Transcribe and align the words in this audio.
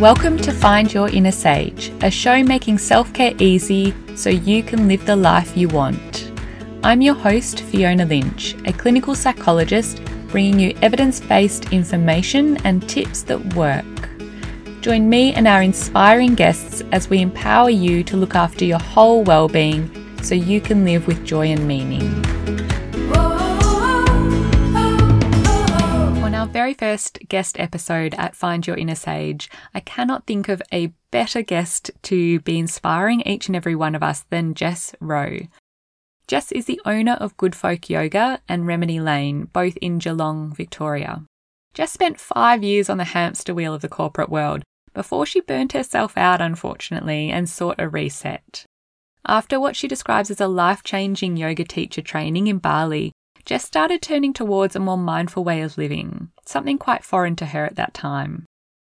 Welcome 0.00 0.38
to 0.38 0.52
Find 0.52 0.90
Your 0.90 1.10
Inner 1.10 1.30
Sage, 1.30 1.92
a 2.00 2.10
show 2.10 2.42
making 2.42 2.78
self 2.78 3.12
care 3.12 3.34
easy 3.38 3.92
so 4.16 4.30
you 4.30 4.62
can 4.62 4.88
live 4.88 5.04
the 5.04 5.14
life 5.14 5.54
you 5.54 5.68
want. 5.68 6.32
I'm 6.82 7.02
your 7.02 7.12
host, 7.12 7.60
Fiona 7.60 8.06
Lynch, 8.06 8.56
a 8.64 8.72
clinical 8.72 9.14
psychologist 9.14 10.02
bringing 10.28 10.58
you 10.58 10.74
evidence 10.80 11.20
based 11.20 11.70
information 11.70 12.56
and 12.64 12.88
tips 12.88 13.24
that 13.24 13.52
work. 13.52 13.84
Join 14.80 15.10
me 15.10 15.34
and 15.34 15.46
our 15.46 15.60
inspiring 15.60 16.34
guests 16.34 16.82
as 16.92 17.10
we 17.10 17.20
empower 17.20 17.68
you 17.68 18.02
to 18.04 18.16
look 18.16 18.34
after 18.34 18.64
your 18.64 18.78
whole 18.78 19.22
well-being 19.22 20.16
so 20.22 20.34
you 20.34 20.62
can 20.62 20.86
live 20.86 21.06
with 21.06 21.26
joy 21.26 21.48
and 21.48 21.68
meaning. 21.68 22.69
Very 26.52 26.74
first 26.74 27.20
guest 27.28 27.60
episode 27.60 28.12
at 28.18 28.34
Find 28.34 28.66
Your 28.66 28.76
Inner 28.76 28.96
Sage, 28.96 29.48
I 29.72 29.78
cannot 29.78 30.26
think 30.26 30.48
of 30.48 30.60
a 30.72 30.92
better 31.12 31.42
guest 31.42 31.92
to 32.02 32.40
be 32.40 32.58
inspiring 32.58 33.20
each 33.20 33.46
and 33.46 33.54
every 33.54 33.76
one 33.76 33.94
of 33.94 34.02
us 34.02 34.24
than 34.30 34.54
Jess 34.54 34.92
Roe. 35.00 35.42
Jess 36.26 36.50
is 36.50 36.64
the 36.66 36.80
owner 36.84 37.12
of 37.12 37.36
Good 37.36 37.54
Folk 37.54 37.88
Yoga 37.88 38.40
and 38.48 38.66
Remedy 38.66 38.98
Lane, 38.98 39.44
both 39.52 39.76
in 39.76 39.98
Geelong, 39.98 40.52
Victoria. 40.52 41.24
Jess 41.72 41.92
spent 41.92 42.18
five 42.18 42.64
years 42.64 42.90
on 42.90 42.98
the 42.98 43.04
hamster 43.04 43.54
wheel 43.54 43.72
of 43.72 43.80
the 43.80 43.88
corporate 43.88 44.28
world, 44.28 44.64
before 44.92 45.24
she 45.24 45.40
burnt 45.40 45.72
herself 45.72 46.18
out, 46.18 46.40
unfortunately, 46.40 47.30
and 47.30 47.48
sought 47.48 47.76
a 47.78 47.88
reset. 47.88 48.64
After 49.24 49.60
what 49.60 49.76
she 49.76 49.86
describes 49.86 50.32
as 50.32 50.40
a 50.40 50.48
life 50.48 50.82
changing 50.82 51.36
yoga 51.36 51.62
teacher 51.62 52.02
training 52.02 52.48
in 52.48 52.58
Bali, 52.58 53.12
Jess 53.44 53.64
started 53.64 54.02
turning 54.02 54.32
towards 54.32 54.76
a 54.76 54.80
more 54.80 54.98
mindful 54.98 55.44
way 55.44 55.62
of 55.62 55.78
living, 55.78 56.30
something 56.50 56.78
quite 56.78 57.04
foreign 57.04 57.36
to 57.36 57.46
her 57.46 57.64
at 57.64 57.76
that 57.76 57.94
time. 57.94 58.44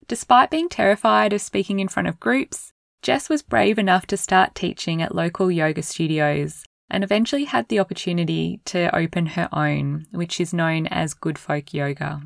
Despite 0.09 0.51
being 0.51 0.69
terrified 0.69 1.33
of 1.33 1.41
speaking 1.41 1.81
in 1.81 1.89
front 1.89 2.09
of 2.09 2.21
groups, 2.21 2.73
Jess 3.03 3.29
was 3.29 3.43
brave 3.43 3.79
enough 3.79 4.07
to 4.07 4.17
start 4.17 4.55
teaching 4.55 5.03
at 5.03 5.15
local 5.15 5.51
yoga 5.51 5.83
studios 5.83 6.65
and 6.89 7.03
eventually 7.03 7.45
had 7.45 7.69
the 7.69 7.81
opportunity 7.81 8.61
to 8.67 8.95
open 8.95 9.27
her 9.27 9.49
own, 9.53 10.07
which 10.13 10.41
is 10.41 10.55
known 10.55 10.87
as 10.87 11.15
Good 11.15 11.39
Folk 11.39 11.75
Yoga. 11.75 12.23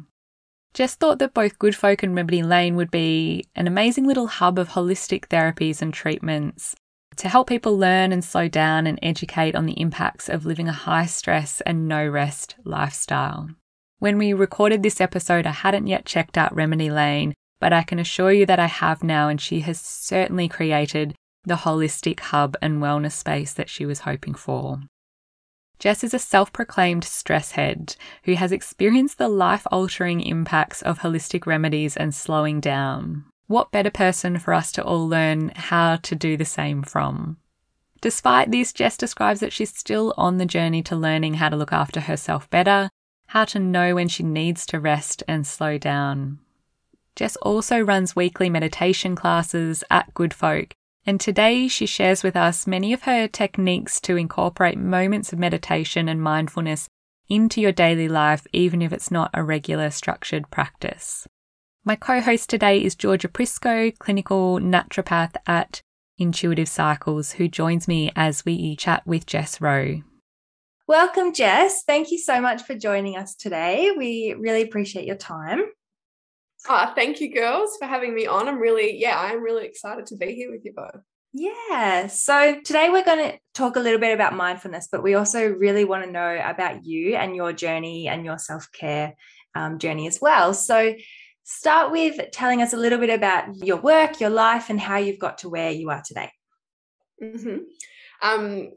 Jess 0.75 0.95
thought 0.95 1.19
that 1.19 1.35
both 1.35 1.59
Good 1.59 1.75
Folk 1.75 2.03
and 2.03 2.15
Remedy 2.15 2.43
Lane 2.43 2.77
would 2.77 2.91
be 2.91 3.45
an 3.57 3.67
amazing 3.67 4.07
little 4.07 4.29
hub 4.29 4.59
of 4.59 4.71
holistic 4.71 5.27
therapies 5.29 5.83
and 5.83 5.93
treatments 5.93 6.77
to 7.17 7.29
help 7.29 7.49
people 7.49 7.77
learn 7.77 8.13
and 8.13 8.25
slow 8.25 8.49
down 8.49 8.87
and 8.87 8.99
educate 9.03 9.57
on 9.57 9.67
the 9.67 9.81
impacts 9.81 10.29
of 10.29 10.47
living 10.47 10.69
a 10.69 10.73
high 10.73 11.07
stress 11.07 11.61
and 11.63 11.89
no 11.89 12.07
rest 12.07 12.55
lifestyle. 12.65 13.51
When 14.01 14.17
we 14.17 14.33
recorded 14.33 14.83
this 14.83 14.99
episode, 14.99 15.47
I 15.47 15.51
hadn't 15.53 15.87
yet 15.87 16.07
checked 16.07 16.39
out 16.39 16.55
Remedy 16.55 16.91
Lane, 16.91 17.35
but 17.61 17.75
I 17.75 17.83
can 17.83 17.99
assure 17.99 18.33
you 18.33 18.47
that 18.47 18.59
I 18.59 18.67
have 18.67 19.05
now, 19.05 19.29
and 19.29 19.39
she 19.39 19.61
has 19.61 19.79
certainly 19.79 20.49
created 20.49 21.15
the 21.45 21.57
holistic 21.57 22.19
hub 22.21 22.57
and 22.63 22.81
wellness 22.81 23.13
space 23.13 23.53
that 23.53 23.69
she 23.69 23.85
was 23.85 24.01
hoping 24.01 24.35
for. 24.35 24.81
Jess 25.79 26.03
is 26.03 26.15
a 26.15 26.19
self 26.19 26.51
proclaimed 26.51 27.05
stress 27.05 27.53
head 27.53 27.95
who 28.25 28.37
has 28.37 28.53
experienced 28.53 29.19
the 29.19 29.29
life 29.29 29.67
altering 29.71 30.23
impacts 30.23 30.81
of 30.81 31.01
holistic 31.01 31.45
remedies 31.45 31.95
and 31.95 32.15
slowing 32.15 32.59
down. 32.59 33.27
What 33.49 33.71
better 33.71 33.91
person 33.91 34.39
for 34.39 34.55
us 34.55 34.73
to 34.73 34.83
all 34.83 35.07
learn 35.07 35.53
how 35.55 35.97
to 35.97 36.15
do 36.15 36.39
the 36.39 36.47
same 36.47 36.83
from? 36.83 37.37
Despite 38.01 38.51
this, 38.51 38.73
Jess 38.73 38.97
describes 38.97 39.41
that 39.41 39.53
she's 39.53 39.77
still 39.77 40.15
on 40.17 40.39
the 40.39 40.47
journey 40.47 40.83
to 40.85 40.97
learning 40.97 41.35
how 41.35 41.51
to 41.51 41.57
look 41.57 41.73
after 41.73 42.01
herself 42.01 42.49
better, 42.49 42.89
how 43.31 43.45
to 43.45 43.59
know 43.59 43.95
when 43.95 44.09
she 44.09 44.23
needs 44.23 44.65
to 44.67 44.79
rest 44.79 45.23
and 45.27 45.47
slow 45.47 45.79
down. 45.79 46.39
Jess 47.17 47.37
also 47.37 47.81
runs 47.81 48.15
weekly 48.15 48.49
meditation 48.49 49.17
classes 49.17 49.83
at 49.91 50.15
Good 50.15 50.33
Folk 50.33 50.75
and 51.07 51.21
today 51.21 51.67
she 51.67 51.87
shares 51.87 52.23
with 52.23 52.37
us 52.37 52.67
many 52.67 52.93
of 52.93 53.03
her 53.03 53.27
techniques 53.27 54.01
to 54.03 54.17
incorporate 54.17 54.79
moments 54.79 55.33
of 55.33 55.39
meditation 55.39 56.09
and 56.09 56.23
mindfulness 56.23 56.89
into 57.29 57.61
your 57.61 57.73
daily 57.73 58.09
life, 58.09 58.47
even 58.53 58.83
if 58.83 58.93
it's 58.93 59.11
not 59.11 59.31
a 59.33 59.43
regular 59.43 59.91
structured 59.91 60.51
practice. 60.51 61.27
My 61.85 61.97
co 61.97 62.21
host 62.21 62.51
today 62.51 62.83
is 62.83 62.95
Georgia 62.95 63.29
Prisco, 63.29 63.97
clinical 63.99 64.59
naturopath 64.59 65.37
at 65.47 65.81
Intuitive 66.19 66.69
Cycles, 66.69 67.33
who 67.33 67.49
joins 67.49 67.89
me 67.89 68.13
as 68.15 68.45
we 68.45 68.77
chat 68.77 69.07
with 69.07 69.25
Jess 69.25 69.61
Roe. 69.61 70.03
Welcome, 70.91 71.33
Jess. 71.33 71.85
Thank 71.85 72.11
you 72.11 72.19
so 72.19 72.41
much 72.41 72.65
for 72.65 72.75
joining 72.75 73.17
us 73.17 73.37
today. 73.37 73.93
We 73.97 74.35
really 74.37 74.63
appreciate 74.63 75.07
your 75.07 75.15
time. 75.15 75.63
Oh, 76.69 76.93
thank 76.97 77.21
you, 77.21 77.33
girls, 77.33 77.77
for 77.79 77.85
having 77.85 78.13
me 78.13 78.27
on. 78.27 78.49
I'm 78.49 78.59
really, 78.59 79.01
yeah, 79.01 79.17
I'm 79.17 79.41
really 79.41 79.67
excited 79.67 80.07
to 80.07 80.17
be 80.17 80.35
here 80.35 80.51
with 80.51 80.65
you 80.65 80.73
both. 80.75 81.01
Yeah. 81.33 82.09
So 82.09 82.61
today 82.65 82.91
we're 82.91 83.05
going 83.05 83.31
to 83.31 83.39
talk 83.55 83.77
a 83.77 83.79
little 83.81 84.01
bit 84.01 84.13
about 84.13 84.35
mindfulness, 84.35 84.89
but 84.91 85.05
we 85.05 85.15
also 85.15 85.47
really 85.47 85.85
want 85.85 86.07
to 86.07 86.11
know 86.11 86.43
about 86.45 86.85
you 86.85 87.15
and 87.15 87.37
your 87.37 87.53
journey 87.53 88.09
and 88.09 88.25
your 88.25 88.39
self 88.39 88.67
care 88.73 89.15
um, 89.55 89.79
journey 89.79 90.09
as 90.09 90.21
well. 90.21 90.55
So 90.55 90.97
start 91.45 91.93
with 91.93 92.33
telling 92.33 92.63
us 92.63 92.73
a 92.73 92.77
little 92.77 92.99
bit 92.99 93.11
about 93.11 93.55
your 93.65 93.77
work, 93.77 94.19
your 94.19 94.31
life, 94.31 94.71
and 94.71 94.81
how 94.81 94.97
you've 94.97 95.21
got 95.21 95.39
to 95.39 95.49
where 95.49 95.71
you 95.71 95.89
are 95.91 96.03
today. 96.05 96.33
Mm-hmm. 97.23 97.59
Um, 98.23 98.71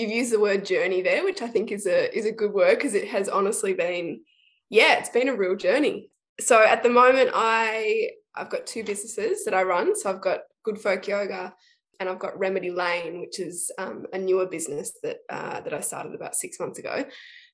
you've 0.00 0.10
used 0.10 0.32
the 0.32 0.40
word 0.40 0.64
journey 0.64 1.02
there, 1.02 1.22
which 1.22 1.42
I 1.42 1.48
think 1.48 1.70
is 1.70 1.86
a 1.86 2.16
is 2.16 2.26
a 2.26 2.32
good 2.32 2.52
word 2.52 2.76
because 2.76 2.94
it 2.94 3.08
has 3.08 3.28
honestly 3.28 3.74
been, 3.74 4.22
yeah, 4.70 4.98
it's 4.98 5.10
been 5.10 5.28
a 5.28 5.36
real 5.36 5.56
journey. 5.56 6.10
So 6.40 6.62
at 6.62 6.82
the 6.82 6.88
moment 6.88 7.30
i 7.34 8.10
i've 8.34 8.48
got 8.48 8.66
two 8.66 8.82
businesses 8.84 9.44
that 9.44 9.54
i 9.54 9.62
run. 9.62 9.94
So 9.96 10.10
i've 10.10 10.20
got 10.20 10.40
good 10.64 10.78
folk 10.78 11.06
yoga 11.06 11.54
and 11.98 12.08
i've 12.08 12.18
got 12.18 12.38
remedy 12.38 12.70
lane 12.70 13.20
which 13.20 13.38
is 13.38 13.70
um, 13.78 14.06
a 14.12 14.18
newer 14.18 14.46
business 14.46 14.92
that 15.02 15.18
uh, 15.28 15.60
that 15.60 15.74
i 15.74 15.80
started 15.80 16.14
about 16.14 16.34
six 16.34 16.58
months 16.58 16.78
ago. 16.78 17.04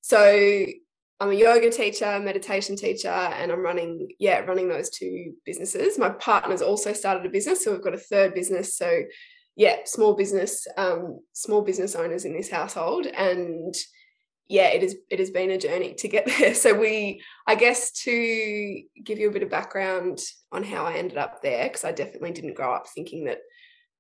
So 0.01 0.67
i'm 1.19 1.31
a 1.31 1.35
yoga 1.35 1.71
teacher 1.71 2.21
meditation 2.21 2.77
teacher 2.77 3.09
and 3.09 3.51
i'm 3.51 3.61
running 3.61 4.09
yeah 4.19 4.41
running 4.41 4.69
those 4.69 4.91
two 4.91 5.35
businesses. 5.45 5.99
My 5.99 6.11
partner's 6.11 6.63
also 6.63 6.93
started 6.93 7.27
a 7.27 7.31
business 7.31 7.65
so 7.65 7.73
we've 7.73 7.83
got 7.83 7.95
a 7.95 7.99
third 7.99 8.35
business. 8.35 8.77
So 8.77 9.03
yeah 9.57 9.77
small 9.85 10.15
business 10.15 10.67
um, 10.77 11.21
small 11.33 11.63
business 11.63 11.95
owners 11.95 12.25
in 12.25 12.33
this 12.33 12.51
household 12.51 13.07
and 13.07 13.75
yeah, 14.49 14.69
it 14.69 14.83
is 14.83 14.97
it 15.11 15.19
has 15.19 15.31
been 15.31 15.51
a 15.51 15.59
journey 15.59 15.95
to 15.95 16.09
get 16.09 16.27
there. 16.39 16.55
So 16.55 16.75
we 16.75 17.23
I 17.47 17.55
guess 17.55 17.93
to 18.03 18.83
give 19.05 19.19
you 19.19 19.29
a 19.29 19.33
bit 19.33 19.43
of 19.43 19.51
background 19.51 20.21
on 20.53 20.63
how 20.63 20.85
I 20.85 20.95
ended 20.95 21.19
up 21.19 21.43
there, 21.43 21.65
because 21.65 21.85
I 21.85 21.93
definitely 21.93 22.33
didn't 22.33 22.55
grow 22.55 22.73
up 22.73 22.87
thinking 22.89 23.25
that 23.25 23.39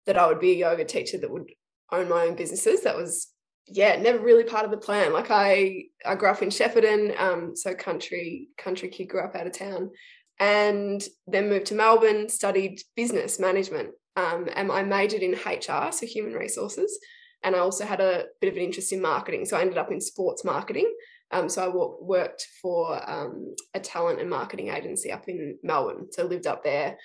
that 0.06 0.16
I 0.16 0.26
would 0.26 0.40
be 0.40 0.52
a 0.52 0.68
yoga 0.68 0.84
teacher 0.84 1.18
that 1.18 1.30
would 1.30 1.50
own 1.92 2.08
my 2.08 2.22
own 2.22 2.36
businesses. 2.36 2.82
That 2.82 2.96
was 2.96 3.28
yeah, 3.66 3.96
never 3.96 4.20
really 4.20 4.44
part 4.44 4.64
of 4.64 4.70
the 4.70 4.76
plan. 4.76 5.12
Like 5.12 5.30
I 5.30 5.84
I 6.04 6.14
grew 6.14 6.28
up 6.28 6.42
in 6.42 6.50
Shepparton, 6.50 7.18
um, 7.20 7.56
so 7.56 7.74
country 7.74 8.48
country 8.56 8.88
kid 8.88 9.06
grew 9.06 9.24
up 9.24 9.34
out 9.34 9.46
of 9.46 9.52
town, 9.52 9.90
and 10.38 11.02
then 11.26 11.48
moved 11.48 11.66
to 11.66 11.74
Melbourne, 11.74 12.28
studied 12.28 12.80
business 12.94 13.40
management, 13.40 13.90
um, 14.16 14.48
and 14.54 14.72
I 14.72 14.82
majored 14.82 15.22
in 15.22 15.32
HR, 15.32 15.92
so 15.92 16.06
human 16.06 16.32
resources 16.32 16.98
and 17.42 17.54
I 17.54 17.60
also 17.60 17.84
had 17.84 18.00
a 18.00 18.24
bit 18.40 18.48
of 18.48 18.56
an 18.56 18.62
interest 18.64 18.92
in 18.92 19.00
marketing. 19.00 19.44
So 19.44 19.56
I 19.56 19.60
ended 19.60 19.78
up 19.78 19.92
in 19.92 20.00
sports 20.00 20.44
marketing. 20.44 20.92
Um, 21.30 21.48
so 21.48 21.64
I 21.64 22.04
worked 22.04 22.46
for 22.60 23.00
um, 23.08 23.54
a 23.74 23.80
talent 23.80 24.20
and 24.20 24.30
marketing 24.30 24.68
agency 24.68 25.12
up 25.12 25.28
in 25.28 25.58
Melbourne. 25.62 26.08
So 26.10 26.22
I 26.22 26.26
lived 26.26 26.46
up 26.46 26.64
there 26.64 26.96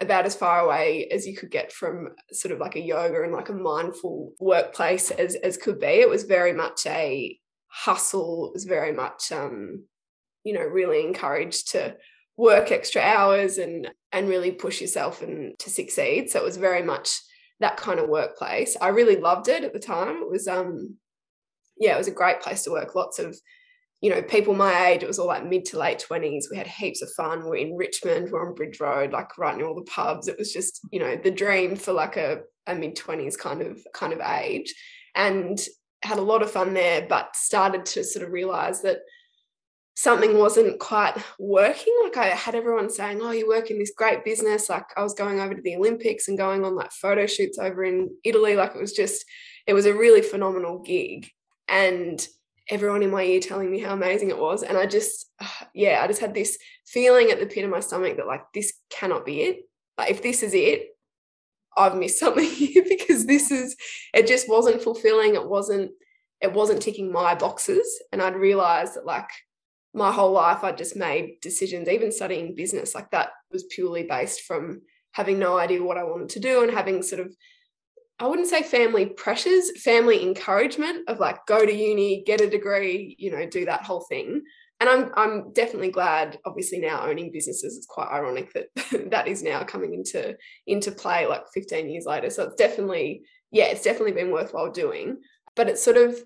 about 0.00 0.26
as 0.26 0.34
far 0.34 0.60
away 0.60 1.08
as 1.12 1.26
you 1.26 1.36
could 1.36 1.50
get 1.50 1.72
from 1.72 2.10
sort 2.32 2.52
of 2.52 2.60
like 2.60 2.76
a 2.76 2.80
yoga 2.80 3.22
and 3.22 3.32
like 3.32 3.48
a 3.48 3.54
mindful 3.54 4.32
workplace 4.40 5.10
as, 5.10 5.34
as 5.36 5.56
could 5.56 5.80
be. 5.80 5.86
It 5.86 6.08
was 6.08 6.22
very 6.22 6.52
much 6.52 6.86
a 6.86 7.38
hustle. 7.66 8.46
It 8.46 8.54
was 8.54 8.64
very 8.64 8.92
much, 8.92 9.30
um, 9.30 9.84
you 10.44 10.52
know, 10.52 10.62
really 10.64 11.04
encouraged 11.04 11.72
to 11.72 11.96
work 12.36 12.70
extra 12.72 13.02
hours 13.02 13.58
and 13.58 13.88
and 14.12 14.28
really 14.28 14.52
push 14.52 14.80
yourself 14.80 15.22
and 15.22 15.58
to 15.58 15.70
succeed. 15.70 16.30
So 16.30 16.40
it 16.40 16.44
was 16.44 16.56
very 16.56 16.82
much 16.82 17.20
that 17.60 17.76
kind 17.76 18.00
of 18.00 18.08
workplace. 18.08 18.76
I 18.80 18.88
really 18.88 19.16
loved 19.16 19.48
it 19.48 19.64
at 19.64 19.72
the 19.72 19.78
time. 19.78 20.22
It 20.22 20.30
was 20.30 20.48
um 20.48 20.96
yeah, 21.78 21.94
it 21.94 21.98
was 21.98 22.08
a 22.08 22.12
great 22.12 22.40
place 22.40 22.64
to 22.64 22.70
work. 22.70 22.94
Lots 22.94 23.18
of 23.18 23.36
you 24.00 24.08
know, 24.08 24.22
people 24.22 24.54
my 24.54 24.86
age, 24.86 25.02
it 25.02 25.06
was 25.06 25.18
all 25.18 25.26
like 25.26 25.46
mid 25.46 25.66
to 25.66 25.78
late 25.78 26.04
20s. 26.08 26.44
We 26.50 26.56
had 26.56 26.66
heaps 26.66 27.02
of 27.02 27.10
fun. 27.12 27.44
We're 27.44 27.56
in 27.56 27.76
Richmond, 27.76 28.30
we're 28.30 28.46
on 28.46 28.54
Bridge 28.54 28.80
Road, 28.80 29.12
like 29.12 29.36
right 29.36 29.56
near 29.56 29.66
all 29.66 29.74
the 29.74 29.82
pubs. 29.82 30.26
It 30.26 30.38
was 30.38 30.52
just, 30.52 30.80
you 30.90 31.00
know, 31.00 31.16
the 31.16 31.30
dream 31.30 31.76
for 31.76 31.92
like 31.92 32.16
a, 32.16 32.40
a 32.66 32.74
mid 32.74 32.96
20s 32.96 33.38
kind 33.38 33.60
of 33.60 33.78
kind 33.92 34.14
of 34.14 34.20
age. 34.20 34.74
And 35.14 35.60
had 36.02 36.18
a 36.18 36.22
lot 36.22 36.42
of 36.42 36.50
fun 36.50 36.72
there, 36.72 37.06
but 37.06 37.36
started 37.36 37.84
to 37.84 38.02
sort 38.02 38.24
of 38.24 38.32
realize 38.32 38.80
that 38.82 39.00
something 39.94 40.38
wasn't 40.38 40.78
quite 40.80 41.14
working. 41.38 41.94
Like 42.04 42.16
I 42.16 42.26
had 42.28 42.54
everyone 42.54 42.90
saying, 42.90 43.20
Oh, 43.20 43.32
you 43.32 43.48
work 43.48 43.70
in 43.70 43.78
this 43.78 43.92
great 43.96 44.24
business. 44.24 44.68
Like 44.68 44.86
I 44.96 45.02
was 45.02 45.14
going 45.14 45.40
over 45.40 45.54
to 45.54 45.62
the 45.62 45.76
Olympics 45.76 46.28
and 46.28 46.38
going 46.38 46.64
on 46.64 46.74
like 46.74 46.92
photo 46.92 47.26
shoots 47.26 47.58
over 47.58 47.84
in 47.84 48.10
Italy. 48.24 48.56
Like 48.56 48.74
it 48.74 48.80
was 48.80 48.92
just, 48.92 49.24
it 49.66 49.74
was 49.74 49.86
a 49.86 49.94
really 49.94 50.22
phenomenal 50.22 50.78
gig. 50.78 51.28
And 51.68 52.26
everyone 52.70 53.02
in 53.02 53.10
my 53.10 53.22
ear 53.22 53.40
telling 53.40 53.70
me 53.70 53.80
how 53.80 53.92
amazing 53.92 54.30
it 54.30 54.38
was. 54.38 54.62
And 54.62 54.78
I 54.78 54.86
just, 54.86 55.26
yeah, 55.74 56.00
I 56.02 56.06
just 56.06 56.20
had 56.20 56.34
this 56.34 56.56
feeling 56.86 57.30
at 57.30 57.40
the 57.40 57.46
pit 57.46 57.64
of 57.64 57.70
my 57.70 57.80
stomach 57.80 58.16
that 58.16 58.26
like 58.26 58.44
this 58.54 58.72
cannot 58.90 59.26
be 59.26 59.42
it. 59.42 59.68
like 59.98 60.10
if 60.10 60.22
this 60.22 60.42
is 60.42 60.54
it, 60.54 60.88
I've 61.76 61.96
missed 61.96 62.18
something 62.20 62.48
here 62.48 62.84
because 62.88 63.26
this 63.26 63.50
is 63.50 63.76
it 64.14 64.26
just 64.26 64.48
wasn't 64.48 64.82
fulfilling. 64.82 65.34
It 65.34 65.48
wasn't 65.48 65.92
it 66.40 66.52
wasn't 66.52 66.80
ticking 66.80 67.12
my 67.12 67.34
boxes. 67.34 68.02
And 68.12 68.22
I'd 68.22 68.34
realized 68.34 68.94
that 68.94 69.04
like 69.04 69.28
my 69.92 70.12
whole 70.12 70.32
life 70.32 70.62
I'd 70.62 70.78
just 70.78 70.96
made 70.96 71.40
decisions, 71.40 71.88
even 71.88 72.12
studying 72.12 72.54
business, 72.54 72.94
like 72.94 73.10
that 73.10 73.30
was 73.50 73.64
purely 73.64 74.04
based 74.04 74.42
from 74.42 74.82
having 75.12 75.38
no 75.38 75.58
idea 75.58 75.82
what 75.82 75.98
I 75.98 76.04
wanted 76.04 76.28
to 76.30 76.40
do 76.40 76.62
and 76.62 76.70
having 76.70 77.02
sort 77.02 77.20
of 77.20 77.34
I 78.20 78.26
wouldn't 78.26 78.48
say 78.48 78.62
family 78.62 79.06
pressures, 79.06 79.80
family 79.80 80.22
encouragement 80.22 81.08
of 81.08 81.20
like 81.20 81.46
go 81.46 81.64
to 81.64 81.72
uni, 81.72 82.22
get 82.26 82.42
a 82.42 82.50
degree, 82.50 83.16
you 83.18 83.30
know, 83.30 83.46
do 83.46 83.64
that 83.64 83.82
whole 83.82 84.04
thing. 84.10 84.42
And 84.78 84.90
I'm 84.90 85.10
I'm 85.14 85.52
definitely 85.54 85.90
glad 85.90 86.38
obviously 86.44 86.80
now 86.80 87.06
owning 87.06 87.32
businesses 87.32 87.76
it's 87.76 87.86
quite 87.86 88.08
ironic 88.12 88.52
that 88.52 88.66
that 89.10 89.26
is 89.26 89.42
now 89.42 89.64
coming 89.64 89.94
into 89.94 90.36
into 90.66 90.92
play 90.92 91.26
like 91.26 91.44
15 91.54 91.88
years 91.88 92.04
later. 92.04 92.28
So 92.28 92.44
it's 92.44 92.56
definitely 92.56 93.22
yeah, 93.50 93.64
it's 93.64 93.82
definitely 93.82 94.12
been 94.12 94.30
worthwhile 94.30 94.70
doing, 94.70 95.18
but 95.56 95.68
it's 95.68 95.82
sort 95.82 95.96
of 95.96 96.22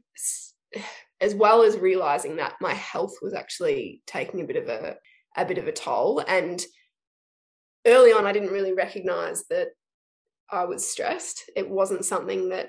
as 1.24 1.34
well 1.34 1.62
as 1.62 1.78
realizing 1.78 2.36
that 2.36 2.54
my 2.60 2.74
health 2.74 3.14
was 3.22 3.32
actually 3.32 4.02
taking 4.06 4.42
a 4.42 4.44
bit 4.44 4.56
of 4.56 4.68
a 4.68 4.96
a 5.36 5.44
bit 5.44 5.58
of 5.58 5.66
a 5.66 5.72
toll 5.72 6.22
and 6.28 6.64
early 7.86 8.12
on 8.12 8.26
I 8.26 8.32
didn't 8.32 8.52
really 8.52 8.74
recognize 8.74 9.44
that 9.48 9.68
I 10.50 10.64
was 10.64 10.88
stressed. 10.88 11.50
It 11.56 11.68
wasn't 11.68 12.04
something 12.04 12.50
that 12.50 12.68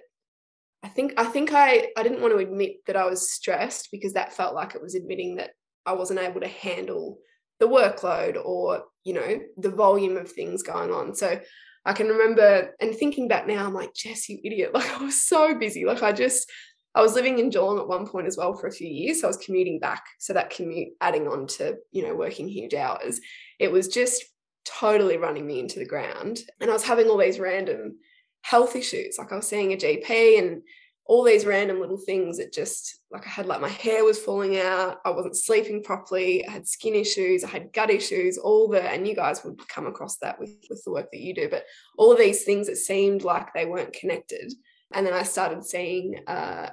I 0.84 0.88
think 0.88 1.13
I 1.18 1.25
think 1.25 1.52
I 1.54 1.90
I 1.98 2.04
didn't 2.04 2.22
want 2.22 2.34
to 2.34 2.40
admit 2.40 2.78
that 2.88 2.96
I 2.96 3.06
was 3.06 3.30
stressed 3.30 3.90
because 3.92 4.13
that 4.13 4.34
felt 4.34 4.56
like 4.56 4.74
it 4.74 4.81
was 4.81 4.96
admitting 4.96 5.36
that 5.36 5.52
I 5.86 5.94
wasn't 5.94 6.22
able 6.22 6.40
to 6.40 6.48
handle 6.48 7.19
the 7.60 7.68
workload 7.68 8.38
or 8.44 8.86
you 9.04 9.13
know 9.13 9.40
the 9.57 9.69
volume 9.69 10.16
of 10.16 10.31
things 10.31 10.63
going 10.63 10.92
on. 10.92 11.13
So 11.13 11.40
I 11.86 11.94
can 11.94 12.07
remember 12.07 12.74
and 12.80 12.96
thinking 12.96 13.28
back 13.28 13.48
now, 13.48 13.66
I'm 13.66 13.74
like, 13.74 13.94
Jess, 13.94 14.30
you 14.30 14.40
idiot. 14.44 14.72
Like 14.74 14.90
I 14.90 15.04
was 15.04 15.28
so 15.28 15.56
busy. 15.60 15.86
Like 15.86 16.02
I 16.02 16.13
just 16.13 16.50
I 16.95 17.01
was 17.01 17.13
living 17.13 17.39
in 17.39 17.50
Geelong 17.50 17.77
at 17.77 17.88
one 17.88 18.07
point 18.07 18.25
as 18.25 18.38
well 18.38 18.53
for 18.53 18.68
a 18.68 18.71
few 18.71 18.88
years. 18.88 19.21
So 19.21 19.27
I 19.27 19.30
was 19.30 19.38
commuting 19.38 19.80
back. 19.80 20.06
So 20.18 20.33
that 20.33 20.50
commute 20.50 20.94
adding 21.01 21.27
on 21.27 21.45
to, 21.47 21.75
you 21.92 22.03
know, 22.03 22.15
working 22.15 22.47
huge 22.47 22.74
hours. 22.74 23.19
It 23.59 23.71
was 23.71 23.89
just 23.89 24.24
totally 24.63 25.18
running 25.18 25.45
me 25.45 25.59
into 25.59 25.80
the 25.80 25.86
ground. 25.86 26.39
And 26.62 26.69
I 26.69 26.74
was 26.74 26.86
having 26.86 27.07
all 27.07 27.18
these 27.18 27.39
random 27.39 27.97
health 28.42 28.75
issues. 28.75 29.18
Like 29.18 29.31
I 29.31 29.36
was 29.36 29.47
seeing 29.47 29.74
a 29.74 29.77
GP 29.77 30.39
and 30.39 30.62
all 31.07 31.24
these 31.24 31.45
random 31.45 31.80
little 31.80 31.97
things 31.97 32.38
that 32.38 32.51
just 32.51 33.00
like 33.12 33.27
I 33.27 33.30
had 33.30 33.45
like 33.45 33.62
my 33.62 33.69
hair 33.69 34.03
was 34.03 34.18
falling 34.18 34.57
out, 34.57 34.97
I 35.06 35.12
wasn't 35.12 35.38
sleeping 35.38 35.83
properly, 35.83 36.47
I 36.47 36.51
had 36.51 36.68
skin 36.68 36.95
issues, 36.95 37.44
I 37.44 37.50
had 37.50 37.74
gut 37.74 37.92
issues, 37.92 38.39
all 38.39 38.68
the 38.68 38.81
and 38.81 39.07
you 39.07 39.15
guys 39.15 39.44
would 39.44 39.68
come 39.68 39.86
across 39.86 40.18
that 40.18 40.39
with 40.39 40.56
with 40.68 40.83
the 40.83 40.92
work 40.92 41.12
that 41.12 41.21
you 41.21 41.36
do, 41.36 41.47
but 41.47 41.65
all 41.97 42.12
of 42.12 42.18
these 42.18 42.44
things 42.44 42.65
that 42.68 42.77
seemed 42.77 43.24
like 43.24 43.53
they 43.53 43.68
weren't 43.68 43.94
connected. 43.94 44.51
And 44.94 45.06
then 45.06 45.13
I 45.13 45.24
started 45.24 45.63
seeing 45.63 46.21
uh, 46.25 46.69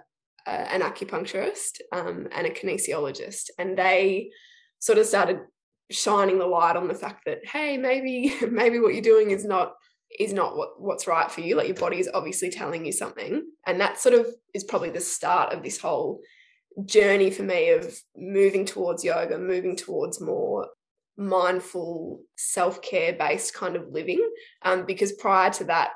uh, 0.46 0.50
an 0.50 0.80
acupuncturist 0.80 1.80
um, 1.92 2.28
and 2.32 2.46
a 2.46 2.50
kinesiologist, 2.50 3.50
and 3.58 3.76
they 3.76 4.30
sort 4.78 4.98
of 4.98 5.06
started 5.06 5.40
shining 5.90 6.38
the 6.38 6.46
light 6.46 6.76
on 6.76 6.88
the 6.88 6.94
fact 6.94 7.24
that 7.26 7.44
hey 7.46 7.76
maybe 7.76 8.34
maybe 8.50 8.78
what 8.78 8.94
you're 8.94 9.02
doing 9.02 9.30
is 9.30 9.44
not 9.44 9.74
is 10.18 10.32
not 10.32 10.56
what 10.56 10.80
what's 10.80 11.06
right 11.06 11.30
for 11.30 11.40
you 11.40 11.56
like 11.56 11.66
your 11.66 11.76
body 11.76 11.98
is 11.98 12.08
obviously 12.12 12.50
telling 12.50 12.84
you 12.84 12.92
something 12.92 13.42
and 13.66 13.80
that 13.80 13.98
sort 13.98 14.14
of 14.14 14.26
is 14.54 14.64
probably 14.64 14.90
the 14.90 15.00
start 15.00 15.52
of 15.52 15.62
this 15.62 15.78
whole 15.78 16.20
journey 16.84 17.30
for 17.30 17.42
me 17.42 17.70
of 17.70 17.98
moving 18.16 18.64
towards 18.64 19.04
yoga 19.04 19.38
moving 19.38 19.76
towards 19.76 20.20
more 20.20 20.68
mindful 21.16 22.20
self-care 22.36 23.12
based 23.14 23.54
kind 23.54 23.76
of 23.76 23.88
living 23.90 24.26
um, 24.62 24.84
because 24.86 25.12
prior 25.12 25.50
to 25.50 25.64
that 25.64 25.90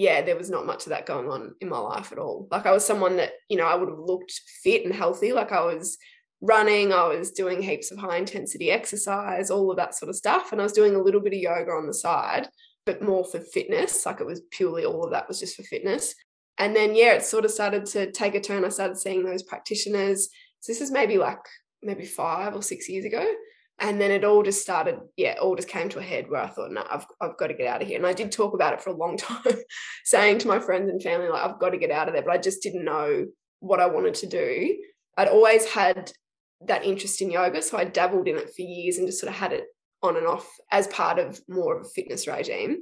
yeah 0.00 0.22
there 0.22 0.36
was 0.36 0.50
not 0.50 0.66
much 0.66 0.84
of 0.84 0.90
that 0.90 1.06
going 1.06 1.28
on 1.28 1.54
in 1.60 1.68
my 1.68 1.78
life 1.78 2.10
at 2.12 2.18
all 2.18 2.48
like 2.50 2.66
i 2.66 2.72
was 2.72 2.84
someone 2.84 3.16
that 3.16 3.32
you 3.48 3.56
know 3.56 3.66
i 3.66 3.74
would 3.74 3.88
have 3.88 3.98
looked 3.98 4.32
fit 4.62 4.84
and 4.84 4.94
healthy 4.94 5.32
like 5.32 5.52
i 5.52 5.62
was 5.62 5.98
running, 6.40 6.92
I 6.92 7.06
was 7.06 7.32
doing 7.32 7.62
heaps 7.62 7.90
of 7.90 7.98
high 7.98 8.16
intensity 8.16 8.70
exercise, 8.70 9.50
all 9.50 9.70
of 9.70 9.76
that 9.76 9.94
sort 9.94 10.08
of 10.08 10.16
stuff. 10.16 10.52
And 10.52 10.60
I 10.60 10.64
was 10.64 10.72
doing 10.72 10.94
a 10.94 11.02
little 11.02 11.20
bit 11.20 11.34
of 11.34 11.38
yoga 11.38 11.70
on 11.72 11.86
the 11.86 11.94
side, 11.94 12.48
but 12.86 13.02
more 13.02 13.24
for 13.24 13.40
fitness. 13.40 14.06
Like 14.06 14.20
it 14.20 14.26
was 14.26 14.42
purely 14.50 14.84
all 14.84 15.04
of 15.04 15.10
that 15.12 15.28
was 15.28 15.38
just 15.38 15.56
for 15.56 15.62
fitness. 15.62 16.14
And 16.58 16.74
then, 16.74 16.94
yeah, 16.94 17.12
it 17.12 17.24
sort 17.24 17.44
of 17.44 17.50
started 17.50 17.86
to 17.86 18.10
take 18.10 18.34
a 18.34 18.40
turn. 18.40 18.64
I 18.64 18.68
started 18.70 18.98
seeing 18.98 19.24
those 19.24 19.42
practitioners. 19.42 20.28
So 20.60 20.72
this 20.72 20.80
is 20.80 20.90
maybe 20.90 21.18
like 21.18 21.38
maybe 21.82 22.04
five 22.04 22.54
or 22.54 22.62
six 22.62 22.88
years 22.88 23.04
ago. 23.04 23.26
And 23.80 24.00
then 24.00 24.10
it 24.10 24.24
all 24.24 24.42
just 24.42 24.60
started, 24.60 25.00
yeah, 25.16 25.36
all 25.40 25.56
just 25.56 25.68
came 25.68 25.88
to 25.88 25.98
a 25.98 26.02
head 26.02 26.28
where 26.28 26.42
I 26.42 26.48
thought, 26.48 26.70
no, 26.70 26.84
I've, 26.90 27.06
I've 27.20 27.38
got 27.38 27.46
to 27.46 27.54
get 27.54 27.66
out 27.66 27.80
of 27.80 27.88
here. 27.88 27.96
And 27.96 28.06
I 28.06 28.12
did 28.12 28.30
talk 28.30 28.52
about 28.52 28.74
it 28.74 28.82
for 28.82 28.90
a 28.90 28.96
long 28.96 29.16
time, 29.16 29.54
saying 30.04 30.38
to 30.38 30.48
my 30.48 30.58
friends 30.58 30.90
and 30.90 31.02
family, 31.02 31.28
like, 31.28 31.42
I've 31.42 31.58
got 31.58 31.70
to 31.70 31.78
get 31.78 31.90
out 31.90 32.06
of 32.06 32.14
there. 32.14 32.22
But 32.22 32.34
I 32.34 32.38
just 32.38 32.62
didn't 32.62 32.84
know 32.84 33.26
what 33.60 33.80
I 33.80 33.86
wanted 33.86 34.14
to 34.14 34.26
do. 34.26 34.76
I'd 35.16 35.28
always 35.28 35.64
had 35.64 36.12
that 36.66 36.84
interest 36.84 37.22
in 37.22 37.30
yoga. 37.30 37.62
So 37.62 37.78
I 37.78 37.84
dabbled 37.84 38.28
in 38.28 38.36
it 38.36 38.50
for 38.54 38.62
years 38.62 38.98
and 38.98 39.06
just 39.06 39.20
sort 39.20 39.32
of 39.32 39.38
had 39.38 39.52
it 39.52 39.64
on 40.02 40.16
and 40.16 40.26
off 40.26 40.48
as 40.70 40.86
part 40.88 41.18
of 41.18 41.40
more 41.48 41.78
of 41.78 41.86
a 41.86 41.88
fitness 41.88 42.26
regime. 42.26 42.78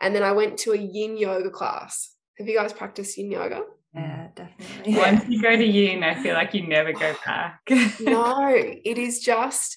And 0.00 0.14
then 0.14 0.22
I 0.22 0.32
went 0.32 0.58
to 0.58 0.72
a 0.72 0.76
yin 0.76 1.16
yoga 1.16 1.50
class. 1.50 2.14
Have 2.38 2.48
you 2.48 2.58
guys 2.58 2.72
practiced 2.72 3.16
yin 3.16 3.30
yoga? 3.30 3.62
Yeah, 3.94 4.28
definitely. 4.34 4.96
Once 4.96 5.28
you 5.28 5.40
go 5.40 5.56
to 5.56 5.64
yin, 5.64 6.02
I 6.02 6.20
feel 6.22 6.34
like 6.34 6.54
you 6.54 6.66
never 6.66 6.92
go 6.92 7.14
back. 7.24 7.60
no, 8.00 8.48
it 8.54 8.98
is 8.98 9.20
just, 9.20 9.76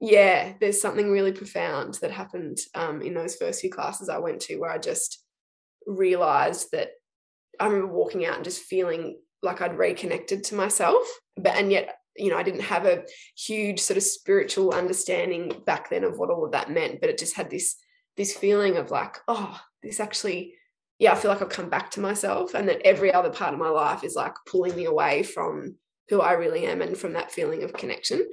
yeah, 0.00 0.54
there's 0.60 0.80
something 0.80 1.10
really 1.10 1.32
profound 1.32 1.94
that 1.94 2.10
happened 2.10 2.58
um, 2.74 3.02
in 3.02 3.14
those 3.14 3.36
first 3.36 3.60
few 3.60 3.70
classes 3.70 4.08
I 4.08 4.18
went 4.18 4.40
to 4.42 4.56
where 4.56 4.70
I 4.70 4.78
just 4.78 5.22
realized 5.86 6.72
that 6.72 6.90
I 7.58 7.66
remember 7.66 7.92
walking 7.92 8.26
out 8.26 8.36
and 8.36 8.44
just 8.44 8.62
feeling 8.62 9.18
like 9.42 9.60
I'd 9.60 9.78
reconnected 9.78 10.44
to 10.44 10.54
myself. 10.54 11.02
But 11.36 11.56
and 11.56 11.70
yet 11.70 11.96
you 12.18 12.30
know, 12.30 12.38
I 12.38 12.42
didn't 12.42 12.60
have 12.60 12.86
a 12.86 13.04
huge 13.36 13.80
sort 13.80 13.96
of 13.96 14.02
spiritual 14.02 14.72
understanding 14.72 15.52
back 15.66 15.90
then 15.90 16.04
of 16.04 16.18
what 16.18 16.30
all 16.30 16.44
of 16.44 16.52
that 16.52 16.70
meant, 16.70 17.00
but 17.00 17.10
it 17.10 17.18
just 17.18 17.36
had 17.36 17.50
this 17.50 17.76
this 18.16 18.34
feeling 18.34 18.78
of 18.78 18.90
like, 18.90 19.18
oh, 19.28 19.60
this 19.82 20.00
actually, 20.00 20.54
yeah, 20.98 21.12
I 21.12 21.16
feel 21.16 21.30
like 21.30 21.42
I've 21.42 21.50
come 21.50 21.68
back 21.68 21.90
to 21.92 22.00
myself, 22.00 22.54
and 22.54 22.68
that 22.68 22.80
every 22.86 23.12
other 23.12 23.30
part 23.30 23.52
of 23.52 23.60
my 23.60 23.68
life 23.68 24.04
is 24.04 24.14
like 24.14 24.34
pulling 24.46 24.74
me 24.74 24.86
away 24.86 25.22
from 25.22 25.76
who 26.08 26.20
I 26.20 26.32
really 26.32 26.66
am 26.66 26.80
and 26.82 26.96
from 26.96 27.12
that 27.12 27.32
feeling 27.32 27.62
of 27.62 27.72
connection. 27.72 28.26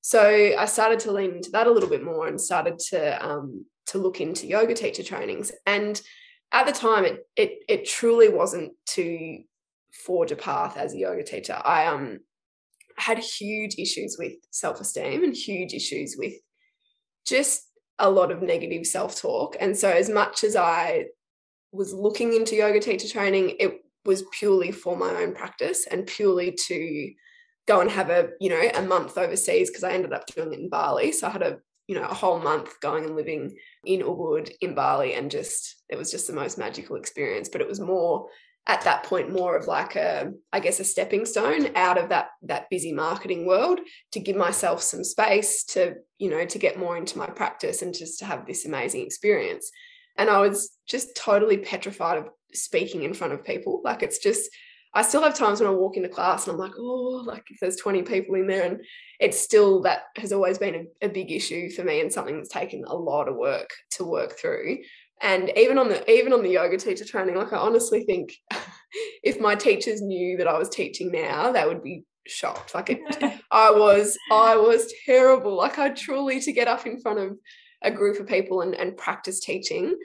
So 0.00 0.54
I 0.58 0.64
started 0.64 1.00
to 1.00 1.12
lean 1.12 1.36
into 1.36 1.50
that 1.50 1.66
a 1.66 1.70
little 1.70 1.88
bit 1.88 2.02
more 2.02 2.26
and 2.26 2.40
started 2.40 2.78
to 2.90 3.26
um, 3.26 3.66
to 3.86 3.98
look 3.98 4.20
into 4.20 4.46
yoga 4.46 4.74
teacher 4.74 5.02
trainings. 5.02 5.52
And 5.66 6.00
at 6.52 6.66
the 6.66 6.72
time, 6.72 7.04
it 7.04 7.26
it 7.36 7.58
it 7.68 7.86
truly 7.86 8.28
wasn't 8.28 8.72
to 8.90 9.38
forge 10.04 10.32
a 10.32 10.36
path 10.36 10.76
as 10.76 10.94
a 10.94 10.98
yoga 10.98 11.22
teacher. 11.22 11.60
I 11.64 11.86
um 11.86 12.20
had 12.96 13.18
huge 13.18 13.76
issues 13.78 14.16
with 14.18 14.32
self 14.50 14.80
esteem 14.80 15.24
and 15.24 15.34
huge 15.34 15.74
issues 15.74 16.16
with 16.18 16.34
just 17.26 17.62
a 17.98 18.10
lot 18.10 18.30
of 18.30 18.42
negative 18.42 18.86
self 18.86 19.20
talk. 19.20 19.56
And 19.60 19.76
so, 19.76 19.90
as 19.90 20.08
much 20.08 20.44
as 20.44 20.56
I 20.56 21.06
was 21.72 21.92
looking 21.92 22.34
into 22.34 22.56
yoga 22.56 22.80
teacher 22.80 23.08
training, 23.08 23.56
it 23.60 23.80
was 24.04 24.24
purely 24.32 24.72
for 24.72 24.96
my 24.96 25.10
own 25.22 25.34
practice 25.34 25.86
and 25.86 26.06
purely 26.06 26.52
to 26.52 27.12
go 27.70 27.80
and 27.80 27.90
have 27.90 28.10
a 28.10 28.30
you 28.40 28.50
know 28.50 28.60
a 28.74 28.82
month 28.82 29.16
overseas 29.16 29.70
because 29.70 29.84
I 29.84 29.92
ended 29.92 30.12
up 30.12 30.26
doing 30.26 30.52
it 30.52 30.58
in 30.58 30.68
Bali. 30.68 31.12
So 31.12 31.28
I 31.28 31.30
had 31.30 31.42
a 31.42 31.58
you 31.86 31.94
know 31.94 32.02
a 32.02 32.14
whole 32.14 32.40
month 32.40 32.80
going 32.80 33.04
and 33.04 33.14
living 33.14 33.56
in 33.84 34.00
Ubud 34.00 34.50
in 34.60 34.74
Bali, 34.74 35.14
and 35.14 35.30
just 35.30 35.82
it 35.88 35.96
was 35.96 36.10
just 36.10 36.26
the 36.26 36.32
most 36.32 36.58
magical 36.58 36.96
experience. 36.96 37.48
But 37.48 37.60
it 37.60 37.68
was 37.68 37.80
more 37.80 38.26
at 38.66 38.82
that 38.82 39.04
point 39.04 39.32
more 39.32 39.56
of 39.56 39.66
like 39.66 39.96
a 39.96 40.30
i 40.52 40.60
guess 40.60 40.80
a 40.80 40.84
stepping 40.84 41.24
stone 41.24 41.74
out 41.76 41.96
of 41.96 42.10
that 42.10 42.28
that 42.42 42.68
busy 42.68 42.92
marketing 42.92 43.46
world 43.46 43.80
to 44.12 44.20
give 44.20 44.36
myself 44.36 44.82
some 44.82 45.02
space 45.02 45.64
to 45.64 45.94
you 46.18 46.28
know 46.28 46.44
to 46.44 46.58
get 46.58 46.78
more 46.78 46.98
into 46.98 47.16
my 47.16 47.26
practice 47.26 47.80
and 47.80 47.94
just 47.94 48.18
to 48.18 48.26
have 48.26 48.44
this 48.44 48.66
amazing 48.66 49.00
experience 49.00 49.72
and 50.18 50.28
i 50.28 50.38
was 50.38 50.76
just 50.86 51.16
totally 51.16 51.56
petrified 51.56 52.18
of 52.18 52.28
speaking 52.52 53.02
in 53.02 53.14
front 53.14 53.32
of 53.32 53.42
people 53.42 53.80
like 53.82 54.02
it's 54.02 54.18
just 54.18 54.50
i 54.94 55.02
still 55.02 55.22
have 55.22 55.34
times 55.34 55.60
when 55.60 55.68
i 55.68 55.72
walk 55.72 55.96
into 55.96 56.08
class 56.08 56.46
and 56.46 56.54
i'm 56.54 56.58
like 56.58 56.72
oh 56.78 57.22
like 57.26 57.44
if 57.50 57.58
there's 57.60 57.76
20 57.76 58.02
people 58.02 58.34
in 58.34 58.46
there 58.46 58.64
and 58.64 58.80
it's 59.18 59.38
still 59.38 59.82
that 59.82 60.04
has 60.16 60.32
always 60.32 60.58
been 60.58 60.86
a, 61.02 61.06
a 61.06 61.08
big 61.08 61.30
issue 61.30 61.70
for 61.70 61.84
me 61.84 62.00
and 62.00 62.12
something 62.12 62.36
that's 62.36 62.48
taken 62.48 62.84
a 62.86 62.94
lot 62.94 63.28
of 63.28 63.36
work 63.36 63.70
to 63.90 64.04
work 64.04 64.38
through. 64.38 64.78
And 65.22 65.52
even 65.54 65.76
on 65.76 65.90
the 65.90 66.10
even 66.10 66.32
on 66.32 66.42
the 66.42 66.48
yoga 66.48 66.78
teacher 66.78 67.04
training 67.04 67.36
like 67.36 67.52
i 67.52 67.58
honestly 67.58 68.04
think 68.04 68.32
if 69.22 69.38
my 69.38 69.54
teachers 69.54 70.00
knew 70.00 70.38
that 70.38 70.48
i 70.48 70.56
was 70.56 70.70
teaching 70.70 71.12
now 71.12 71.52
they 71.52 71.66
would 71.66 71.82
be 71.82 72.04
shocked. 72.26 72.74
Like 72.74 72.90
it, 72.90 73.00
i 73.50 73.70
was 73.70 74.16
i 74.32 74.56
was 74.56 74.92
terrible. 75.04 75.56
Like 75.56 75.78
i 75.78 75.90
truly 75.90 76.40
to 76.40 76.52
get 76.52 76.68
up 76.68 76.86
in 76.86 77.00
front 77.00 77.18
of 77.18 77.36
a 77.82 77.90
group 77.90 78.20
of 78.20 78.26
people 78.26 78.62
and, 78.62 78.74
and 78.74 78.96
practice 78.96 79.40
teaching 79.40 79.96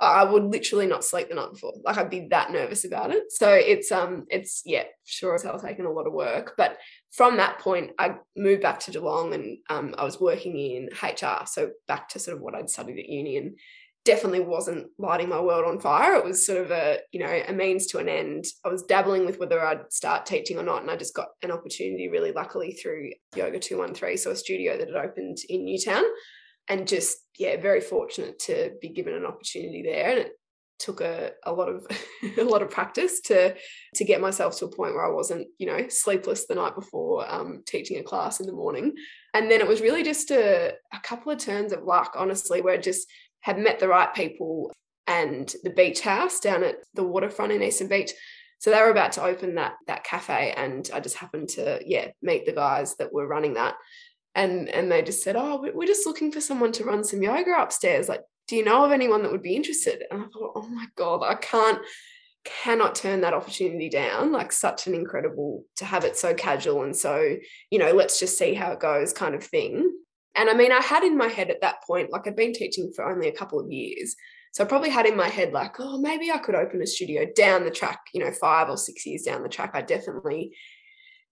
i 0.00 0.24
would 0.24 0.44
literally 0.44 0.86
not 0.86 1.04
sleep 1.04 1.28
the 1.28 1.34
night 1.34 1.52
before 1.52 1.72
like 1.84 1.96
i'd 1.98 2.10
be 2.10 2.26
that 2.30 2.50
nervous 2.50 2.84
about 2.84 3.10
it 3.10 3.30
so 3.30 3.50
it's 3.50 3.92
um 3.92 4.24
it's 4.28 4.62
yeah 4.64 4.84
sure 5.04 5.34
as 5.34 5.42
hell 5.42 5.58
taken 5.58 5.86
a 5.86 5.90
lot 5.90 6.06
of 6.06 6.12
work 6.12 6.54
but 6.56 6.78
from 7.12 7.36
that 7.36 7.58
point 7.58 7.90
i 7.98 8.14
moved 8.36 8.62
back 8.62 8.80
to 8.80 8.90
geelong 8.90 9.34
and 9.34 9.58
um, 9.68 9.94
i 9.98 10.04
was 10.04 10.20
working 10.20 10.56
in 10.56 10.88
hr 11.02 11.44
so 11.46 11.70
back 11.86 12.08
to 12.08 12.18
sort 12.18 12.36
of 12.36 12.42
what 12.42 12.54
i'd 12.54 12.70
studied 12.70 12.98
at 12.98 13.08
uni 13.08 13.36
and 13.36 13.56
definitely 14.04 14.40
wasn't 14.40 14.86
lighting 14.98 15.28
my 15.28 15.40
world 15.40 15.66
on 15.66 15.78
fire. 15.78 16.14
It 16.14 16.24
was 16.24 16.46
sort 16.46 16.62
of 16.62 16.70
a, 16.70 16.98
you 17.12 17.20
know, 17.20 17.42
a 17.46 17.52
means 17.52 17.86
to 17.88 17.98
an 17.98 18.08
end. 18.08 18.46
I 18.64 18.68
was 18.68 18.82
dabbling 18.82 19.26
with 19.26 19.38
whether 19.38 19.64
I'd 19.64 19.92
start 19.92 20.26
teaching 20.26 20.58
or 20.58 20.62
not. 20.62 20.82
And 20.82 20.90
I 20.90 20.96
just 20.96 21.14
got 21.14 21.28
an 21.42 21.50
opportunity 21.50 22.08
really 22.08 22.32
luckily 22.32 22.72
through 22.72 23.10
Yoga 23.36 23.58
213, 23.58 24.16
so 24.16 24.30
a 24.30 24.36
studio 24.36 24.78
that 24.78 24.88
had 24.88 24.96
opened 24.96 25.38
in 25.48 25.64
Newtown. 25.64 26.02
And 26.70 26.88
just, 26.88 27.18
yeah, 27.38 27.60
very 27.60 27.82
fortunate 27.82 28.38
to 28.40 28.72
be 28.80 28.88
given 28.88 29.14
an 29.14 29.26
opportunity 29.26 29.82
there. 29.82 30.10
And 30.10 30.18
it 30.20 30.32
took 30.78 31.02
a, 31.02 31.32
a 31.44 31.52
lot 31.52 31.68
of 31.68 31.86
a 32.38 32.42
lot 32.42 32.62
of 32.62 32.70
practice 32.70 33.20
to 33.20 33.54
to 33.94 34.04
get 34.04 34.20
myself 34.20 34.58
to 34.58 34.64
a 34.64 34.74
point 34.74 34.94
where 34.94 35.04
I 35.04 35.12
wasn't, 35.12 35.48
you 35.58 35.66
know, 35.66 35.88
sleepless 35.88 36.46
the 36.46 36.54
night 36.54 36.74
before 36.74 37.30
um, 37.30 37.62
teaching 37.66 37.98
a 37.98 38.02
class 38.02 38.40
in 38.40 38.46
the 38.46 38.52
morning. 38.52 38.94
And 39.34 39.50
then 39.50 39.60
it 39.60 39.68
was 39.68 39.82
really 39.82 40.02
just 40.02 40.30
a, 40.30 40.72
a 40.92 41.00
couple 41.02 41.30
of 41.30 41.38
turns 41.38 41.72
of 41.72 41.84
luck, 41.84 42.14
honestly, 42.16 42.62
where 42.62 42.74
I 42.74 42.78
just 42.78 43.06
had 43.40 43.58
met 43.58 43.78
the 43.78 43.88
right 43.88 44.12
people 44.14 44.72
and 45.06 45.52
the 45.64 45.70
beach 45.70 46.00
house 46.00 46.40
down 46.40 46.62
at 46.62 46.76
the 46.94 47.04
waterfront 47.04 47.52
in 47.52 47.62
Eastern 47.62 47.88
Beach. 47.88 48.12
So 48.58 48.70
they 48.70 48.80
were 48.80 48.90
about 48.90 49.12
to 49.12 49.24
open 49.24 49.54
that 49.54 49.74
that 49.86 50.04
cafe, 50.04 50.52
and 50.56 50.88
I 50.92 51.00
just 51.00 51.16
happened 51.16 51.48
to 51.50 51.80
yeah 51.84 52.08
meet 52.20 52.46
the 52.46 52.52
guys 52.52 52.96
that 52.96 53.12
were 53.12 53.26
running 53.26 53.54
that, 53.54 53.74
and 54.34 54.68
and 54.68 54.90
they 54.90 55.02
just 55.02 55.22
said, 55.22 55.36
oh, 55.36 55.66
we're 55.74 55.86
just 55.86 56.06
looking 56.06 56.32
for 56.32 56.40
someone 56.40 56.72
to 56.72 56.84
run 56.84 57.04
some 57.04 57.22
yoga 57.22 57.60
upstairs. 57.60 58.08
Like, 58.08 58.22
do 58.48 58.56
you 58.56 58.64
know 58.64 58.84
of 58.84 58.92
anyone 58.92 59.22
that 59.22 59.32
would 59.32 59.42
be 59.42 59.56
interested? 59.56 60.02
And 60.10 60.22
I 60.22 60.26
thought, 60.26 60.52
oh 60.54 60.68
my 60.68 60.86
god, 60.96 61.22
I 61.22 61.34
can't 61.34 61.80
cannot 62.62 62.94
turn 62.94 63.20
that 63.20 63.34
opportunity 63.34 63.90
down 63.90 64.32
like 64.32 64.50
such 64.50 64.86
an 64.86 64.94
incredible 64.94 65.62
to 65.76 65.84
have 65.84 66.06
it 66.06 66.16
so 66.16 66.32
casual 66.32 66.84
and 66.84 66.96
so 66.96 67.36
you 67.70 67.78
know 67.78 67.92
let's 67.92 68.18
just 68.18 68.38
see 68.38 68.54
how 68.54 68.72
it 68.72 68.80
goes 68.80 69.12
kind 69.12 69.34
of 69.34 69.44
thing 69.44 69.90
and 70.36 70.48
I 70.48 70.54
mean, 70.54 70.72
I 70.72 70.80
had 70.80 71.02
in 71.02 71.16
my 71.16 71.28
head 71.28 71.50
at 71.50 71.60
that 71.62 71.82
point, 71.86 72.10
like 72.10 72.26
I'd 72.26 72.36
been 72.36 72.52
teaching 72.52 72.92
for 72.94 73.04
only 73.04 73.28
a 73.28 73.32
couple 73.32 73.58
of 73.58 73.70
years. 73.70 74.14
So 74.52 74.64
I 74.64 74.66
probably 74.66 74.90
had 74.90 75.06
in 75.06 75.16
my 75.16 75.28
head, 75.28 75.52
like, 75.52 75.78
oh, 75.78 75.98
maybe 75.98 76.30
I 76.30 76.38
could 76.38 76.54
open 76.54 76.82
a 76.82 76.86
studio 76.86 77.26
down 77.36 77.64
the 77.64 77.70
track, 77.70 78.00
you 78.12 78.24
know, 78.24 78.32
five 78.32 78.68
or 78.68 78.76
six 78.76 79.06
years 79.06 79.22
down 79.22 79.42
the 79.42 79.48
track. 79.48 79.72
I 79.74 79.82
definitely 79.82 80.56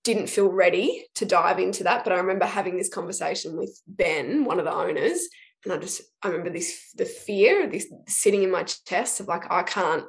didn't 0.05 0.29
feel 0.29 0.49
ready 0.49 1.07
to 1.17 1.25
dive 1.25 1.59
into 1.59 1.85
that. 1.85 2.05
But 2.05 2.13
I 2.13 2.17
remember 2.17 2.47
having 2.47 2.77
this 2.77 2.89
conversation 2.89 3.57
with 3.57 3.81
Ben, 3.87 4.45
one 4.45 4.59
of 4.59 4.65
the 4.65 4.75
owners, 4.75 5.21
and 5.65 5.73
I 5.73 5.79
just, 5.79 6.03
I 6.23 6.29
remember 6.29 6.51
this, 6.51 6.93
the 6.95 7.05
fear, 7.05 7.69
this 7.69 7.87
sitting 8.07 8.43
in 8.43 8.51
my 8.51 8.63
chest 8.63 9.21
of 9.21 9.29
like, 9.29 9.51
I 9.51 9.63
can't, 9.63 10.05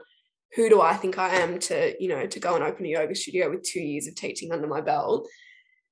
who 0.56 0.70
do 0.70 0.82
I 0.82 0.96
think 0.96 1.18
I 1.18 1.30
am 1.36 1.60
to, 1.60 1.96
you 2.02 2.10
know, 2.10 2.26
to 2.28 2.40
go 2.40 2.56
and 2.56 2.64
open 2.64 2.86
a 2.86 2.90
yoga 2.90 3.16
studio 3.16 3.50
with 3.50 3.64
two 3.64 3.82
years 3.82 4.08
of 4.08 4.16
teaching 4.16 4.52
under 4.52 4.68
my 4.68 4.82
belt? 4.82 5.28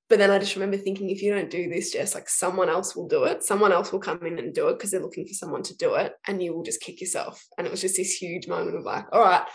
But 0.10 0.20
then 0.20 0.32
I 0.32 0.40
just 0.40 0.56
remember 0.56 0.78
thinking, 0.78 1.10
if 1.10 1.22
you 1.22 1.34
don't 1.34 1.50
do 1.50 1.70
this, 1.70 1.92
Jess, 1.92 2.16
like 2.16 2.30
someone 2.30 2.70
else 2.70 2.96
will 2.96 3.10
do 3.10 3.26
it. 3.26 3.44
Someone 3.44 3.74
else 3.74 3.92
will 3.92 4.00
come 4.00 4.26
in 4.26 4.40
and 4.40 4.54
do 4.54 4.70
it 4.70 4.78
because 4.78 4.92
they're 4.92 5.02
looking 5.02 5.28
for 5.28 5.34
someone 5.34 5.64
to 5.64 5.76
do 5.76 5.96
it, 5.96 6.14
and 6.28 6.42
you 6.42 6.56
will 6.56 6.64
just 6.64 6.80
kick 6.80 7.02
yourself. 7.02 7.46
And 7.58 7.68
it 7.68 7.72
was 7.72 7.82
just 7.82 7.98
this 7.98 8.16
huge 8.16 8.48
moment 8.48 8.78
of 8.78 8.86
like, 8.86 9.06
all 9.12 9.22
right, 9.22 9.46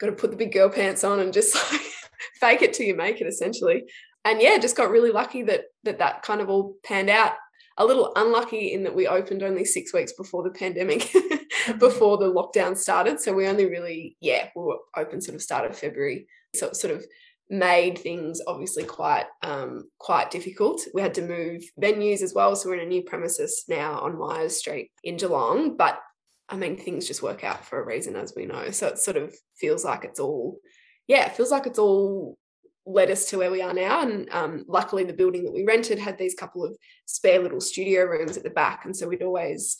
got 0.00 0.08
to 0.08 0.12
put 0.12 0.32
the 0.32 0.36
big 0.36 0.52
girl 0.52 0.68
pants 0.68 1.04
on 1.04 1.20
and 1.20 1.32
just 1.32 1.54
like 1.72 1.80
fake 2.40 2.62
it 2.62 2.72
till 2.72 2.86
you 2.86 2.94
make 2.94 3.20
it, 3.20 3.26
essentially. 3.26 3.84
And 4.24 4.40
yeah, 4.40 4.58
just 4.58 4.76
got 4.76 4.90
really 4.90 5.10
lucky 5.10 5.42
that 5.42 5.64
that 5.84 5.98
that 5.98 6.22
kind 6.22 6.40
of 6.40 6.48
all 6.48 6.76
panned 6.84 7.10
out. 7.10 7.32
A 7.76 7.84
little 7.84 8.12
unlucky 8.14 8.72
in 8.72 8.84
that 8.84 8.94
we 8.94 9.08
opened 9.08 9.42
only 9.42 9.64
six 9.64 9.92
weeks 9.92 10.12
before 10.12 10.44
the 10.44 10.50
pandemic, 10.50 11.00
mm-hmm. 11.12 11.78
before 11.78 12.18
the 12.18 12.32
lockdown 12.32 12.76
started. 12.76 13.20
So 13.20 13.32
we 13.32 13.48
only 13.48 13.66
really, 13.66 14.16
yeah, 14.20 14.48
we 14.54 14.62
were 14.62 14.78
open 14.96 15.20
sort 15.20 15.34
of 15.34 15.42
start 15.42 15.68
of 15.68 15.76
February. 15.76 16.28
So 16.54 16.68
it 16.68 16.76
sort 16.76 16.94
of 16.94 17.04
made 17.50 17.98
things 17.98 18.40
obviously 18.46 18.84
quite 18.84 19.26
um, 19.42 19.90
quite 19.98 20.30
difficult. 20.30 20.82
We 20.94 21.02
had 21.02 21.14
to 21.14 21.22
move 21.22 21.62
venues 21.80 22.22
as 22.22 22.32
well, 22.32 22.56
so 22.56 22.68
we're 22.68 22.76
in 22.76 22.86
a 22.86 22.88
new 22.88 23.02
premises 23.02 23.64
now 23.68 23.98
on 24.00 24.18
Myers 24.18 24.56
Street 24.56 24.90
in 25.02 25.16
Geelong. 25.16 25.76
But 25.76 26.00
I 26.48 26.56
mean, 26.56 26.76
things 26.76 27.06
just 27.06 27.22
work 27.22 27.44
out 27.44 27.64
for 27.64 27.80
a 27.80 27.86
reason, 27.86 28.16
as 28.16 28.34
we 28.36 28.46
know. 28.46 28.70
So 28.70 28.88
it 28.88 28.98
sort 28.98 29.16
of 29.16 29.34
feels 29.56 29.84
like 29.84 30.04
it's 30.04 30.20
all, 30.20 30.58
yeah, 31.06 31.26
it 31.26 31.36
feels 31.36 31.50
like 31.50 31.66
it's 31.66 31.78
all 31.78 32.38
led 32.86 33.10
us 33.10 33.26
to 33.26 33.38
where 33.38 33.50
we 33.50 33.62
are 33.62 33.72
now. 33.72 34.02
And 34.02 34.28
um, 34.30 34.64
luckily, 34.68 35.04
the 35.04 35.12
building 35.12 35.44
that 35.44 35.54
we 35.54 35.64
rented 35.64 35.98
had 35.98 36.18
these 36.18 36.34
couple 36.34 36.64
of 36.64 36.76
spare 37.06 37.40
little 37.40 37.60
studio 37.60 38.04
rooms 38.04 38.36
at 38.36 38.42
the 38.42 38.50
back, 38.50 38.84
and 38.84 38.96
so 38.96 39.08
we'd 39.08 39.22
always 39.22 39.76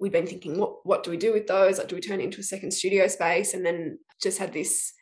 we'd 0.00 0.12
been 0.12 0.26
thinking, 0.26 0.58
what 0.58 0.86
what 0.86 1.02
do 1.02 1.10
we 1.10 1.16
do 1.16 1.32
with 1.32 1.46
those? 1.46 1.78
Like, 1.78 1.88
do 1.88 1.94
we 1.94 2.00
turn 2.00 2.20
it 2.20 2.24
into 2.24 2.40
a 2.40 2.44
second 2.44 2.72
studio 2.72 3.06
space? 3.08 3.54
And 3.54 3.64
then 3.64 3.98
just 4.22 4.38
had 4.38 4.52
this 4.52 4.92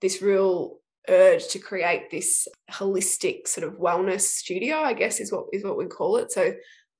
this 0.00 0.22
real 0.22 0.78
urge 1.08 1.48
to 1.48 1.58
create 1.58 2.10
this 2.10 2.48
holistic 2.70 3.46
sort 3.46 3.66
of 3.66 3.78
wellness 3.78 4.22
studio, 4.22 4.76
I 4.76 4.94
guess 4.94 5.20
is 5.20 5.32
what 5.32 5.46
is 5.52 5.64
what 5.64 5.76
we 5.76 5.86
call 5.86 6.16
it. 6.16 6.32
So 6.32 6.54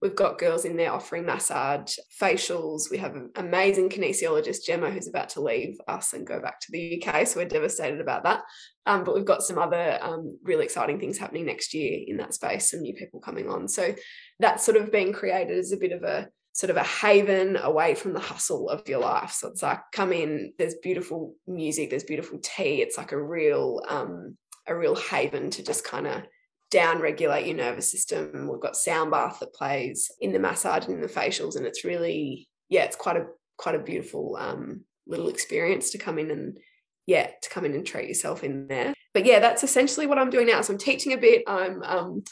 we've 0.05 0.15
got 0.15 0.39
girls 0.39 0.67
in 0.67 0.77
there 0.77 0.93
offering 0.93 1.25
massage, 1.25 1.97
facials. 2.21 2.91
We 2.91 2.99
have 2.99 3.17
an 3.17 3.31
amazing 3.37 3.89
kinesiologist, 3.89 4.67
Gemma, 4.67 4.91
who's 4.91 5.09
about 5.09 5.31
to 5.31 5.41
leave 5.41 5.79
us 5.89 6.13
and 6.13 6.27
go 6.27 6.41
back 6.41 6.61
to 6.61 6.67
the 6.71 7.03
UK. 7.03 7.27
So 7.27 7.41
we're 7.41 7.49
devastated 7.49 8.03
about 8.03 8.23
that. 8.25 8.43
Um, 8.85 9.03
but 9.03 9.15
we've 9.15 9.25
got 9.25 9.43
some 9.43 9.59
other 9.59 9.99
um, 10.03 10.39
really 10.45 10.65
exciting 10.65 11.01
things 11.01 11.17
happening 11.17 11.47
next 11.47 11.73
year 11.73 12.01
in 12.07 12.19
that 12.19 12.35
space, 12.35 12.71
some 12.71 12.83
new 12.83 12.95
people 12.95 13.19
coming 13.19 13.49
on. 13.49 13.67
So 13.67 13.95
that's 14.39 14.63
sort 14.63 14.77
of 14.77 14.93
being 14.93 15.15
created 15.15 15.57
as 15.59 15.73
a 15.73 15.79
bit 15.79 15.93
of 15.93 16.03
a 16.03 16.29
sort 16.53 16.71
of 16.71 16.77
a 16.77 16.85
haven 16.85 17.57
away 17.57 17.95
from 17.95 18.13
the 18.13 18.21
hustle 18.21 18.69
of 18.69 18.87
your 18.87 19.01
life. 19.01 19.33
So 19.33 19.49
it's 19.49 19.63
like 19.63 19.81
come 19.93 20.13
in, 20.13 20.53
there's 20.59 20.75
beautiful 20.83 21.35
music, 21.47 21.89
there's 21.89 22.05
beautiful 22.05 22.39
tea. 22.43 22.83
It's 22.83 22.99
like 22.99 23.13
a 23.13 23.21
real 23.21 23.81
um, 23.89 24.37
a 24.67 24.77
real 24.77 24.97
haven 24.97 25.51
to 25.53 25.63
just 25.63 25.83
kind 25.83 26.07
of 26.07 26.23
down 26.71 27.01
regulate 27.01 27.47
your 27.47 27.57
nervous 27.57 27.91
system. 27.91 28.49
We've 28.51 28.61
got 28.61 28.77
sound 28.77 29.11
bath 29.11 29.39
that 29.41 29.55
plays 29.55 30.11
in 30.21 30.33
the 30.33 30.39
massage 30.39 30.87
and 30.87 30.95
in 30.95 31.01
the 31.01 31.09
facials, 31.09 31.57
and 31.57 31.67
it's 31.67 31.85
really 31.85 32.49
yeah, 32.69 32.85
it's 32.85 32.97
quite 32.97 33.17
a 33.17 33.27
quite 33.57 33.75
a 33.75 33.81
beautiful 33.81 34.37
um, 34.37 34.83
little 35.07 35.29
experience 35.29 35.91
to 35.91 35.99
come 35.99 36.19
in 36.19 36.31
and 36.31 36.59
yeah 37.07 37.29
to 37.43 37.51
come 37.51 37.65
in 37.65 37.75
and 37.75 37.87
treat 37.87 38.09
yourself 38.09 38.43
in 38.43 38.67
there. 38.67 38.95
But 39.13 39.27
yeah, 39.27 39.39
that's 39.39 39.63
essentially 39.63 40.07
what 40.07 40.19
I'm 40.19 40.31
doing 40.31 40.47
now. 40.47 40.61
So 40.61 40.73
I'm 40.73 40.79
teaching 40.79 41.13
a 41.13 41.19
bit. 41.19 41.45
I'm 41.47 41.83
um, 41.83 42.25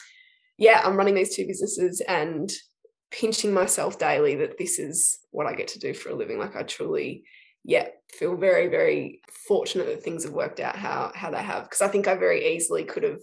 yeah, 0.57 0.81
I'm 0.83 0.97
running 0.97 1.15
these 1.15 1.35
two 1.35 1.47
businesses 1.47 2.01
and 2.01 2.51
pinching 3.11 3.53
myself 3.53 3.99
daily 3.99 4.35
that 4.35 4.57
this 4.57 4.79
is 4.79 5.19
what 5.31 5.47
I 5.47 5.53
get 5.53 5.69
to 5.69 5.79
do 5.79 5.93
for 5.93 6.09
a 6.09 6.15
living. 6.15 6.39
Like 6.39 6.55
I 6.55 6.63
truly, 6.63 7.23
yeah, 7.63 7.87
feel 8.11 8.35
very, 8.35 8.67
very 8.67 9.21
fortunate 9.47 9.87
that 9.87 10.03
things 10.03 10.23
have 10.23 10.33
worked 10.33 10.59
out 10.59 10.75
how 10.75 11.11
how 11.15 11.31
they 11.31 11.41
have. 11.41 11.63
Because 11.63 11.81
I 11.81 11.87
think 11.87 12.07
I 12.07 12.15
very 12.15 12.55
easily 12.55 12.83
could 12.83 13.03
have 13.03 13.19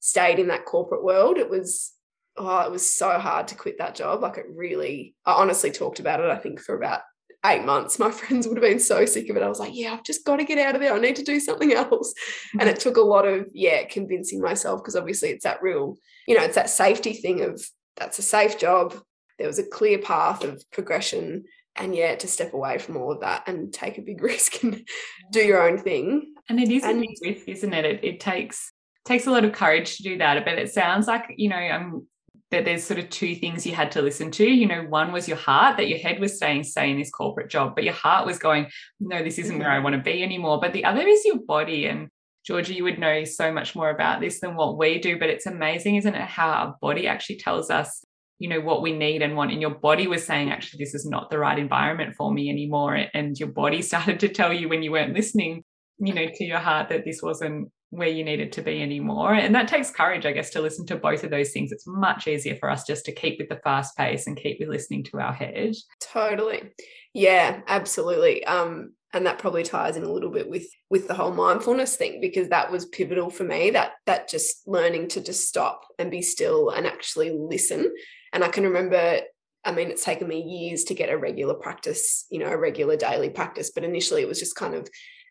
stayed 0.00 0.38
in 0.38 0.48
that 0.48 0.64
corporate 0.64 1.04
world. 1.04 1.38
It 1.38 1.50
was 1.50 1.92
oh, 2.36 2.60
it 2.60 2.70
was 2.70 2.94
so 2.94 3.18
hard 3.18 3.48
to 3.48 3.56
quit 3.56 3.78
that 3.78 3.96
job. 3.96 4.22
Like 4.22 4.38
it 4.38 4.46
really, 4.48 5.16
I 5.26 5.32
honestly 5.32 5.72
talked 5.72 5.98
about 5.98 6.20
it, 6.20 6.30
I 6.30 6.36
think, 6.36 6.60
for 6.60 6.76
about 6.76 7.00
eight 7.44 7.64
months. 7.64 7.98
My 7.98 8.10
friends 8.12 8.46
would 8.46 8.56
have 8.56 8.70
been 8.70 8.78
so 8.78 9.04
sick 9.06 9.28
of 9.28 9.36
it. 9.36 9.42
I 9.42 9.48
was 9.48 9.58
like, 9.58 9.74
yeah, 9.74 9.92
I've 9.92 10.04
just 10.04 10.24
got 10.24 10.36
to 10.36 10.44
get 10.44 10.58
out 10.58 10.76
of 10.76 10.80
there. 10.80 10.94
I 10.94 11.00
need 11.00 11.16
to 11.16 11.24
do 11.24 11.40
something 11.40 11.72
else. 11.72 12.14
And 12.60 12.68
it 12.68 12.78
took 12.78 12.96
a 12.96 13.02
lot 13.02 13.26
of, 13.26 13.48
yeah, 13.52 13.84
convincing 13.84 14.40
myself 14.40 14.82
because 14.82 14.94
obviously 14.94 15.30
it's 15.30 15.44
that 15.44 15.62
real, 15.62 15.96
you 16.28 16.36
know, 16.36 16.44
it's 16.44 16.54
that 16.54 16.70
safety 16.70 17.12
thing 17.12 17.42
of 17.42 17.60
that's 17.96 18.20
a 18.20 18.22
safe 18.22 18.56
job 18.58 18.94
there 19.38 19.46
was 19.46 19.58
a 19.58 19.66
clear 19.66 19.98
path 19.98 20.44
of 20.44 20.62
progression 20.70 21.44
and 21.76 21.94
yeah 21.94 22.14
to 22.16 22.26
step 22.26 22.52
away 22.52 22.78
from 22.78 22.96
all 22.96 23.12
of 23.12 23.20
that 23.20 23.46
and 23.46 23.72
take 23.72 23.98
a 23.98 24.02
big 24.02 24.22
risk 24.22 24.62
and 24.62 24.86
do 25.32 25.40
your 25.40 25.62
own 25.62 25.78
thing 25.78 26.34
and 26.48 26.60
it 26.60 26.70
is 26.70 26.84
and, 26.84 26.98
a 26.98 27.00
big 27.00 27.36
risk 27.36 27.48
isn't 27.48 27.74
it? 27.74 27.84
it 27.84 28.04
it 28.04 28.20
takes 28.20 28.72
takes 29.04 29.26
a 29.26 29.30
lot 29.30 29.44
of 29.44 29.52
courage 29.52 29.96
to 29.96 30.02
do 30.02 30.18
that 30.18 30.44
but 30.44 30.58
it 30.58 30.72
sounds 30.72 31.06
like 31.06 31.34
you 31.36 31.48
know 31.48 31.68
um 31.70 32.06
that 32.50 32.64
there's 32.64 32.82
sort 32.84 32.98
of 32.98 33.10
two 33.10 33.34
things 33.34 33.66
you 33.66 33.74
had 33.74 33.92
to 33.92 34.02
listen 34.02 34.30
to 34.30 34.44
you 34.46 34.66
know 34.66 34.82
one 34.82 35.12
was 35.12 35.28
your 35.28 35.36
heart 35.36 35.76
that 35.76 35.88
your 35.88 35.98
head 35.98 36.20
was 36.20 36.38
saying 36.38 36.62
stay 36.62 36.90
in 36.90 36.98
this 36.98 37.10
corporate 37.10 37.50
job 37.50 37.74
but 37.74 37.84
your 37.84 37.94
heart 37.94 38.26
was 38.26 38.38
going 38.38 38.66
no 39.00 39.22
this 39.22 39.38
isn't 39.38 39.58
where 39.58 39.70
i 39.70 39.74
mm-hmm. 39.74 39.84
want 39.84 39.96
to 39.96 40.02
be 40.02 40.22
anymore 40.22 40.58
but 40.60 40.72
the 40.72 40.84
other 40.84 41.06
is 41.06 41.24
your 41.24 41.38
body 41.40 41.86
and 41.86 42.08
Georgia, 42.46 42.72
you 42.72 42.84
would 42.84 42.98
know 42.98 43.24
so 43.24 43.52
much 43.52 43.76
more 43.76 43.90
about 43.90 44.22
this 44.22 44.40
than 44.40 44.54
what 44.54 44.78
we 44.78 44.98
do, 44.98 45.18
but 45.18 45.28
it's 45.28 45.44
amazing, 45.44 45.96
isn't 45.96 46.14
it, 46.14 46.22
how 46.22 46.48
our 46.48 46.76
body 46.80 47.06
actually 47.06 47.36
tells 47.36 47.68
us 47.68 48.02
you 48.38 48.48
know 48.48 48.60
what 48.60 48.82
we 48.82 48.92
need 48.92 49.22
and 49.22 49.36
want 49.36 49.50
and 49.50 49.60
your 49.60 49.74
body 49.74 50.06
was 50.06 50.24
saying 50.24 50.50
actually 50.50 50.78
this 50.78 50.94
is 50.94 51.04
not 51.04 51.30
the 51.30 51.38
right 51.38 51.58
environment 51.58 52.14
for 52.14 52.32
me 52.32 52.48
anymore 52.48 52.94
and 53.14 53.38
your 53.38 53.48
body 53.48 53.82
started 53.90 54.20
to 54.20 54.28
tell 54.28 54.52
you 54.52 54.68
when 54.68 54.82
you 54.82 54.92
weren't 54.92 55.14
listening 55.14 55.64
you 55.98 56.14
know 56.14 56.26
to 56.32 56.44
your 56.44 56.58
heart 56.58 56.88
that 56.88 57.04
this 57.04 57.22
wasn't 57.22 57.70
where 57.90 58.08
you 58.08 58.22
needed 58.22 58.52
to 58.52 58.62
be 58.62 58.82
anymore. 58.82 59.34
And 59.34 59.54
that 59.54 59.68
takes 59.68 59.90
courage 59.90 60.26
i 60.26 60.32
guess 60.32 60.50
to 60.50 60.60
listen 60.60 60.86
to 60.86 60.96
both 60.96 61.24
of 61.24 61.30
those 61.30 61.50
things. 61.50 61.72
It's 61.72 61.86
much 61.86 62.26
easier 62.26 62.56
for 62.56 62.70
us 62.70 62.84
just 62.84 63.04
to 63.06 63.12
keep 63.12 63.38
with 63.38 63.48
the 63.48 63.60
fast 63.64 63.96
pace 63.96 64.26
and 64.26 64.36
keep 64.36 64.60
with 64.60 64.68
listening 64.68 65.04
to 65.04 65.20
our 65.20 65.32
head. 65.32 65.74
Totally. 66.00 66.70
Yeah 67.14 67.60
absolutely. 67.66 68.44
Um 68.44 68.92
and 69.14 69.24
that 69.24 69.38
probably 69.38 69.62
ties 69.62 69.96
in 69.96 70.04
a 70.04 70.12
little 70.12 70.30
bit 70.30 70.50
with 70.50 70.66
with 70.90 71.08
the 71.08 71.14
whole 71.14 71.32
mindfulness 71.32 71.96
thing 71.96 72.20
because 72.20 72.48
that 72.50 72.70
was 72.70 72.84
pivotal 72.86 73.30
for 73.30 73.44
me 73.44 73.70
that 73.70 73.92
that 74.06 74.28
just 74.28 74.66
learning 74.66 75.08
to 75.08 75.20
just 75.20 75.48
stop 75.48 75.86
and 75.98 76.10
be 76.10 76.22
still 76.22 76.70
and 76.70 76.86
actually 76.86 77.30
listen. 77.30 77.92
And 78.32 78.44
I 78.44 78.48
can 78.48 78.64
remember, 78.64 79.20
I 79.64 79.72
mean, 79.72 79.90
it's 79.90 80.04
taken 80.04 80.28
me 80.28 80.42
years 80.42 80.84
to 80.84 80.94
get 80.94 81.08
a 81.08 81.16
regular 81.16 81.54
practice, 81.54 82.26
you 82.30 82.38
know, 82.38 82.50
a 82.50 82.58
regular 82.58 82.96
daily 82.96 83.30
practice. 83.30 83.70
But 83.74 83.84
initially 83.84 84.20
it 84.20 84.28
was 84.28 84.38
just 84.38 84.56
kind 84.56 84.74
of 84.74 84.88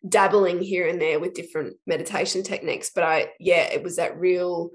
dabbling 0.07 0.61
here 0.61 0.87
and 0.87 1.01
there 1.01 1.19
with 1.19 1.33
different 1.33 1.77
meditation 1.85 2.43
techniques. 2.43 2.91
But 2.93 3.03
I, 3.03 3.27
yeah, 3.39 3.63
it 3.63 3.83
was 3.83 3.95
that 3.97 4.19
real, 4.19 4.71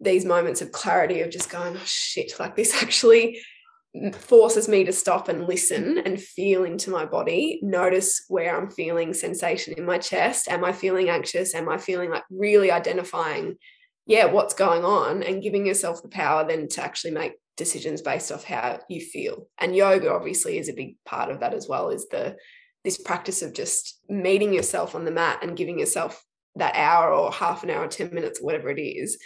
these 0.00 0.24
moments 0.24 0.62
of 0.62 0.72
clarity 0.72 1.20
of 1.20 1.30
just 1.30 1.50
going, 1.50 1.76
oh 1.76 1.82
shit, 1.84 2.32
like 2.38 2.56
this 2.56 2.82
actually 2.82 3.40
forces 4.12 4.68
me 4.68 4.84
to 4.84 4.92
stop 4.92 5.28
and 5.28 5.46
listen 5.46 5.98
and 5.98 6.20
feel 6.20 6.64
into 6.64 6.90
my 6.90 7.04
body, 7.04 7.58
notice 7.62 8.24
where 8.28 8.56
I'm 8.56 8.70
feeling 8.70 9.14
sensation 9.14 9.74
in 9.76 9.86
my 9.86 9.98
chest. 9.98 10.48
Am 10.48 10.64
I 10.64 10.72
feeling 10.72 11.08
anxious? 11.08 11.54
Am 11.54 11.68
I 11.68 11.78
feeling 11.78 12.10
like 12.10 12.24
really 12.30 12.70
identifying, 12.70 13.56
yeah, 14.06 14.26
what's 14.26 14.54
going 14.54 14.84
on 14.84 15.22
and 15.22 15.42
giving 15.42 15.66
yourself 15.66 16.02
the 16.02 16.08
power 16.08 16.46
then 16.46 16.68
to 16.68 16.82
actually 16.82 17.12
make 17.12 17.32
decisions 17.56 18.00
based 18.00 18.32
off 18.32 18.44
how 18.44 18.78
you 18.88 19.00
feel. 19.00 19.48
And 19.58 19.76
yoga 19.76 20.12
obviously 20.12 20.58
is 20.58 20.68
a 20.68 20.74
big 20.74 20.96
part 21.04 21.30
of 21.30 21.40
that 21.40 21.52
as 21.52 21.68
well, 21.68 21.90
is 21.90 22.06
the 22.08 22.36
this 22.88 22.96
practice 22.96 23.42
of 23.42 23.52
just 23.52 24.00
meeting 24.08 24.50
yourself 24.50 24.94
on 24.94 25.04
the 25.04 25.10
mat 25.10 25.40
and 25.42 25.58
giving 25.58 25.78
yourself 25.78 26.24
that 26.56 26.74
hour 26.74 27.12
or 27.12 27.30
half 27.30 27.62
an 27.62 27.68
hour, 27.68 27.86
10 27.86 28.14
minutes, 28.14 28.40
whatever 28.40 28.70
it 28.70 28.80
is, 28.80 29.18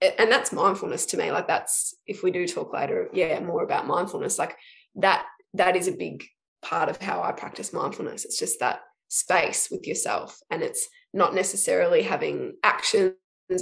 and 0.00 0.32
that's 0.32 0.52
mindfulness 0.54 1.04
to 1.04 1.18
me. 1.18 1.30
Like 1.30 1.46
that's 1.46 1.94
if 2.06 2.22
we 2.22 2.30
do 2.30 2.46
talk 2.46 2.72
later 2.72 3.10
yeah 3.12 3.38
more 3.40 3.62
about 3.62 3.86
mindfulness. 3.86 4.38
Like 4.38 4.56
that 4.94 5.26
that 5.52 5.76
is 5.76 5.86
a 5.86 5.92
big 5.92 6.24
part 6.62 6.88
of 6.88 6.96
how 7.02 7.22
i 7.22 7.30
practice 7.32 7.74
mindfulness. 7.74 8.24
It's 8.24 8.38
just 8.38 8.58
that 8.60 8.80
space 9.08 9.68
with 9.70 9.86
yourself 9.86 10.38
and 10.50 10.62
it's 10.62 10.88
not 11.12 11.34
necessarily 11.34 12.00
having 12.00 12.54
actions 12.62 13.12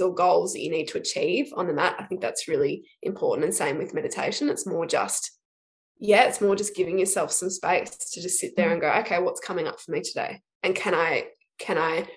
or 0.01 0.15
goals 0.15 0.53
that 0.53 0.61
you 0.61 0.71
need 0.71 0.87
to 0.87 0.99
achieve 0.99 1.51
on 1.53 1.67
the 1.67 1.73
mat. 1.73 1.97
I 1.99 2.05
think 2.05 2.21
that's 2.21 2.47
really 2.47 2.85
important 3.01 3.43
and 3.43 3.53
same 3.53 3.77
with 3.77 3.93
meditation. 3.93 4.47
It's 4.47 4.65
more 4.65 4.85
just 4.85 5.38
yeah 5.99 6.23
it's 6.23 6.41
more 6.41 6.55
just 6.55 6.75
giving 6.75 6.97
yourself 6.97 7.31
some 7.31 7.49
space 7.49 7.95
to 8.11 8.21
just 8.21 8.39
sit 8.39 8.55
there 8.55 8.69
mm. 8.69 8.73
and 8.73 8.81
go 8.81 8.89
okay 8.91 9.19
what's 9.19 9.41
coming 9.41 9.67
up 9.67 9.79
for 9.79 9.91
me 9.91 10.01
today 10.01 10.41
and 10.63 10.75
can 10.75 10.95
i 10.95 11.25
can 11.59 11.77
i 11.77 12.07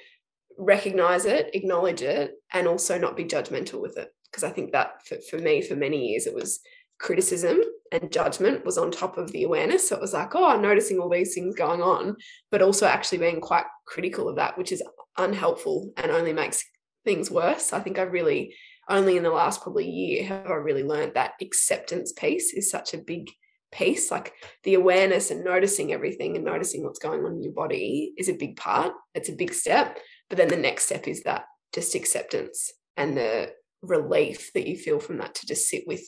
recognize 0.58 1.24
it, 1.24 1.50
acknowledge 1.54 2.02
it, 2.02 2.32
and 2.52 2.66
also 2.66 2.98
not 2.98 3.16
be 3.16 3.24
judgmental 3.24 3.80
with 3.80 3.96
it. 3.96 4.08
Because 4.30 4.44
I 4.44 4.50
think 4.50 4.72
that 4.72 5.06
for, 5.06 5.16
for 5.30 5.38
me, 5.38 5.62
for 5.62 5.76
many 5.76 6.08
years, 6.08 6.26
it 6.26 6.34
was 6.34 6.60
criticism 6.98 7.60
and 7.90 8.12
judgment 8.12 8.64
was 8.64 8.78
on 8.78 8.90
top 8.90 9.18
of 9.18 9.30
the 9.32 9.42
awareness. 9.44 9.88
So 9.88 9.96
it 9.96 10.00
was 10.00 10.14
like, 10.14 10.34
oh, 10.34 10.48
I'm 10.48 10.62
noticing 10.62 10.98
all 10.98 11.10
these 11.10 11.34
things 11.34 11.54
going 11.54 11.82
on, 11.82 12.16
but 12.50 12.62
also 12.62 12.86
actually 12.86 13.18
being 13.18 13.40
quite 13.40 13.64
critical 13.86 14.28
of 14.28 14.36
that, 14.36 14.56
which 14.56 14.72
is 14.72 14.82
unhelpful 15.18 15.92
and 15.96 16.10
only 16.10 16.32
makes 16.32 16.64
things 17.04 17.30
worse. 17.30 17.72
I 17.72 17.80
think 17.80 17.98
I 17.98 18.02
really 18.02 18.54
only 18.88 19.16
in 19.16 19.22
the 19.22 19.30
last 19.30 19.62
probably 19.62 19.88
year 19.88 20.24
have 20.24 20.46
I 20.46 20.54
really 20.54 20.82
learned 20.82 21.14
that 21.14 21.34
acceptance 21.40 22.12
piece 22.12 22.52
is 22.52 22.70
such 22.70 22.94
a 22.94 22.98
big 22.98 23.30
piece. 23.72 24.10
Like 24.10 24.32
the 24.64 24.74
awareness 24.74 25.30
and 25.30 25.44
noticing 25.44 25.92
everything 25.92 26.36
and 26.36 26.44
noticing 26.44 26.84
what's 26.84 26.98
going 26.98 27.24
on 27.24 27.32
in 27.32 27.42
your 27.42 27.52
body 27.52 28.12
is 28.16 28.28
a 28.28 28.34
big 28.34 28.56
part. 28.56 28.92
It's 29.14 29.28
a 29.28 29.34
big 29.34 29.52
step. 29.52 29.98
But 30.28 30.38
then 30.38 30.48
the 30.48 30.56
next 30.56 30.84
step 30.84 31.08
is 31.08 31.24
that 31.24 31.44
just 31.72 31.94
acceptance 31.94 32.70
and 32.96 33.16
the 33.16 33.52
relief 33.82 34.52
that 34.52 34.66
you 34.68 34.76
feel 34.76 35.00
from 35.00 35.18
that 35.18 35.34
to 35.34 35.46
just 35.46 35.68
sit 35.68 35.84
with 35.86 36.02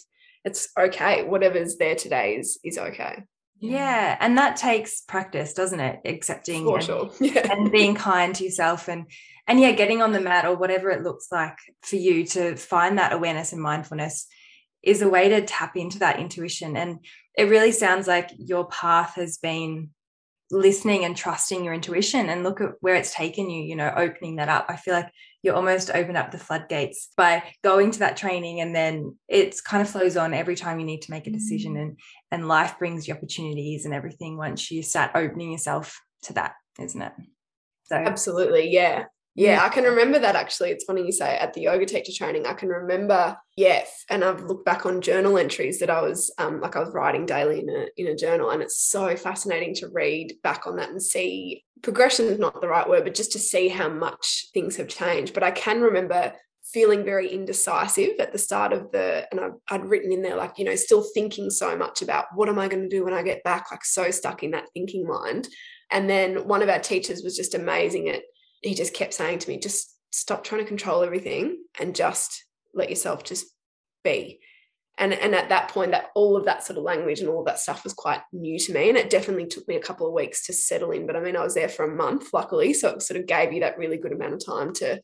it's 0.45 0.69
okay. 0.79 1.25
Whatever's 1.25 1.77
there 1.77 1.95
today 1.95 2.37
is 2.37 2.59
is 2.63 2.77
okay. 2.79 3.25
Yeah. 3.59 4.17
And 4.21 4.37
that 4.37 4.57
takes 4.57 5.01
practice, 5.01 5.55
doesn't 5.55 5.81
it? 5.81 6.01
Accepting 6.05 6.65
For 6.65 6.77
and, 6.77 6.85
sure. 6.85 7.11
Yeah. 7.21 7.51
and 7.51 7.73
being 7.73 7.95
kind 7.95 8.35
to 8.35 8.45
yourself 8.45 8.89
and 8.89 9.07
and 9.47 9.61
yeah, 9.61 9.73
getting 9.73 10.03
on 10.03 10.13
the 10.13 10.21
mat 10.21 10.45
or 10.45 10.57
whatever 10.57 10.91
it 10.91 11.03
looks 11.03 11.29
like 11.33 11.57
for 11.83 11.97
you 11.97 12.27
to 12.29 12.57
find 12.57 12.99
that 12.99 13.13
awareness 13.13 13.53
and 13.53 13.63
mindfulness 13.63 14.27
is 14.83 15.01
a 15.03 15.09
way 15.09 15.31
to 15.31 15.43
tap 15.43 15.77
into 15.77 16.01
that 16.01 16.19
intuition. 16.19 16.77
And 16.77 16.99
it 17.37 17.45
really 17.45 17.73
sounds 17.73 18.07
like 18.07 18.31
your 18.37 18.67
path 18.67 19.15
has 19.17 19.39
been 19.39 19.91
listening 20.51 21.05
and 21.05 21.17
trusting 21.17 21.65
your 21.65 21.75
intuition 21.75 22.29
and 22.29 22.45
look 22.45 22.61
at 22.61 22.73
where 22.81 22.95
it's 22.95 23.15
taken 23.15 23.51
you, 23.51 23.63
you 23.63 23.75
know, 23.75 23.93
opening 23.97 24.37
that 24.37 24.49
up. 24.49 24.67
I 24.69 24.77
feel 24.77 24.95
like 24.95 25.11
you 25.43 25.53
almost 25.53 25.91
open 25.91 26.17
up 26.17 26.31
the 26.31 26.39
floodgates 26.39 27.11
by 27.17 27.43
going 27.63 27.91
to 27.91 27.99
that 28.01 28.17
training 28.17 28.61
and 28.61 28.75
then 28.75 29.17
it's 29.29 29.61
kind 29.61 29.83
of 29.83 29.91
flows 29.91 30.17
on 30.17 30.33
every 30.33 30.55
time 30.55 30.79
you 30.79 30.87
need 30.87 31.03
to 31.03 31.11
make 31.11 31.27
a 31.27 31.31
decision 31.31 31.75
mm. 31.75 31.83
and 31.83 31.99
and 32.31 32.49
life 32.49 32.79
brings 32.79 33.07
you 33.07 33.15
opportunities 33.15 33.85
and 33.85 33.95
everything 33.95 34.37
once 34.37 34.71
you 34.71 34.83
start 34.83 35.11
opening 35.15 35.53
yourself 35.53 36.01
to 36.23 36.33
that, 36.35 36.53
isn't 36.81 37.03
it? 37.03 37.13
So 37.85 37.97
Absolutely, 37.97 38.71
yeah. 38.71 39.05
Yeah, 39.37 39.65
I 39.65 39.69
can 39.69 39.83
remember 39.83 40.21
that 40.21 40.37
actually. 40.37 40.71
It's 40.71 40.85
funny 40.85 41.05
you 41.05 41.11
say 41.11 41.37
at 41.37 41.55
the 41.55 41.63
yoga 41.63 41.87
teacher 41.87 42.13
training. 42.13 42.47
I 42.47 42.55
can 42.55 42.69
remember, 42.69 43.37
yeah, 43.57 43.85
and 44.09 44.23
I've 44.23 44.45
looked 44.45 44.65
back 44.65 44.87
on 44.87 45.01
journal 45.01 45.39
entries 45.39 45.81
that 45.81 45.91
I 45.91 46.03
was 46.03 46.33
um, 46.39 46.61
like 46.61 46.77
I 46.77 46.81
was 46.81 46.95
writing 46.95 47.27
daily 47.27 47.59
in 47.61 47.69
a 47.69 47.87
in 47.97 48.07
a 48.07 48.17
journal, 48.17 48.51
and 48.51 48.63
it's 48.63 48.81
so 48.81 49.17
fascinating 49.17 49.75
to 49.77 49.89
read 49.89 50.35
back 50.45 50.69
on 50.69 50.77
that 50.77 50.91
and 50.91 51.03
see 51.03 51.65
progression 51.83 52.27
is 52.27 52.39
not 52.39 52.61
the 52.61 52.69
right 52.69 52.89
word, 52.89 53.03
but 53.03 53.15
just 53.15 53.33
to 53.33 53.41
see 53.41 53.69
how 53.69 53.89
much 53.89 54.47
things 54.55 54.77
have 54.77 54.89
changed. 54.89 55.35
But 55.35 55.43
I 55.43 55.51
can 55.51 55.81
remember 55.81 56.33
feeling 56.73 57.05
very 57.05 57.29
indecisive 57.29 58.19
at 58.21 58.33
the 58.33 58.39
start 58.39 58.73
of 58.73 58.91
the 58.93 59.27
and 59.33 59.41
I, 59.41 59.49
I'd 59.69 59.85
written 59.85 60.13
in 60.13 60.23
there 60.23 60.37
like 60.37 60.59
you 60.59 60.65
know 60.65 60.77
still 60.77 61.05
thinking 61.13 61.51
so 61.51 61.77
much 61.77 62.03
about 62.03 62.27
what 62.35 62.49
am 62.49 62.59
I 62.59 62.69
going 62.69 62.83
to 62.83 62.89
do 62.89 63.05
when 63.05 63.13
I 63.13 63.23
get 63.23 63.45
back 63.45 63.71
like 63.71 63.85
so 63.85 64.11
stuck 64.11 64.43
in 64.43 64.53
that 64.53 64.69
thinking 64.73 65.07
mind 65.07 65.47
and 65.91 66.09
then 66.09 66.49
one 66.49 66.63
of 66.63 66.69
our 66.69 66.79
teachers 66.79 67.23
was 67.23 67.37
just 67.37 67.55
amazing 67.55 68.09
at 68.09 68.23
he 68.65 68.75
just 68.75 68.95
kept 68.95 69.15
saying 69.15 69.39
to 69.41 69.49
me, 69.49 69.59
just 69.59 69.95
stop 70.11 70.45
trying 70.45 70.63
to 70.63 70.69
control 70.69 71.03
everything 71.03 71.59
and 71.79 71.95
just 71.95 72.45
let 72.73 72.89
yourself 72.89 73.25
just 73.25 73.47
be. 74.03 74.41
And, 74.97 75.13
and 75.13 75.35
at 75.35 75.49
that 75.49 75.69
point, 75.69 75.91
that 75.91 76.11
all 76.15 76.37
of 76.37 76.45
that 76.45 76.65
sort 76.65 76.79
of 76.79 76.85
language 76.85 77.19
and 77.21 77.29
all 77.29 77.41
of 77.41 77.47
that 77.47 77.59
stuff 77.59 77.83
was 77.83 77.93
quite 77.93 78.21
new 78.33 78.59
to 78.61 78.73
me. 78.73 78.89
And 78.89 78.97
it 78.97 79.11
definitely 79.11 79.47
took 79.47 79.67
me 79.67 79.75
a 79.75 79.83
couple 79.83 80.07
of 80.07 80.13
weeks 80.13 80.47
to 80.47 80.53
settle 80.53 80.93
in. 80.93 81.07
But 81.07 81.17
I 81.17 81.21
mean, 81.21 81.37
I 81.37 81.43
was 81.43 81.55
there 81.55 81.69
for 81.69 81.85
a 81.85 81.95
month, 81.95 82.33
luckily. 82.33 82.73
So 82.73 82.91
it 82.91 83.03
sort 83.03 83.19
of 83.19 83.27
gave 83.27 83.53
you 83.53 83.61
that 83.61 83.77
really 83.77 83.97
good 83.97 84.13
amount 84.13 84.35
of 84.35 84.47
time 84.47 84.73
to 84.75 85.01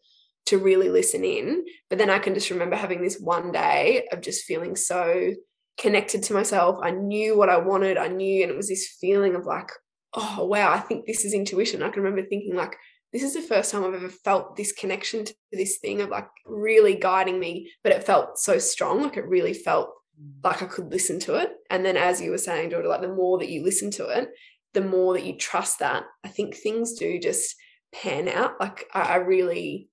to 0.46 0.58
really 0.58 0.88
listen 0.88 1.24
in. 1.24 1.64
But 1.88 1.98
then 1.98 2.08
I 2.08 2.18
can 2.18 2.34
just 2.34 2.50
remember 2.50 2.76
having 2.76 3.02
this 3.02 3.20
one 3.20 3.52
day 3.52 4.08
of 4.10 4.20
just 4.20 4.44
feeling 4.44 4.74
so 4.74 5.32
connected 5.78 6.22
to 6.24 6.34
myself. 6.34 6.78
I 6.82 6.90
knew 6.92 7.36
what 7.36 7.48
I 7.48 7.58
wanted. 7.58 7.98
I 7.98 8.08
knew, 8.08 8.42
and 8.42 8.50
it 8.50 8.56
was 8.56 8.68
this 8.68 8.96
feeling 9.00 9.34
of 9.34 9.44
like, 9.44 9.70
oh 10.14 10.46
wow, 10.46 10.72
I 10.72 10.78
think 10.78 11.06
this 11.06 11.24
is 11.24 11.34
intuition. 11.34 11.82
I 11.82 11.90
can 11.90 12.02
remember 12.02 12.28
thinking 12.28 12.54
like, 12.54 12.76
this 13.12 13.22
is 13.22 13.34
the 13.34 13.42
first 13.42 13.72
time 13.72 13.84
I've 13.84 13.94
ever 13.94 14.08
felt 14.08 14.56
this 14.56 14.72
connection 14.72 15.24
to 15.24 15.34
this 15.52 15.78
thing 15.78 16.00
of 16.00 16.10
like 16.10 16.28
really 16.46 16.94
guiding 16.94 17.40
me, 17.40 17.70
but 17.82 17.92
it 17.92 18.04
felt 18.04 18.38
so 18.38 18.58
strong. 18.58 19.02
Like 19.02 19.16
it 19.16 19.26
really 19.26 19.54
felt 19.54 19.90
mm. 20.20 20.32
like 20.44 20.62
I 20.62 20.66
could 20.66 20.90
listen 20.90 21.18
to 21.20 21.34
it. 21.34 21.50
And 21.70 21.84
then, 21.84 21.96
as 21.96 22.20
you 22.20 22.30
were 22.30 22.38
saying, 22.38 22.70
Georgia, 22.70 22.88
like 22.88 23.00
the 23.00 23.08
more 23.08 23.38
that 23.38 23.50
you 23.50 23.64
listen 23.64 23.90
to 23.92 24.06
it, 24.08 24.28
the 24.74 24.80
more 24.80 25.14
that 25.14 25.24
you 25.24 25.36
trust 25.36 25.80
that, 25.80 26.04
I 26.24 26.28
think 26.28 26.54
things 26.54 26.94
do 26.94 27.18
just 27.18 27.56
pan 27.92 28.28
out. 28.28 28.54
Like 28.60 28.86
I, 28.94 29.00
I 29.00 29.16
really, 29.16 29.90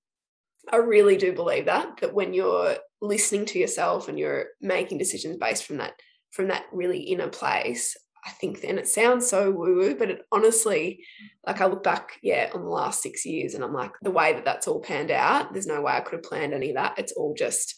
I 0.72 0.76
really 0.76 1.16
do 1.16 1.32
believe 1.32 1.66
that, 1.66 2.00
that 2.00 2.14
when 2.14 2.34
you're 2.34 2.76
listening 3.00 3.46
to 3.46 3.58
yourself 3.58 4.08
and 4.08 4.18
you're 4.18 4.46
making 4.60 4.98
decisions 4.98 5.36
based 5.36 5.64
from 5.64 5.78
that, 5.78 5.94
from 6.30 6.48
that 6.48 6.66
really 6.72 7.00
inner 7.00 7.28
place, 7.28 7.96
I 8.28 8.30
think 8.32 8.60
then 8.60 8.78
it 8.78 8.86
sounds 8.86 9.26
so 9.26 9.50
woo 9.50 9.76
woo, 9.76 9.94
but 9.94 10.10
it 10.10 10.26
honestly, 10.30 11.02
like 11.46 11.62
I 11.62 11.66
look 11.66 11.82
back, 11.82 12.18
yeah, 12.22 12.50
on 12.52 12.60
the 12.60 12.68
last 12.68 13.02
six 13.02 13.24
years 13.24 13.54
and 13.54 13.64
I'm 13.64 13.72
like, 13.72 13.92
the 14.02 14.10
way 14.10 14.34
that 14.34 14.44
that's 14.44 14.68
all 14.68 14.80
panned 14.80 15.10
out, 15.10 15.54
there's 15.54 15.66
no 15.66 15.80
way 15.80 15.94
I 15.94 16.00
could 16.00 16.16
have 16.16 16.22
planned 16.22 16.52
any 16.52 16.68
of 16.68 16.76
that. 16.76 16.98
It's 16.98 17.12
all 17.12 17.32
just 17.32 17.74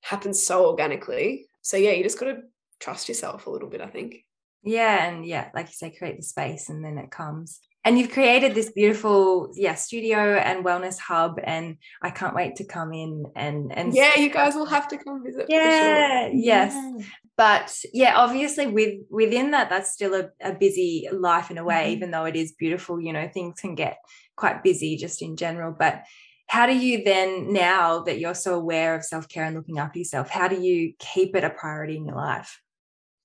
happens 0.00 0.42
so 0.42 0.66
organically. 0.66 1.46
So 1.60 1.76
yeah, 1.76 1.90
you 1.90 2.02
just 2.02 2.18
got 2.18 2.26
to 2.26 2.38
trust 2.80 3.06
yourself 3.06 3.46
a 3.46 3.50
little 3.50 3.68
bit, 3.68 3.82
I 3.82 3.88
think. 3.88 4.24
Yeah. 4.62 5.06
And 5.06 5.26
yeah, 5.26 5.50
like 5.54 5.66
you 5.66 5.74
say, 5.74 5.90
create 5.90 6.16
the 6.16 6.22
space 6.22 6.70
and 6.70 6.82
then 6.82 6.96
it 6.96 7.10
comes. 7.10 7.60
And 7.84 7.98
you've 7.98 8.12
created 8.12 8.54
this 8.54 8.70
beautiful, 8.70 9.50
yeah, 9.54 9.74
studio 9.74 10.36
and 10.36 10.64
wellness 10.64 10.98
hub. 10.98 11.40
And 11.42 11.78
I 12.00 12.10
can't 12.10 12.34
wait 12.34 12.56
to 12.56 12.64
come 12.64 12.92
in 12.92 13.24
and 13.34 13.76
and 13.76 13.92
yeah, 13.92 14.16
you 14.18 14.30
guys 14.30 14.54
will 14.54 14.66
have 14.66 14.86
to 14.88 14.98
come 14.98 15.24
visit. 15.24 15.46
Yeah, 15.48 16.28
sure. 16.28 16.34
yes. 16.34 16.74
Yeah 16.74 17.06
but 17.36 17.74
yeah 17.92 18.14
obviously 18.16 18.66
with 18.66 19.00
within 19.10 19.50
that 19.52 19.70
that's 19.70 19.92
still 19.92 20.14
a, 20.14 20.28
a 20.42 20.52
busy 20.52 21.08
life 21.12 21.50
in 21.50 21.58
a 21.58 21.64
way 21.64 21.84
mm-hmm. 21.84 21.92
even 21.92 22.10
though 22.10 22.24
it 22.24 22.36
is 22.36 22.52
beautiful 22.52 23.00
you 23.00 23.12
know 23.12 23.28
things 23.28 23.60
can 23.60 23.74
get 23.74 23.98
quite 24.36 24.62
busy 24.62 24.96
just 24.96 25.22
in 25.22 25.36
general 25.36 25.74
but 25.76 26.02
how 26.48 26.66
do 26.66 26.76
you 26.76 27.02
then 27.04 27.52
now 27.52 28.00
that 28.00 28.18
you're 28.18 28.34
so 28.34 28.54
aware 28.54 28.94
of 28.94 29.04
self-care 29.04 29.44
and 29.44 29.56
looking 29.56 29.78
after 29.78 29.98
yourself 29.98 30.28
how 30.28 30.48
do 30.48 30.60
you 30.60 30.92
keep 30.98 31.34
it 31.34 31.44
a 31.44 31.50
priority 31.50 31.96
in 31.96 32.06
your 32.06 32.16
life 32.16 32.60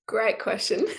great 0.06 0.38
question 0.38 0.86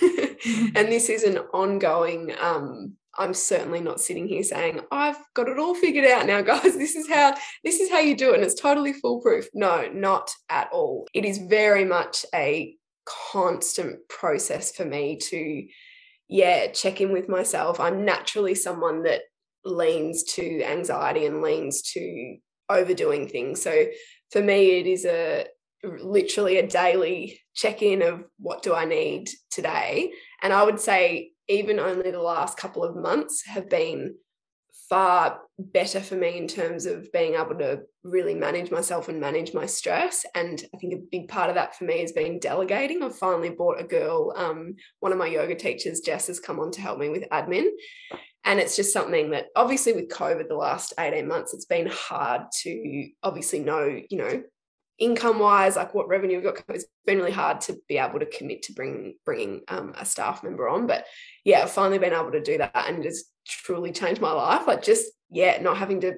and 0.74 0.88
this 0.88 1.08
is 1.08 1.24
an 1.24 1.38
ongoing 1.52 2.32
um 2.40 2.96
I'm 3.20 3.34
certainly 3.34 3.80
not 3.80 4.00
sitting 4.00 4.26
here 4.26 4.42
saying 4.42 4.80
I've 4.90 5.18
got 5.34 5.48
it 5.48 5.58
all 5.58 5.74
figured 5.74 6.06
out 6.06 6.26
now 6.26 6.40
guys. 6.52 6.76
This 6.76 6.96
is 6.96 7.08
how 7.08 7.34
this 7.62 7.78
is 7.78 7.90
how 7.90 8.00
you 8.00 8.16
do 8.16 8.32
it 8.32 8.36
and 8.36 8.42
it's 8.44 8.60
totally 8.60 8.94
foolproof. 8.94 9.46
No 9.52 9.88
not 9.92 10.30
at 10.48 10.70
all. 10.72 11.06
It 11.12 11.26
is 11.26 11.38
very 11.38 11.84
much 11.84 12.24
a 12.34 12.74
constant 13.04 14.08
process 14.08 14.74
for 14.74 14.84
me 14.86 15.18
to 15.18 15.66
yeah 16.28 16.68
check 16.68 17.02
in 17.02 17.12
with 17.12 17.28
myself. 17.28 17.78
I'm 17.78 18.06
naturally 18.06 18.54
someone 18.54 19.02
that 19.02 19.20
leans 19.66 20.22
to 20.22 20.62
anxiety 20.62 21.26
and 21.26 21.42
leans 21.42 21.82
to 21.92 22.36
overdoing 22.70 23.28
things. 23.28 23.60
So 23.60 23.86
for 24.30 24.42
me 24.42 24.80
it 24.80 24.86
is 24.86 25.04
a 25.04 25.46
literally 25.84 26.56
a 26.56 26.66
daily 26.66 27.38
check 27.54 27.82
in 27.82 28.02
of 28.02 28.24
what 28.38 28.62
do 28.62 28.74
i 28.74 28.84
need 28.86 29.28
today? 29.50 30.12
And 30.42 30.54
i 30.54 30.62
would 30.62 30.80
say 30.80 31.32
even 31.50 31.80
only 31.80 32.12
the 32.12 32.22
last 32.22 32.56
couple 32.56 32.84
of 32.84 32.96
months 32.96 33.44
have 33.44 33.68
been 33.68 34.14
far 34.88 35.40
better 35.58 36.00
for 36.00 36.14
me 36.14 36.38
in 36.38 36.46
terms 36.46 36.86
of 36.86 37.10
being 37.12 37.34
able 37.34 37.56
to 37.56 37.80
really 38.04 38.34
manage 38.34 38.70
myself 38.70 39.08
and 39.08 39.20
manage 39.20 39.52
my 39.52 39.66
stress. 39.66 40.24
And 40.34 40.62
I 40.74 40.78
think 40.78 40.94
a 40.94 41.02
big 41.10 41.28
part 41.28 41.48
of 41.48 41.56
that 41.56 41.76
for 41.76 41.84
me 41.84 42.00
has 42.00 42.12
been 42.12 42.38
delegating. 42.38 43.02
I've 43.02 43.16
finally 43.16 43.50
bought 43.50 43.80
a 43.80 43.84
girl, 43.84 44.32
um, 44.36 44.76
one 45.00 45.12
of 45.12 45.18
my 45.18 45.26
yoga 45.26 45.56
teachers, 45.56 46.00
Jess, 46.00 46.28
has 46.28 46.40
come 46.40 46.60
on 46.60 46.70
to 46.72 46.80
help 46.80 46.98
me 46.98 47.08
with 47.08 47.28
admin. 47.30 47.66
And 48.44 48.58
it's 48.58 48.76
just 48.76 48.92
something 48.92 49.30
that 49.30 49.46
obviously 49.54 49.92
with 49.92 50.08
COVID 50.08 50.48
the 50.48 50.54
last 50.54 50.94
18 50.98 51.26
months, 51.26 51.52
it's 51.52 51.66
been 51.66 51.88
hard 51.90 52.42
to 52.62 53.08
obviously 53.22 53.58
know, 53.58 54.00
you 54.08 54.18
know, 54.18 54.42
income 55.00 55.38
wise, 55.38 55.76
like 55.76 55.94
what 55.94 56.08
revenue 56.08 56.36
we've 56.36 56.44
got, 56.44 56.62
it's 56.68 56.84
been 57.06 57.18
really 57.18 57.32
hard 57.32 57.60
to 57.62 57.76
be 57.88 57.96
able 57.98 58.20
to 58.20 58.26
commit 58.26 58.62
to 58.62 58.72
bring 58.74 59.14
bringing 59.24 59.62
um, 59.68 59.94
a 59.98 60.04
staff 60.04 60.44
member 60.44 60.68
on. 60.68 60.86
But 60.86 61.06
yeah, 61.44 61.62
I've 61.62 61.72
finally 61.72 61.98
been 61.98 62.12
able 62.12 62.30
to 62.32 62.42
do 62.42 62.58
that, 62.58 62.84
and 62.86 63.04
it's 63.04 63.24
truly 63.48 63.90
changed 63.90 64.20
my 64.20 64.32
life. 64.32 64.66
Like 64.66 64.82
just 64.82 65.06
yeah, 65.30 65.60
not 65.60 65.78
having 65.78 66.00
to 66.02 66.14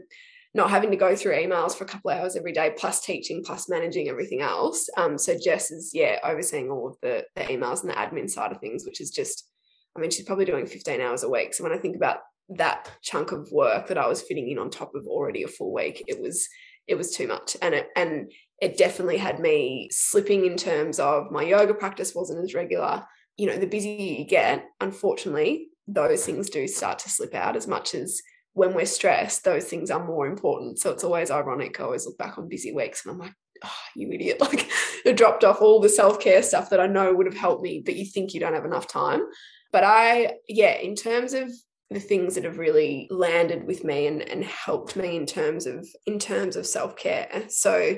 not 0.55 0.68
having 0.68 0.90
to 0.90 0.97
go 0.97 1.16
through 1.16 1.35
emails 1.35 1.75
for 1.75 1.85
a 1.85 1.87
couple 1.87 2.11
of 2.11 2.18
hours 2.18 2.37
every 2.37 2.53
day, 2.53 2.75
plus 2.77 3.01
teaching, 3.01 3.42
plus 3.42 3.71
managing 3.71 4.09
everything 4.09 4.42
else. 4.42 4.90
Um, 4.99 5.16
so 5.16 5.38
Jess 5.42 5.71
is 5.71 5.92
yeah 5.95 6.18
overseeing 6.25 6.71
all 6.71 6.88
of 6.88 6.97
the 7.01 7.25
the 7.37 7.42
emails 7.42 7.83
and 7.83 7.90
the 7.90 7.95
admin 7.95 8.29
side 8.29 8.53
of 8.53 8.61
things, 8.61 8.85
which 8.85 9.01
is 9.01 9.11
just, 9.11 9.49
I 9.97 10.01
mean, 10.01 10.11
she's 10.11 10.27
probably 10.27 10.45
doing 10.45 10.66
15 10.66 11.01
hours 11.01 11.23
a 11.23 11.31
week. 11.31 11.55
So 11.55 11.62
when 11.62 11.73
I 11.73 11.79
think 11.79 11.97
about 11.97 12.18
that 12.57 12.90
chunk 13.01 13.33
of 13.33 13.51
work 13.53 13.87
that 13.87 13.97
I 13.97 14.09
was 14.09 14.21
fitting 14.21 14.51
in 14.51 14.59
on 14.59 14.68
top 14.68 14.95
of 14.95 15.07
already 15.07 15.45
a 15.45 15.49
full 15.49 15.73
week, 15.73 16.05
it 16.09 16.21
was 16.21 16.49
it 16.88 16.97
was 16.97 17.14
too 17.14 17.29
much 17.29 17.57
and 17.62 17.75
it 17.75 17.88
and 17.97 18.31
it 18.61 18.77
definitely 18.77 19.17
had 19.17 19.41
me 19.41 19.88
slipping 19.91 20.47
in 20.47 20.57
terms 20.57 20.99
of 20.99 21.31
my 21.31 21.43
yoga 21.43 21.75
practice 21.75 22.15
wasn't 22.15 22.43
as 22.43 22.55
regular. 22.55 23.05
You 23.37 23.47
know 23.47 23.57
the 23.57 23.67
busier 23.67 24.19
you 24.19 24.25
get 24.25 24.67
unfortunately 24.81 25.69
those 25.88 26.25
things 26.25 26.49
do 26.49 26.69
start 26.69 26.99
to 27.01 27.11
slip 27.11 27.35
out. 27.35 27.57
As 27.57 27.67
much 27.67 27.95
as 27.95 28.21
when 28.55 28.75
we're 28.75 28.87
stressed 28.87 29.45
those 29.45 29.65
things 29.65 29.91
are 29.91 30.05
more 30.05 30.27
important. 30.27 30.79
So 30.79 30.91
it's 30.91 31.05
always 31.05 31.31
ironic. 31.31 31.81
I 31.81 31.85
always 31.85 32.07
look 32.07 32.19
back 32.19 32.38
on 32.38 32.49
busy 32.49 32.73
weeks 32.73 33.05
and 33.05 33.12
i'm 33.12 33.19
like 33.19 33.35
oh, 33.65 33.71
you 33.97 34.11
idiot. 34.12 34.38
Like 34.41 34.69
it 35.05 35.17
dropped 35.17 35.45
off 35.45 35.61
all 35.61 35.81
the 35.81 35.88
self-care 35.88 36.43
stuff 36.43 36.71
that 36.71 36.81
i 36.81 36.87
know 36.87 37.12
would 37.12 37.27
have 37.27 37.37
helped 37.37 37.62
me 37.62 37.83
but 37.85 37.97
you 37.97 38.05
think 38.05 38.35
you 38.35 38.41
don't 38.41 38.55
have 38.55 38.65
enough 38.65 38.87
time. 38.87 39.23
But 39.73 39.85
i 39.85 40.35
yeah 40.49 40.75
in 40.75 40.95
terms 40.95 41.33
of 41.33 41.51
the 41.93 42.01
things 42.01 42.35
that 42.35 42.45
have 42.45 42.59
really 42.59 43.07
landed 43.11 43.67
with 43.67 43.85
me 43.85 44.07
and, 44.07 44.23
and 44.23 44.45
helped 44.45 44.97
me 44.97 45.17
in 45.17 45.27
terms 45.27 45.67
of 45.67 45.87
in 46.07 46.19
terms 46.19 46.57
of 46.57 46.67
self-care. 46.67 47.45
So 47.49 47.97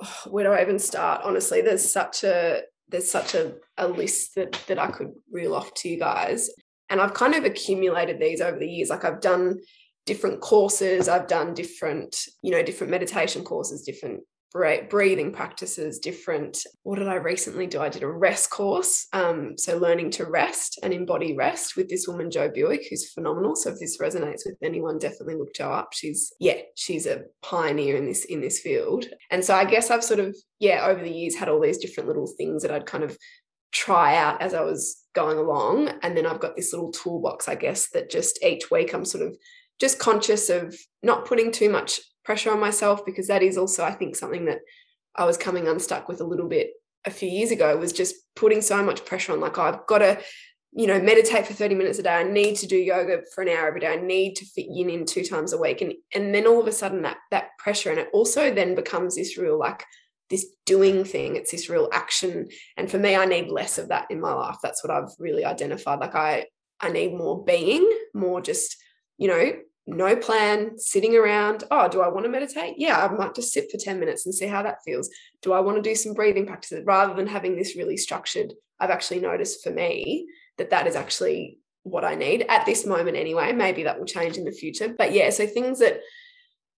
where 0.26 0.44
do 0.44 0.52
i 0.52 0.62
even 0.62 0.78
start? 0.78 1.22
Honestly 1.24 1.60
there's 1.60 1.90
such 1.90 2.24
a 2.24 2.62
there's 2.88 3.10
such 3.10 3.34
a, 3.34 3.54
a 3.76 3.86
list 3.86 4.34
that 4.34 4.52
that 4.66 4.78
i 4.78 4.86
could 4.86 5.12
reel 5.30 5.54
off 5.54 5.72
to 5.74 5.88
you 5.88 5.98
guys. 5.98 6.50
And 6.90 7.00
i've 7.00 7.14
kind 7.14 7.34
of 7.34 7.44
accumulated 7.44 8.18
these 8.18 8.40
over 8.40 8.58
the 8.58 8.68
years. 8.68 8.90
Like 8.90 9.04
i've 9.04 9.20
done 9.20 9.58
different 10.06 10.40
courses. 10.40 11.06
I've 11.06 11.28
done 11.28 11.54
different 11.54 12.16
you 12.42 12.50
know 12.50 12.62
different 12.62 12.90
meditation 12.90 13.44
courses 13.44 13.82
different 13.82 14.22
breathing 14.52 15.32
practices, 15.32 15.98
different. 15.98 16.64
What 16.82 16.98
did 16.98 17.08
I 17.08 17.16
recently 17.16 17.66
do? 17.66 17.80
I 17.80 17.88
did 17.88 18.02
a 18.02 18.08
rest 18.08 18.50
course. 18.50 19.06
Um, 19.12 19.56
so 19.58 19.76
learning 19.76 20.10
to 20.12 20.26
rest 20.26 20.78
and 20.82 20.92
embody 20.92 21.36
rest 21.36 21.76
with 21.76 21.88
this 21.88 22.08
woman, 22.08 22.30
Jo 22.30 22.48
Buick, 22.48 22.86
who's 22.88 23.12
phenomenal. 23.12 23.56
So 23.56 23.70
if 23.70 23.78
this 23.78 23.98
resonates 23.98 24.46
with 24.46 24.56
anyone, 24.62 24.98
definitely 24.98 25.36
look 25.36 25.54
Jo 25.54 25.70
up. 25.70 25.90
She's 25.92 26.32
yeah, 26.40 26.58
she's 26.74 27.06
a 27.06 27.24
pioneer 27.42 27.96
in 27.96 28.06
this 28.06 28.24
in 28.24 28.40
this 28.40 28.60
field. 28.60 29.06
And 29.30 29.44
so 29.44 29.54
I 29.54 29.64
guess 29.64 29.90
I've 29.90 30.04
sort 30.04 30.20
of 30.20 30.36
yeah 30.58 30.86
over 30.86 31.02
the 31.02 31.12
years 31.12 31.34
had 31.34 31.48
all 31.48 31.60
these 31.60 31.78
different 31.78 32.08
little 32.08 32.26
things 32.38 32.62
that 32.62 32.70
I'd 32.70 32.86
kind 32.86 33.04
of 33.04 33.16
try 33.70 34.16
out 34.16 34.40
as 34.40 34.54
I 34.54 34.62
was 34.62 35.04
going 35.14 35.38
along. 35.38 35.90
And 36.02 36.16
then 36.16 36.26
I've 36.26 36.40
got 36.40 36.56
this 36.56 36.72
little 36.72 36.90
toolbox, 36.90 37.48
I 37.48 37.54
guess, 37.54 37.90
that 37.90 38.10
just 38.10 38.42
each 38.42 38.70
week 38.70 38.94
I'm 38.94 39.04
sort 39.04 39.26
of 39.26 39.36
just 39.78 39.98
conscious 39.98 40.50
of 40.50 40.76
not 41.02 41.24
putting 41.24 41.52
too 41.52 41.70
much 41.70 42.00
pressure 42.28 42.52
on 42.52 42.60
myself 42.60 43.06
because 43.06 43.28
that 43.28 43.42
is 43.42 43.56
also 43.56 43.82
i 43.82 43.90
think 43.90 44.14
something 44.14 44.44
that 44.44 44.58
i 45.16 45.24
was 45.24 45.38
coming 45.38 45.66
unstuck 45.66 46.08
with 46.08 46.20
a 46.20 46.30
little 46.32 46.46
bit 46.46 46.72
a 47.06 47.10
few 47.10 47.28
years 47.28 47.50
ago 47.50 47.74
was 47.78 47.90
just 47.90 48.16
putting 48.36 48.60
so 48.60 48.82
much 48.82 49.06
pressure 49.06 49.32
on 49.32 49.40
like 49.40 49.56
oh, 49.58 49.62
i've 49.62 49.86
got 49.86 50.00
to 50.00 50.18
you 50.72 50.86
know 50.86 51.00
meditate 51.00 51.46
for 51.46 51.54
30 51.54 51.74
minutes 51.74 51.98
a 51.98 52.02
day. 52.02 52.14
I 52.14 52.22
need 52.24 52.56
to 52.56 52.66
do 52.66 52.76
yoga 52.76 53.22
for 53.34 53.40
an 53.40 53.48
hour 53.48 53.68
every 53.68 53.80
day. 53.80 53.88
I 53.88 53.96
need 53.96 54.34
to 54.36 54.44
fit 54.44 54.66
yin 54.68 54.90
in 54.90 55.06
two 55.06 55.24
times 55.24 55.54
a 55.54 55.58
week. 55.58 55.80
And 55.80 55.94
and 56.14 56.34
then 56.34 56.46
all 56.46 56.60
of 56.60 56.66
a 56.66 56.72
sudden 56.72 57.02
that 57.02 57.16
that 57.30 57.56
pressure 57.58 57.90
and 57.90 57.98
it 57.98 58.08
also 58.12 58.52
then 58.52 58.74
becomes 58.74 59.16
this 59.16 59.38
real 59.38 59.58
like 59.58 59.84
this 60.28 60.46
doing 60.66 61.04
thing. 61.04 61.36
It's 61.36 61.52
this 61.52 61.70
real 61.70 61.88
action. 61.92 62.48
And 62.76 62.90
for 62.90 62.98
me 62.98 63.16
i 63.16 63.24
need 63.24 63.48
less 63.48 63.78
of 63.78 63.88
that 63.88 64.10
in 64.10 64.20
my 64.20 64.34
life. 64.34 64.58
That's 64.62 64.84
what 64.84 64.92
i've 64.92 65.14
really 65.18 65.44
identified. 65.44 66.00
Like 66.00 66.14
i 66.14 66.46
i 66.80 66.90
need 66.90 67.14
more 67.14 67.42
being 67.44 67.90
more 68.14 68.40
just 68.40 68.76
you 69.16 69.28
know 69.28 69.52
no 69.88 70.14
plan, 70.16 70.78
sitting 70.78 71.16
around. 71.16 71.64
Oh, 71.70 71.88
do 71.88 72.02
I 72.02 72.08
want 72.08 72.24
to 72.26 72.30
meditate? 72.30 72.74
Yeah, 72.76 73.02
I 73.02 73.10
might 73.10 73.34
just 73.34 73.52
sit 73.52 73.70
for 73.70 73.78
10 73.78 73.98
minutes 73.98 74.26
and 74.26 74.34
see 74.34 74.46
how 74.46 74.62
that 74.62 74.82
feels. 74.84 75.08
Do 75.40 75.54
I 75.54 75.60
want 75.60 75.76
to 75.76 75.82
do 75.82 75.94
some 75.94 76.12
breathing 76.12 76.46
practices 76.46 76.84
rather 76.84 77.14
than 77.14 77.26
having 77.26 77.56
this 77.56 77.74
really 77.74 77.96
structured? 77.96 78.52
I've 78.78 78.90
actually 78.90 79.20
noticed 79.20 79.64
for 79.64 79.70
me 79.70 80.28
that 80.58 80.70
that 80.70 80.86
is 80.86 80.94
actually 80.94 81.58
what 81.84 82.04
I 82.04 82.16
need 82.16 82.44
at 82.50 82.66
this 82.66 82.84
moment 82.84 83.16
anyway. 83.16 83.52
Maybe 83.52 83.84
that 83.84 83.98
will 83.98 84.06
change 84.06 84.36
in 84.36 84.44
the 84.44 84.52
future. 84.52 84.94
But 84.96 85.12
yeah, 85.12 85.30
so 85.30 85.46
things 85.46 85.78
that, 85.78 86.00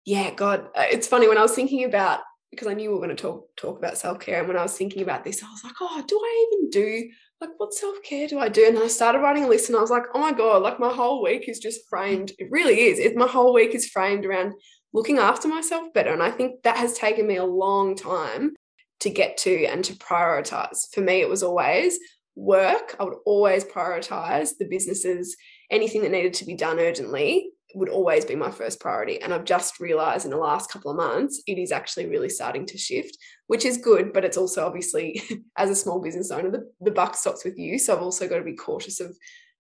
yeah, 0.05 0.33
God, 0.33 0.69
uh, 0.77 0.85
it's 0.91 1.09
funny 1.09 1.27
when 1.27 1.39
I 1.39 1.43
was 1.43 1.55
thinking 1.55 1.85
about 1.85 2.21
because 2.51 2.67
I 2.67 2.75
knew 2.75 2.91
we 2.91 2.95
were 2.95 3.05
going 3.05 3.17
to 3.17 3.23
talk 3.23 3.57
talk 3.57 3.79
about 3.79 3.99
self 3.99 4.21
care, 4.21 4.39
and 4.39 4.49
when 4.49 4.57
I 4.57 4.63
was 4.63 4.77
thinking 4.77 5.03
about 5.03 5.25
this, 5.25 5.43
I 5.43 5.51
was 5.51 5.65
like, 5.65 5.75
oh, 5.81 6.05
do 6.07 6.19
I 6.19 6.47
even 6.53 6.71
do 6.71 7.11
like 7.41 7.51
what 7.57 7.73
self-care 7.73 8.29
do 8.29 8.39
I 8.39 8.49
do? 8.49 8.67
And 8.67 8.79
I 8.79 8.87
started 8.87 9.21
writing 9.21 9.45
a 9.45 9.49
list 9.49 9.69
and 9.69 9.79
I 9.79 9.81
was 9.81 9.91
like, 9.91 10.05
oh 10.15 10.21
my 10.21 10.33
God, 10.33 10.63
like 10.63 10.79
my 10.79 10.93
whole 10.93 11.23
week 11.23 11.49
is 11.49 11.59
just 11.59 11.89
framed. 11.89 12.33
It 12.39 12.51
really 12.51 12.81
is. 12.83 12.99
It, 12.99 13.17
my 13.17 13.27
whole 13.27 13.55
week 13.55 13.75
is 13.75 13.89
framed 13.89 14.27
around 14.27 14.53
looking 14.93 15.19
after 15.19 15.49
myself 15.49 15.93
better. 15.95 16.13
And 16.13 16.23
I 16.23 16.31
think 16.31 16.63
that 16.63 16.77
has 16.77 16.95
taken 16.95 17.27
me 17.27 17.37
a 17.37 17.45
long 17.45 17.97
time 17.97 18.55
to 19.01 19.11
get 19.11 19.39
to 19.39 19.65
and 19.65 19.83
to 19.85 19.95
prioritize. 19.95 20.93
For 20.93 21.01
me, 21.01 21.23
it 21.23 21.29
was 21.29 21.43
always 21.43 21.99
work. 22.35 22.97
I 23.01 23.05
would 23.05 23.17
always 23.25 23.65
prioritize 23.65 24.51
the 24.59 24.67
businesses, 24.69 25.37
anything 25.71 26.03
that 26.03 26.11
needed 26.11 26.35
to 26.35 26.45
be 26.45 26.57
done 26.57 26.79
urgently 26.79 27.51
would 27.75 27.89
always 27.89 28.25
be 28.25 28.35
my 28.35 28.51
first 28.51 28.81
priority. 28.81 29.21
And 29.21 29.33
I've 29.33 29.45
just 29.45 29.81
realized 29.81 30.25
in 30.25 30.31
the 30.31 30.37
last 30.37 30.71
couple 30.71 30.91
of 30.91 30.97
months, 30.97 31.43
it 31.47 31.59
is 31.59 31.73
actually 31.73 32.07
really 32.07 32.29
starting 32.29 32.67
to 32.67 32.79
shift, 32.79 33.17
which 33.47 33.65
is 33.65 33.79
good. 33.79 34.13
But 34.13 34.25
it's 34.25 34.37
also 34.37 34.67
obviously, 34.67 35.23
as 35.57 35.71
a 35.71 35.75
small 35.75 36.01
business 36.01 36.31
owner, 36.31 36.51
the, 36.51 36.71
the 36.81 36.91
buck 36.91 37.17
stops 37.17 37.45
with 37.45 37.59
you. 37.59 37.79
So 37.79 37.95
I've 37.95 38.03
also 38.03 38.29
got 38.29 38.39
to 38.39 38.45
be 38.45 38.55
cautious 38.55 39.01
of, 39.01 39.17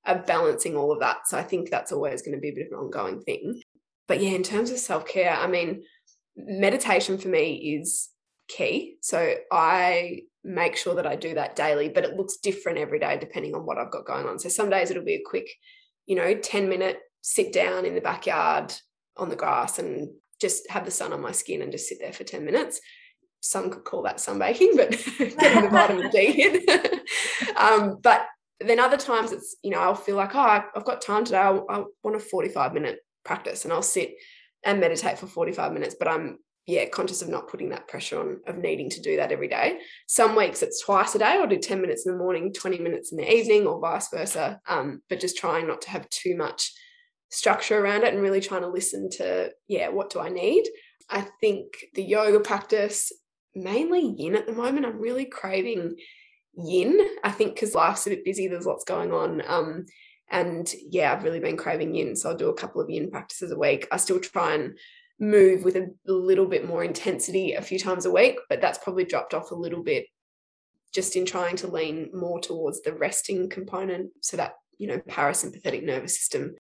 of 0.06 0.26
balancing 0.26 0.76
all 0.76 0.92
of 0.92 1.00
that. 1.00 1.26
So 1.26 1.38
I 1.38 1.42
think 1.42 1.70
that's 1.70 1.92
always 1.92 2.22
going 2.22 2.34
to 2.34 2.40
be 2.40 2.50
a 2.50 2.54
bit 2.54 2.66
of 2.66 2.72
an 2.72 2.78
ongoing 2.78 3.20
thing. 3.20 3.62
But 4.08 4.22
yeah, 4.22 4.30
in 4.30 4.42
terms 4.42 4.70
of 4.70 4.78
self 4.78 5.06
care, 5.06 5.32
I 5.32 5.46
mean, 5.46 5.82
meditation 6.36 7.18
for 7.18 7.28
me 7.28 7.78
is 7.80 8.08
key. 8.48 8.96
So 9.02 9.34
I 9.52 10.22
make 10.42 10.76
sure 10.76 10.94
that 10.94 11.06
I 11.06 11.16
do 11.16 11.34
that 11.34 11.56
daily, 11.56 11.88
but 11.88 12.04
it 12.04 12.16
looks 12.16 12.38
different 12.38 12.78
every 12.78 12.98
day 12.98 13.18
depending 13.18 13.54
on 13.54 13.66
what 13.66 13.78
I've 13.78 13.90
got 13.90 14.06
going 14.06 14.26
on. 14.26 14.38
So 14.38 14.48
some 14.48 14.70
days 14.70 14.90
it'll 14.90 15.04
be 15.04 15.14
a 15.14 15.22
quick, 15.24 15.48
you 16.06 16.16
know, 16.16 16.34
10 16.34 16.68
minute 16.68 16.98
sit 17.22 17.52
down 17.52 17.84
in 17.84 17.94
the 17.94 18.00
backyard 18.00 18.72
on 19.16 19.28
the 19.28 19.36
grass 19.36 19.78
and 19.78 20.10
just 20.40 20.68
have 20.70 20.84
the 20.84 20.90
sun 20.90 21.12
on 21.12 21.20
my 21.20 21.32
skin 21.32 21.62
and 21.62 21.72
just 21.72 21.88
sit 21.88 21.98
there 22.00 22.12
for 22.12 22.24
10 22.24 22.44
minutes. 22.44 22.80
Some 23.40 23.70
could 23.70 23.84
call 23.84 24.02
that 24.02 24.16
sunbaking, 24.16 24.76
but 24.76 24.90
getting 25.38 25.62
the 25.62 25.68
vitamin 25.70 26.10
D 26.10 26.42
in. 26.42 27.56
um, 27.56 27.98
but 28.02 28.26
then 28.60 28.80
other 28.80 28.96
times 28.96 29.32
it's, 29.32 29.56
you 29.62 29.70
know, 29.70 29.80
I'll 29.80 29.94
feel 29.94 30.16
like, 30.16 30.34
oh, 30.34 30.62
I've 30.74 30.84
got 30.84 31.00
time 31.02 31.24
today. 31.24 31.38
I, 31.38 31.50
I 31.50 31.84
want 32.02 32.16
a 32.16 32.20
45 32.20 32.74
minute 32.74 32.98
practice 33.24 33.64
and 33.64 33.72
I'll 33.72 33.82
sit 33.82 34.14
and 34.64 34.80
meditate 34.80 35.18
for 35.18 35.26
45 35.26 35.72
minutes, 35.72 35.96
but 35.98 36.08
I'm 36.08 36.38
yeah, 36.66 36.84
conscious 36.86 37.22
of 37.22 37.28
not 37.28 37.48
putting 37.48 37.70
that 37.70 37.88
pressure 37.88 38.20
on 38.20 38.40
of 38.46 38.58
needing 38.58 38.90
to 38.90 39.00
do 39.00 39.16
that 39.16 39.32
every 39.32 39.48
day. 39.48 39.80
Some 40.06 40.36
weeks 40.36 40.62
it's 40.62 40.84
twice 40.84 41.14
a 41.14 41.18
day. 41.18 41.24
I'll 41.24 41.48
do 41.48 41.58
10 41.58 41.80
minutes 41.80 42.06
in 42.06 42.12
the 42.12 42.18
morning, 42.18 42.52
20 42.52 42.78
minutes 42.78 43.12
in 43.12 43.18
the 43.18 43.34
evening, 43.34 43.66
or 43.66 43.80
vice 43.80 44.08
versa. 44.08 44.60
Um, 44.68 45.02
but 45.08 45.20
just 45.20 45.36
trying 45.36 45.66
not 45.66 45.82
to 45.82 45.90
have 45.90 46.08
too 46.10 46.36
much 46.36 46.72
structure 47.30 47.78
around 47.78 48.02
it 48.02 48.12
and 48.12 48.22
really 48.22 48.40
trying 48.40 48.62
to 48.62 48.68
listen 48.68 49.08
to, 49.10 49.50
yeah, 49.68 49.88
what 49.88 50.10
do 50.10 50.20
I 50.20 50.28
need? 50.28 50.64
I 51.08 51.26
think 51.40 51.84
the 51.94 52.02
yoga 52.02 52.40
practice, 52.40 53.12
mainly 53.54 54.14
yin 54.16 54.36
at 54.36 54.46
the 54.46 54.52
moment, 54.52 54.86
I'm 54.86 55.00
really 55.00 55.24
craving 55.24 55.96
yin. 56.54 56.98
I 57.24 57.30
think 57.30 57.54
because 57.54 57.74
life's 57.74 58.06
a 58.06 58.10
bit 58.10 58.24
busy, 58.24 58.48
there's 58.48 58.66
lots 58.66 58.84
going 58.84 59.12
on. 59.12 59.42
Um, 59.46 59.86
and 60.28 60.72
yeah, 60.90 61.12
I've 61.12 61.24
really 61.24 61.40
been 61.40 61.56
craving 61.56 61.94
yin. 61.94 62.14
So 62.14 62.30
I'll 62.30 62.36
do 62.36 62.50
a 62.50 62.54
couple 62.54 62.80
of 62.80 62.90
yin 62.90 63.10
practices 63.10 63.50
a 63.50 63.58
week. 63.58 63.88
I 63.90 63.96
still 63.96 64.20
try 64.20 64.54
and 64.54 64.78
move 65.18 65.64
with 65.64 65.76
a 65.76 65.90
little 66.06 66.46
bit 66.46 66.66
more 66.66 66.82
intensity 66.82 67.52
a 67.52 67.62
few 67.62 67.78
times 67.78 68.06
a 68.06 68.10
week, 68.10 68.38
but 68.48 68.60
that's 68.60 68.78
probably 68.78 69.04
dropped 69.04 69.34
off 69.34 69.50
a 69.50 69.56
little 69.56 69.82
bit 69.82 70.06
just 70.92 71.14
in 71.14 71.24
trying 71.24 71.56
to 71.56 71.68
lean 71.68 72.10
more 72.12 72.40
towards 72.40 72.82
the 72.82 72.92
resting 72.92 73.48
component 73.48 74.10
so 74.20 74.36
that 74.36 74.54
you 74.78 74.88
know 74.88 74.98
parasympathetic 75.08 75.84
nervous 75.84 76.18
system 76.18 76.54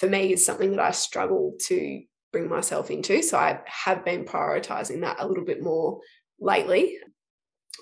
for 0.00 0.08
me 0.08 0.32
is 0.32 0.44
something 0.44 0.70
that 0.70 0.80
I 0.80 0.92
struggle 0.92 1.54
to 1.66 2.02
bring 2.32 2.48
myself 2.48 2.90
into. 2.90 3.22
So 3.22 3.36
I 3.36 3.60
have 3.66 4.02
been 4.02 4.24
prioritizing 4.24 5.02
that 5.02 5.18
a 5.20 5.28
little 5.28 5.44
bit 5.44 5.62
more 5.62 6.00
lately. 6.40 6.96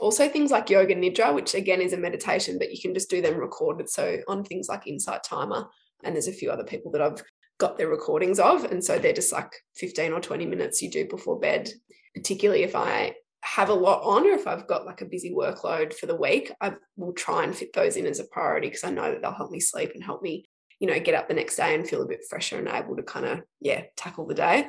Also, 0.00 0.28
things 0.28 0.50
like 0.50 0.68
yoga 0.68 0.96
nidra, 0.96 1.33
which 1.33 1.54
again 1.54 1.81
is 1.81 1.92
a 1.92 1.96
meditation, 1.96 2.59
but 2.59 2.72
you 2.72 2.81
can 2.81 2.92
just 2.92 3.09
do 3.09 3.22
them 3.22 3.38
recorded. 3.38 3.88
So 3.88 4.18
on 4.26 4.42
things 4.42 4.68
like 4.68 4.88
Insight 4.88 5.22
Timer, 5.22 5.68
and 6.02 6.14
there's 6.14 6.26
a 6.26 6.33
few 6.33 6.50
other 6.50 6.64
people 6.64 6.90
that 6.92 7.00
I've 7.00 7.22
got 7.59 7.78
their 7.78 7.88
recordings 7.88 8.40
of. 8.40 8.64
And 8.64 8.85
so 8.85 8.98
they're 8.98 9.12
just 9.12 9.33
like 9.33 9.52
15 9.76 10.12
or 10.12 10.20
20 10.20 10.44
minutes 10.46 10.83
you 10.83 10.90
do 10.90 11.07
before 11.07 11.38
bed, 11.38 11.70
particularly 12.14 12.64
if 12.64 12.74
I 12.74 13.14
have 13.42 13.68
a 13.68 13.74
lot 13.74 14.02
on 14.02 14.26
or 14.26 14.33
if 14.33 14.48
I've 14.48 14.66
got 14.66 14.87
like 14.87 15.02
a 15.02 15.07
busy 15.07 15.33
workload 15.33 15.92
for 15.94 16.07
the 16.07 16.16
week, 16.16 16.52
I 16.61 16.74
will 16.96 17.12
try 17.12 17.44
and 17.44 17.54
fit 17.54 17.72
those 17.72 17.96
in 17.96 18.07
as 18.07 18.18
a 18.18 18.24
priority 18.24 18.68
because 18.68 18.85
I 18.85 18.90
know 18.90 19.12
that 19.12 19.22
they'll 19.22 19.33
help 19.33 19.52
me 19.52 19.61
sleep 19.61 19.92
and 19.94 20.02
help 20.02 20.22
me, 20.22 20.48
you 20.80 20.86
know, 20.86 20.98
get 21.00 21.14
up 21.14 21.28
the 21.28 21.34
next 21.34 21.56
day 21.56 21.74
and 21.74 21.88
feel 21.88 22.02
a 22.02 22.08
bit 22.08 22.24
fresher 22.28 22.58
and 22.58 22.68
able 22.68 22.96
to 22.96 23.02
kind 23.02 23.26
of, 23.26 23.42
yeah, 23.60 23.82
tackle 23.96 24.26
the 24.26 24.34
day. 24.34 24.68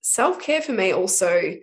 Self 0.00 0.40
care 0.40 0.62
for 0.62 0.72
me 0.72 0.92
also 0.92 1.56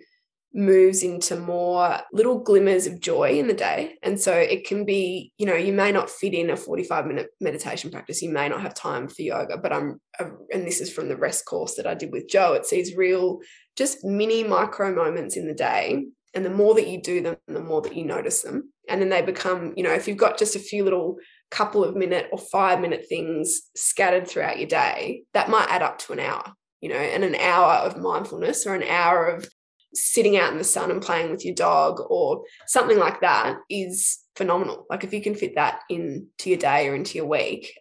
moves 0.54 1.02
into 1.02 1.36
more 1.36 2.00
little 2.12 2.38
glimmers 2.38 2.86
of 2.86 3.00
joy 3.00 3.38
in 3.38 3.46
the 3.46 3.54
day. 3.54 3.94
And 4.02 4.18
so 4.18 4.32
it 4.32 4.66
can 4.66 4.84
be, 4.84 5.32
you 5.36 5.46
know, 5.46 5.54
you 5.54 5.72
may 5.72 5.92
not 5.92 6.08
fit 6.08 6.32
in 6.32 6.50
a 6.50 6.56
45 6.56 7.06
minute 7.06 7.28
meditation 7.40 7.90
practice. 7.90 8.22
You 8.22 8.30
may 8.30 8.48
not 8.48 8.62
have 8.62 8.74
time 8.74 9.08
for 9.08 9.22
yoga, 9.22 9.58
but 9.58 9.72
I'm, 9.72 10.00
uh, 10.18 10.30
and 10.52 10.66
this 10.66 10.80
is 10.80 10.92
from 10.92 11.08
the 11.08 11.16
rest 11.16 11.44
course 11.44 11.74
that 11.74 11.86
I 11.86 11.94
did 11.94 12.12
with 12.12 12.28
Jo, 12.28 12.54
it's 12.54 12.70
these 12.70 12.96
real, 12.96 13.40
just 13.76 14.04
mini 14.04 14.42
micro 14.42 14.94
moments 14.94 15.36
in 15.36 15.46
the 15.46 15.54
day. 15.54 16.06
And 16.34 16.44
the 16.44 16.50
more 16.50 16.74
that 16.74 16.88
you 16.88 17.00
do 17.00 17.20
them, 17.20 17.36
the 17.46 17.60
more 17.60 17.82
that 17.82 17.96
you 17.96 18.04
notice 18.04 18.42
them. 18.42 18.72
And 18.88 19.00
then 19.00 19.10
they 19.10 19.22
become, 19.22 19.74
you 19.76 19.82
know, 19.82 19.92
if 19.92 20.08
you've 20.08 20.16
got 20.16 20.38
just 20.38 20.56
a 20.56 20.60
few 20.60 20.82
little 20.82 21.18
couple 21.50 21.84
of 21.84 21.96
minute 21.96 22.28
or 22.32 22.38
five 22.38 22.80
minute 22.80 23.06
things 23.08 23.62
scattered 23.74 24.28
throughout 24.28 24.58
your 24.58 24.68
day, 24.68 25.22
that 25.34 25.50
might 25.50 25.68
add 25.70 25.82
up 25.82 25.98
to 25.98 26.12
an 26.12 26.20
hour, 26.20 26.52
you 26.80 26.88
know, 26.88 26.96
and 26.96 27.24
an 27.24 27.34
hour 27.36 27.74
of 27.74 27.98
mindfulness 27.98 28.66
or 28.66 28.74
an 28.74 28.82
hour 28.82 29.26
of 29.26 29.48
sitting 29.94 30.36
out 30.36 30.52
in 30.52 30.58
the 30.58 30.64
sun 30.64 30.90
and 30.90 31.02
playing 31.02 31.30
with 31.30 31.44
your 31.44 31.54
dog 31.54 32.00
or 32.10 32.42
something 32.66 32.98
like 32.98 33.20
that 33.20 33.56
is 33.70 34.18
phenomenal. 34.36 34.86
Like 34.90 35.04
if 35.04 35.12
you 35.12 35.22
can 35.22 35.34
fit 35.34 35.54
that 35.54 35.80
into 35.88 36.28
your 36.44 36.58
day 36.58 36.88
or 36.88 36.94
into 36.94 37.16
your 37.16 37.26
week. 37.26 37.72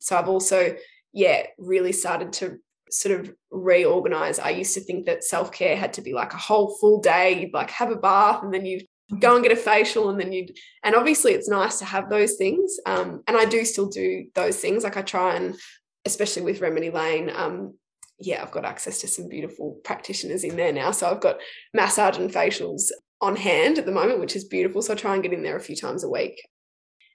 So 0.00 0.16
I've 0.16 0.28
also, 0.28 0.74
yeah, 1.12 1.42
really 1.58 1.92
started 1.92 2.32
to 2.34 2.56
sort 2.90 3.20
of 3.20 3.32
reorganize. 3.50 4.38
I 4.38 4.50
used 4.50 4.74
to 4.74 4.80
think 4.80 5.06
that 5.06 5.24
self 5.24 5.52
care 5.52 5.76
had 5.76 5.92
to 5.94 6.02
be 6.02 6.12
like 6.12 6.32
a 6.32 6.38
whole 6.38 6.76
full 6.80 7.00
day. 7.00 7.40
You'd 7.40 7.54
like 7.54 7.70
have 7.70 7.90
a 7.90 7.96
bath 7.96 8.42
and 8.42 8.52
then 8.52 8.66
you'd 8.66 8.86
go 9.18 9.34
and 9.34 9.42
get 9.42 9.52
a 9.52 9.56
facial 9.56 10.10
and 10.10 10.20
then 10.20 10.32
you'd, 10.32 10.56
and 10.84 10.94
obviously 10.94 11.32
it's 11.32 11.48
nice 11.48 11.78
to 11.78 11.84
have 11.84 12.08
those 12.08 12.36
things. 12.36 12.76
Um, 12.86 13.22
and 13.26 13.36
I 13.36 13.44
do 13.44 13.64
still 13.64 13.88
do 13.88 14.26
those 14.34 14.56
things. 14.56 14.84
Like 14.84 14.96
I 14.96 15.02
try 15.02 15.36
and, 15.36 15.56
especially 16.04 16.42
with 16.42 16.60
Remedy 16.60 16.90
Lane, 16.90 17.30
um, 17.34 17.74
yeah, 18.18 18.42
I've 18.42 18.52
got 18.52 18.64
access 18.64 19.00
to 19.00 19.08
some 19.08 19.28
beautiful 19.28 19.80
practitioners 19.82 20.44
in 20.44 20.56
there 20.56 20.72
now. 20.72 20.90
So 20.90 21.10
I've 21.10 21.20
got 21.20 21.40
massage 21.74 22.18
and 22.18 22.30
facials 22.30 22.90
on 23.20 23.36
hand 23.36 23.78
at 23.78 23.86
the 23.86 23.92
moment, 23.92 24.20
which 24.20 24.36
is 24.36 24.44
beautiful. 24.44 24.82
So 24.82 24.92
I 24.92 24.96
try 24.96 25.14
and 25.14 25.22
get 25.22 25.32
in 25.32 25.42
there 25.42 25.56
a 25.56 25.60
few 25.60 25.76
times 25.76 26.04
a 26.04 26.08
week 26.08 26.46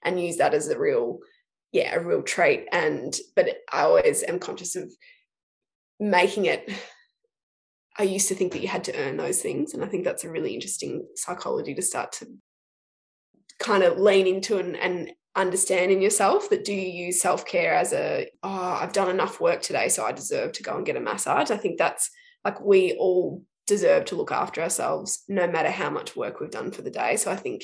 and 0.03 0.21
use 0.21 0.37
that 0.37 0.53
as 0.53 0.67
a 0.67 0.77
real, 0.77 1.19
yeah, 1.71 1.95
a 1.95 1.99
real 1.99 2.23
treat. 2.23 2.67
And, 2.71 3.15
but 3.35 3.49
I 3.71 3.81
always 3.81 4.23
am 4.23 4.39
conscious 4.39 4.75
of 4.75 4.91
making 5.99 6.45
it. 6.45 6.69
I 7.97 8.03
used 8.03 8.27
to 8.27 8.35
think 8.35 8.51
that 8.53 8.61
you 8.61 8.67
had 8.67 8.83
to 8.85 8.97
earn 8.97 9.17
those 9.17 9.41
things. 9.41 9.73
And 9.73 9.83
I 9.83 9.87
think 9.87 10.03
that's 10.03 10.23
a 10.23 10.29
really 10.29 10.53
interesting 10.53 11.07
psychology 11.15 11.73
to 11.75 11.81
start 11.81 12.11
to 12.13 12.27
kind 13.59 13.83
of 13.83 13.97
lean 13.97 14.27
into 14.27 14.57
and, 14.57 14.75
and 14.75 15.11
understanding 15.35 16.01
yourself 16.01 16.49
that 16.49 16.65
do 16.65 16.73
you 16.73 17.05
use 17.05 17.21
self-care 17.21 17.73
as 17.73 17.91
a 17.91 18.27
oh 18.43 18.77
i've 18.81 18.93
done 18.93 19.09
enough 19.09 19.41
work 19.41 19.61
today 19.61 19.89
so 19.89 20.05
i 20.05 20.11
deserve 20.11 20.53
to 20.53 20.63
go 20.63 20.75
and 20.77 20.85
get 20.85 20.95
a 20.95 20.99
massage? 20.99 21.51
I 21.51 21.57
think 21.57 21.77
that's 21.77 22.09
like 22.43 22.61
we 22.61 22.93
all 22.93 23.43
deserve 23.67 24.05
to 24.05 24.15
look 24.15 24.31
after 24.31 24.61
ourselves 24.61 25.23
no 25.27 25.47
matter 25.47 25.71
how 25.71 25.89
much 25.89 26.15
work 26.15 26.39
we've 26.39 26.51
done 26.51 26.71
for 26.71 26.83
the 26.83 26.91
day. 26.91 27.15
So 27.15 27.31
i 27.31 27.35
think 27.35 27.63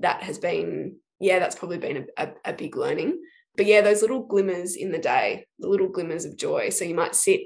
that 0.00 0.22
has 0.22 0.38
been 0.38 0.96
yeah 1.20 1.38
that's 1.38 1.56
probably 1.56 1.78
been 1.78 2.08
a, 2.18 2.24
a, 2.24 2.32
a 2.46 2.52
big 2.52 2.76
learning. 2.76 3.20
But 3.56 3.66
yeah 3.66 3.82
those 3.82 4.02
little 4.02 4.26
glimmers 4.26 4.74
in 4.74 4.90
the 4.90 4.98
day 4.98 5.46
the 5.58 5.68
little 5.68 5.88
glimmers 5.88 6.24
of 6.24 6.36
joy. 6.36 6.70
So 6.70 6.84
you 6.84 6.94
might 6.94 7.14
sit 7.14 7.42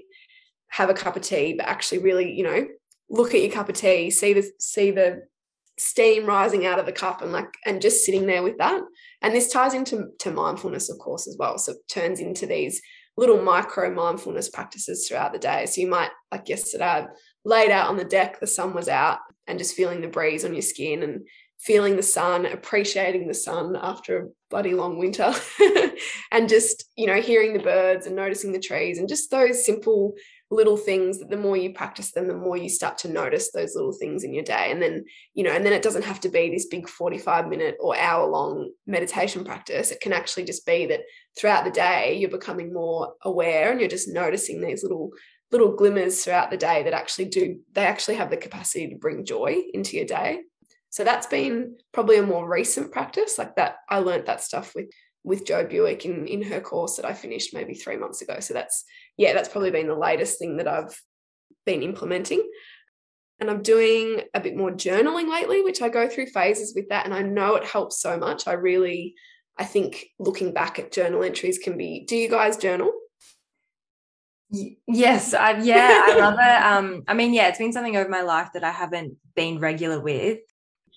have 0.69 0.91
a 0.91 0.95
cup 0.95 1.17
of 1.17 1.23
tea 1.23 1.55
but 1.55 1.67
actually 1.67 1.99
really 1.99 2.33
you 2.33 2.43
know 2.43 2.67
look 3.09 3.35
at 3.35 3.41
your 3.41 3.51
cup 3.51 3.69
of 3.69 3.75
tea 3.75 4.11
see 4.11 4.33
the 4.33 4.51
see 4.59 4.91
the 4.91 5.23
steam 5.79 6.25
rising 6.25 6.65
out 6.65 6.79
of 6.79 6.87
the 6.87 6.93
cup 6.93 7.23
and 7.23 7.33
like 7.33 7.55
and 7.67 7.83
just 7.83 8.05
sitting 8.05 8.27
there 8.27 8.43
with 8.43 8.59
that. 8.59 8.81
And 9.23 9.35
this 9.35 9.51
ties 9.51 9.75
into 9.75 10.09
to 10.21 10.31
mindfulness 10.31 10.91
of 10.91 10.99
course 10.99 11.27
as 11.27 11.37
well. 11.39 11.59
So 11.59 11.73
it 11.73 11.89
turns 11.89 12.21
into 12.21 12.47
these 12.47 12.81
little 13.17 13.43
micro 13.43 13.93
mindfulness 13.93 14.49
practices 14.49 15.07
throughout 15.07 15.33
the 15.33 15.39
day. 15.39 15.67
So 15.67 15.81
you 15.81 15.89
might 15.89 16.11
like 16.33 16.49
yesterday 16.49 16.85
I 16.85 17.07
laid 17.45 17.71
out 17.71 17.89
on 17.89 17.97
the 17.97 18.05
deck 18.05 18.41
the 18.41 18.47
sun 18.47 18.75
was 18.75 18.89
out 18.89 19.19
and 19.47 19.59
just 19.59 19.77
feeling 19.77 20.01
the 20.01 20.09
breeze 20.09 20.45
on 20.45 20.55
your 20.55 20.63
skin 20.63 21.03
and 21.03 21.27
feeling 21.59 21.97
the 21.97 22.03
sun 22.03 22.47
appreciating 22.47 23.27
the 23.27 23.35
sun 23.35 23.77
after 23.81 24.19
a 24.19 24.29
bloody 24.51 24.75
long 24.75 24.99
winter. 24.99 25.33
And 26.33 26.49
just 26.49 26.85
you 26.97 27.07
know 27.07 27.21
hearing 27.21 27.55
the 27.55 27.63
birds 27.63 28.07
and 28.07 28.15
noticing 28.15 28.53
the 28.53 28.61
trees 28.61 28.99
and 28.99 29.09
just 29.09 29.31
those 29.31 29.65
simple 29.65 30.15
little 30.51 30.77
things 30.77 31.19
that 31.19 31.29
the 31.29 31.37
more 31.37 31.57
you 31.57 31.73
practice 31.73 32.13
them 32.13 32.29
the 32.29 32.35
more 32.35 32.57
you 32.57 32.69
start 32.69 32.99
to 32.99 33.09
notice 33.09 33.51
those 33.51 33.75
little 33.75 33.93
things 33.93 34.23
in 34.23 34.33
your 34.33 34.45
day. 34.45 34.71
And 34.71 34.81
then 34.81 35.05
you 35.35 35.43
know 35.43 35.51
and 35.51 35.65
then 35.67 35.73
it 35.73 35.83
doesn't 35.83 36.05
have 36.05 36.21
to 36.21 36.29
be 36.29 36.51
this 36.51 36.67
big 36.67 36.89
45 36.89 37.49
minute 37.49 37.77
or 37.81 37.97
hour 37.97 38.29
long 38.29 38.71
meditation 38.87 39.45
practice. 39.45 39.91
It 39.91 40.01
can 40.01 40.13
actually 40.13 40.45
just 40.45 40.65
be 40.65 40.87
that 40.87 41.01
throughout 41.39 41.65
the 41.65 41.71
day 41.71 42.17
you're 42.19 42.31
becoming 42.31 42.73
more 42.73 43.15
aware 43.23 43.71
and 43.71 43.81
you're 43.81 43.89
just 43.89 44.09
noticing 44.09 44.61
these 44.61 44.83
little 44.83 45.11
little 45.51 45.75
glimmers 45.75 46.25
throughout 46.25 46.51
the 46.51 46.57
day 46.57 46.83
that 46.83 46.93
actually 46.93 47.27
do 47.27 47.59
they 47.73 47.85
actually 47.85 48.17
have 48.17 48.31
the 48.31 48.37
capacity 48.37 48.89
to 48.89 48.97
bring 48.97 49.25
joy 49.25 49.57
into 49.73 49.97
your 49.97 50.07
day. 50.07 50.41
So 50.91 51.05
that's 51.05 51.27
been 51.27 51.77
probably 51.93 52.19
a 52.19 52.23
more 52.23 52.49
recent 52.49 52.93
practice. 52.93 53.37
Like 53.37 53.57
that 53.57 53.79
i 53.89 53.99
learned 53.99 54.27
that 54.27 54.43
stuff 54.43 54.75
with 54.77 54.87
with 55.27 55.45
Jo 55.45 55.67
Buick 55.67 56.07
in 56.07 56.27
in 56.27 56.41
her 56.41 56.61
course 56.61 56.97
that 56.97 57.05
I 57.05 57.13
finished 57.13 57.53
maybe 57.53 57.75
three 57.75 57.97
months 57.99 58.23
ago. 58.23 58.39
So 58.41 58.55
that's 58.55 58.85
yeah, 59.19 59.35
that's 59.35 59.49
probably 59.49 59.73
been 59.73 59.89
the 59.89 59.95
latest 59.95 60.39
thing 60.39 60.57
that 60.57 60.69
I've 60.69 60.99
been 61.67 61.83
implementing. 61.83 62.49
And 63.41 63.51
I'm 63.51 63.61
doing 63.61 64.23
a 64.33 64.41
bit 64.41 64.57
more 64.57 64.71
journaling 64.71 65.29
lately, 65.29 65.61
which 65.61 65.83
I 65.83 65.91
go 65.91 66.09
through 66.09 66.27
phases 66.29 66.75
with 66.75 66.89
that. 66.89 67.05
And 67.05 67.13
I 67.13 67.21
know 67.21 67.57
it 67.57 67.67
helps 67.67 68.01
so 68.01 68.17
much. 68.17 68.47
I 68.47 68.53
really, 68.53 69.15
I 69.59 69.65
think 69.65 70.07
looking 70.19 70.55
back 70.55 70.79
at 70.79 70.93
journal 70.93 71.23
entries 71.23 71.59
can 71.59 71.77
be. 71.77 72.07
Do 72.09 72.17
you 72.17 72.31
guys 72.31 72.57
journal? 72.57 72.93
Yes, 74.49 75.35
I, 75.35 75.59
yeah, 75.59 76.03
I 76.07 76.17
love 76.19 76.39
it. 76.39 76.63
Um, 76.67 77.03
I 77.09 77.15
mean, 77.15 77.35
yeah, 77.35 77.49
it's 77.49 77.59
been 77.59 77.73
something 77.73 77.97
over 77.97 78.09
my 78.09 78.23
life 78.23 78.51
that 78.55 78.65
I 78.65 78.71
haven't 78.71 79.17
been 79.35 79.59
regular 79.59 80.01
with. 80.01 80.39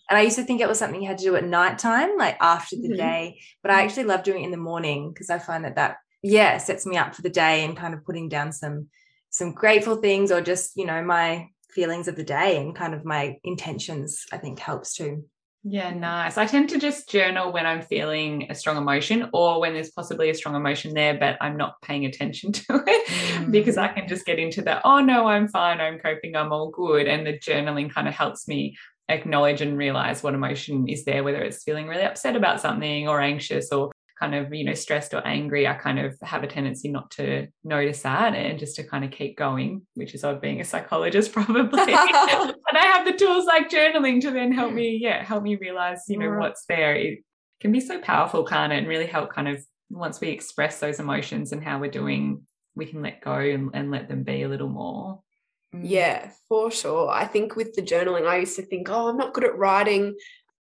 And 0.09 0.17
I 0.17 0.21
used 0.21 0.37
to 0.37 0.43
think 0.43 0.59
it 0.59 0.67
was 0.67 0.79
something 0.79 1.01
you 1.01 1.07
had 1.07 1.19
to 1.19 1.23
do 1.23 1.35
at 1.35 1.45
nighttime, 1.45 2.17
like 2.17 2.37
after 2.41 2.75
the 2.75 2.89
mm-hmm. 2.89 2.97
day. 2.97 3.39
But 3.61 3.71
I 3.71 3.75
mm-hmm. 3.75 3.87
actually 3.87 4.03
love 4.05 4.23
doing 4.23 4.43
it 4.43 4.45
in 4.45 4.51
the 4.51 4.57
morning 4.57 5.11
because 5.13 5.29
I 5.29 5.39
find 5.39 5.65
that 5.65 5.75
that 5.75 5.97
yeah 6.21 6.57
sets 6.57 6.85
me 6.85 6.97
up 6.97 7.15
for 7.15 7.21
the 7.21 7.29
day 7.29 7.63
and 7.63 7.77
kind 7.77 7.93
of 7.93 8.03
putting 8.03 8.27
down 8.27 8.51
some 8.51 8.87
some 9.29 9.53
grateful 9.53 9.95
things 9.97 10.31
or 10.31 10.41
just 10.41 10.75
you 10.75 10.85
know 10.85 11.01
my 11.03 11.47
feelings 11.69 12.07
of 12.07 12.15
the 12.15 12.23
day 12.23 12.57
and 12.57 12.75
kind 12.75 12.93
of 12.93 13.05
my 13.05 13.37
intentions. 13.43 14.25
I 14.31 14.37
think 14.37 14.59
helps 14.59 14.95
too. 14.95 15.25
Yeah, 15.63 15.93
nice. 15.93 16.37
I 16.37 16.45
tend 16.45 16.69
to 16.69 16.79
just 16.79 17.09
journal 17.09 17.51
when 17.51 17.65
I'm 17.65 17.81
feeling 17.81 18.47
a 18.49 18.55
strong 18.55 18.77
emotion 18.77 19.29
or 19.33 19.59
when 19.59 19.73
there's 19.73 19.91
possibly 19.91 20.29
a 20.29 20.33
strong 20.33 20.55
emotion 20.55 20.93
there, 20.93 21.17
but 21.19 21.37
I'm 21.41 21.57
not 21.57 21.81
paying 21.81 22.05
attention 22.05 22.51
to 22.53 22.83
it 22.87 23.07
mm. 23.07 23.51
because 23.51 23.77
I 23.77 23.89
can 23.89 24.07
just 24.07 24.25
get 24.25 24.39
into 24.39 24.61
the, 24.61 24.81
oh 24.87 24.99
no, 24.99 25.27
I'm 25.27 25.49
fine, 25.49 25.81
I'm 25.81 25.99
coping, 25.99 26.35
I'm 26.35 26.53
all 26.53 26.69
good. 26.69 27.07
And 27.07 27.27
the 27.27 27.37
journaling 27.37 27.93
kind 27.93 28.07
of 28.07 28.13
helps 28.13 28.47
me 28.47 28.77
acknowledge 29.09 29.61
and 29.61 29.77
realize 29.77 30.23
what 30.23 30.33
emotion 30.33 30.87
is 30.87 31.03
there, 31.03 31.23
whether 31.23 31.41
it's 31.41 31.63
feeling 31.63 31.87
really 31.87 32.03
upset 32.03 32.35
about 32.35 32.61
something 32.61 33.07
or 33.07 33.19
anxious 33.19 33.71
or 33.71 33.91
kind 34.19 34.35
of, 34.35 34.53
you 34.53 34.65
know, 34.65 34.73
stressed 34.73 35.13
or 35.13 35.25
angry. 35.25 35.67
I 35.67 35.73
kind 35.73 35.99
of 35.99 36.15
have 36.21 36.43
a 36.43 36.47
tendency 36.47 36.89
not 36.89 37.09
to 37.11 37.47
notice 37.63 38.01
that 38.03 38.35
and 38.35 38.59
just 38.59 38.75
to 38.75 38.83
kind 38.83 39.05
of 39.05 39.11
keep 39.11 39.37
going, 39.37 39.81
which 39.95 40.13
is 40.13 40.23
odd 40.23 40.41
being 40.41 40.61
a 40.61 40.65
psychologist, 40.65 41.31
probably. 41.33 41.69
but 41.71 42.75
I 42.75 42.85
have 42.93 43.05
the 43.05 43.13
tools 43.13 43.45
like 43.45 43.69
journaling 43.69 44.21
to 44.21 44.31
then 44.31 44.51
help 44.51 44.73
me, 44.73 44.99
yeah, 45.01 45.23
help 45.23 45.43
me 45.43 45.55
realize, 45.55 46.03
you 46.07 46.19
know, 46.19 46.37
what's 46.37 46.65
there. 46.67 46.95
It 46.95 47.19
can 47.61 47.71
be 47.71 47.79
so 47.79 47.99
powerful, 47.99 48.43
can't 48.43 48.73
it? 48.73 48.77
And 48.77 48.87
really 48.87 49.07
help 49.07 49.33
kind 49.33 49.47
of 49.47 49.63
once 49.89 50.21
we 50.21 50.29
express 50.29 50.79
those 50.79 50.99
emotions 50.99 51.51
and 51.51 51.63
how 51.63 51.79
we're 51.79 51.89
doing, 51.89 52.43
we 52.75 52.85
can 52.85 53.01
let 53.01 53.21
go 53.21 53.33
and, 53.33 53.71
and 53.73 53.89
let 53.89 54.07
them 54.07 54.23
be 54.23 54.43
a 54.43 54.49
little 54.49 54.69
more. 54.69 55.21
Mm. 55.73 55.81
Yeah, 55.83 56.31
for 56.47 56.71
sure. 56.71 57.09
I 57.09 57.25
think 57.25 57.55
with 57.55 57.75
the 57.75 57.81
journaling, 57.81 58.27
I 58.27 58.37
used 58.37 58.55
to 58.55 58.63
think, 58.63 58.89
oh, 58.89 59.07
I'm 59.07 59.17
not 59.17 59.33
good 59.33 59.43
at 59.43 59.57
writing. 59.57 60.15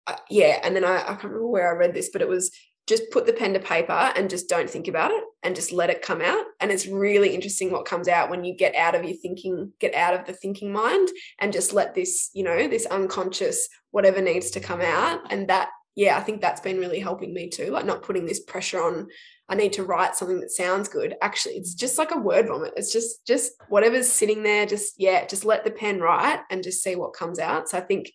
Uh, 0.06 0.16
yeah. 0.30 0.60
And 0.64 0.76
then 0.76 0.84
I, 0.84 1.02
I 1.02 1.06
can't 1.06 1.24
remember 1.26 1.48
where 1.48 1.74
I 1.74 1.78
read 1.78 1.94
this, 1.94 2.10
but 2.12 2.22
it 2.22 2.28
was 2.28 2.52
just 2.86 3.12
put 3.12 3.26
the 3.26 3.34
pen 3.34 3.54
to 3.54 3.60
paper 3.60 4.12
and 4.16 4.30
just 4.30 4.50
don't 4.50 4.70
think 4.70 4.90
about 4.90 5.12
it 5.12 5.24
and 5.42 5.56
just 5.56 5.72
let 5.72 5.90
it 5.90 6.02
come 6.02 6.22
out. 6.22 6.44
And 6.60 6.70
it's 6.70 6.86
really 6.86 7.34
interesting 7.34 7.72
what 7.72 7.86
comes 7.86 8.10
out 8.10 8.30
when 8.30 8.44
you 8.44 8.56
get 8.56 8.76
out 8.76 8.94
of 8.94 9.06
your 9.06 9.16
thinking, 9.16 9.72
get 9.80 9.96
out 9.96 10.14
of 10.14 10.26
the 10.26 10.34
thinking 10.34 10.72
mind 10.72 11.08
and 11.40 11.54
just 11.54 11.74
let 11.74 11.96
this, 11.96 12.30
you 12.34 12.44
know, 12.44 12.68
this 12.68 12.86
unconscious, 12.86 13.70
whatever 13.92 14.22
needs 14.22 14.52
to 14.52 14.60
come 14.60 14.82
out. 14.82 15.32
And 15.32 15.48
that, 15.48 15.70
yeah, 15.96 16.18
I 16.18 16.22
think 16.22 16.42
that's 16.42 16.60
been 16.60 16.78
really 16.78 17.00
helping 17.00 17.34
me 17.34 17.50
too. 17.50 17.72
Like 17.72 17.86
not 17.86 18.04
putting 18.04 18.26
this 18.26 18.42
pressure 18.42 18.84
on 18.84 19.08
I 19.50 19.56
need 19.56 19.74
to 19.74 19.84
write 19.84 20.16
something 20.16 20.40
that 20.40 20.52
sounds 20.52 20.88
good. 20.88 21.16
Actually, 21.22 21.56
it's 21.56 21.74
just 21.74 21.98
like 21.98 22.12
a 22.12 22.18
word 22.18 22.48
vomit. 22.48 22.74
It's 22.78 22.94
just 22.94 23.26
just 23.28 23.52
whatever's 23.68 24.10
sitting 24.10 24.44
there, 24.44 24.66
just 24.66 24.96
yeah, 24.98 25.26
just 25.26 25.46
let 25.46 25.64
the 25.66 25.72
pen 25.72 26.00
write 26.00 26.40
and 26.50 26.64
just 26.64 26.82
see 26.82 26.96
what 26.96 27.14
comes 27.14 27.40
out. 27.40 27.70
So 27.70 27.78
I 27.78 27.82
think, 27.82 28.12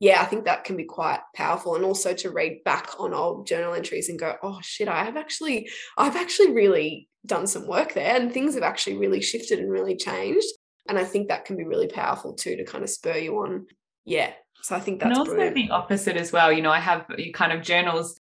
yeah, 0.00 0.20
I 0.20 0.24
think 0.24 0.44
that 0.44 0.64
can 0.64 0.76
be 0.76 0.84
quite 0.84 1.20
powerful. 1.36 1.76
And 1.76 1.84
also 1.84 2.12
to 2.14 2.30
read 2.30 2.64
back 2.64 2.90
on 2.98 3.14
old 3.14 3.46
journal 3.46 3.74
entries 3.74 4.08
and 4.08 4.18
go, 4.18 4.34
oh 4.42 4.58
shit, 4.62 4.88
I 4.88 5.04
have 5.04 5.16
actually, 5.16 5.70
I've 5.96 6.16
actually 6.16 6.52
really 6.52 7.08
done 7.24 7.46
some 7.46 7.68
work 7.68 7.94
there 7.94 8.16
and 8.16 8.32
things 8.32 8.54
have 8.54 8.64
actually 8.64 8.96
really 8.96 9.20
shifted 9.20 9.60
and 9.60 9.70
really 9.70 9.96
changed. 9.96 10.48
And 10.88 10.98
I 10.98 11.04
think 11.04 11.28
that 11.28 11.44
can 11.44 11.56
be 11.56 11.64
really 11.64 11.86
powerful 11.86 12.34
too 12.34 12.56
to 12.56 12.64
kind 12.64 12.82
of 12.82 12.90
spur 12.90 13.16
you 13.16 13.36
on. 13.38 13.66
Yeah. 14.04 14.32
So 14.62 14.74
I 14.74 14.80
think 14.80 14.98
that's 14.98 15.10
and 15.10 15.18
also 15.18 15.34
brilliant. 15.34 15.54
the 15.54 15.70
opposite 15.70 16.16
as 16.16 16.32
well. 16.32 16.52
You 16.52 16.62
know, 16.62 16.72
I 16.72 16.80
have 16.80 17.06
kind 17.34 17.52
of 17.52 17.62
journals 17.62 18.20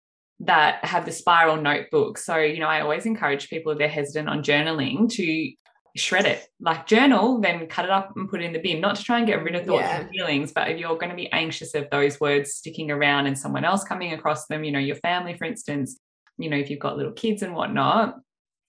that 0.42 0.84
have 0.84 1.04
the 1.04 1.12
spiral 1.12 1.56
notebook. 1.56 2.18
So, 2.18 2.36
you 2.36 2.58
know, 2.58 2.66
I 2.66 2.80
always 2.80 3.06
encourage 3.06 3.48
people 3.48 3.72
if 3.72 3.78
they're 3.78 3.88
hesitant 3.88 4.28
on 4.28 4.42
journaling 4.42 5.08
to 5.14 5.52
shred 5.94 6.24
it 6.24 6.48
like 6.58 6.86
journal 6.86 7.38
then 7.38 7.66
cut 7.66 7.84
it 7.84 7.90
up 7.90 8.12
and 8.16 8.30
put 8.30 8.40
it 8.40 8.46
in 8.46 8.52
the 8.54 8.58
bin 8.58 8.80
not 8.80 8.96
to 8.96 9.04
try 9.04 9.18
and 9.18 9.26
get 9.26 9.42
rid 9.42 9.54
of 9.54 9.66
thoughts 9.66 9.82
yeah. 9.82 10.00
and 10.00 10.08
feelings 10.08 10.50
but 10.50 10.70
if 10.70 10.78
you're 10.78 10.96
going 10.96 11.10
to 11.10 11.14
be 11.14 11.30
anxious 11.32 11.74
of 11.74 11.86
those 11.90 12.18
words 12.18 12.54
sticking 12.54 12.90
around 12.90 13.26
and 13.26 13.38
someone 13.38 13.64
else 13.64 13.84
coming 13.84 14.14
across 14.14 14.46
them 14.46 14.64
you 14.64 14.72
know 14.72 14.78
your 14.78 14.96
family 14.96 15.36
for 15.36 15.44
instance 15.44 15.98
you 16.38 16.48
know 16.48 16.56
if 16.56 16.70
you've 16.70 16.80
got 16.80 16.96
little 16.96 17.12
kids 17.12 17.42
and 17.42 17.54
whatnot 17.54 18.18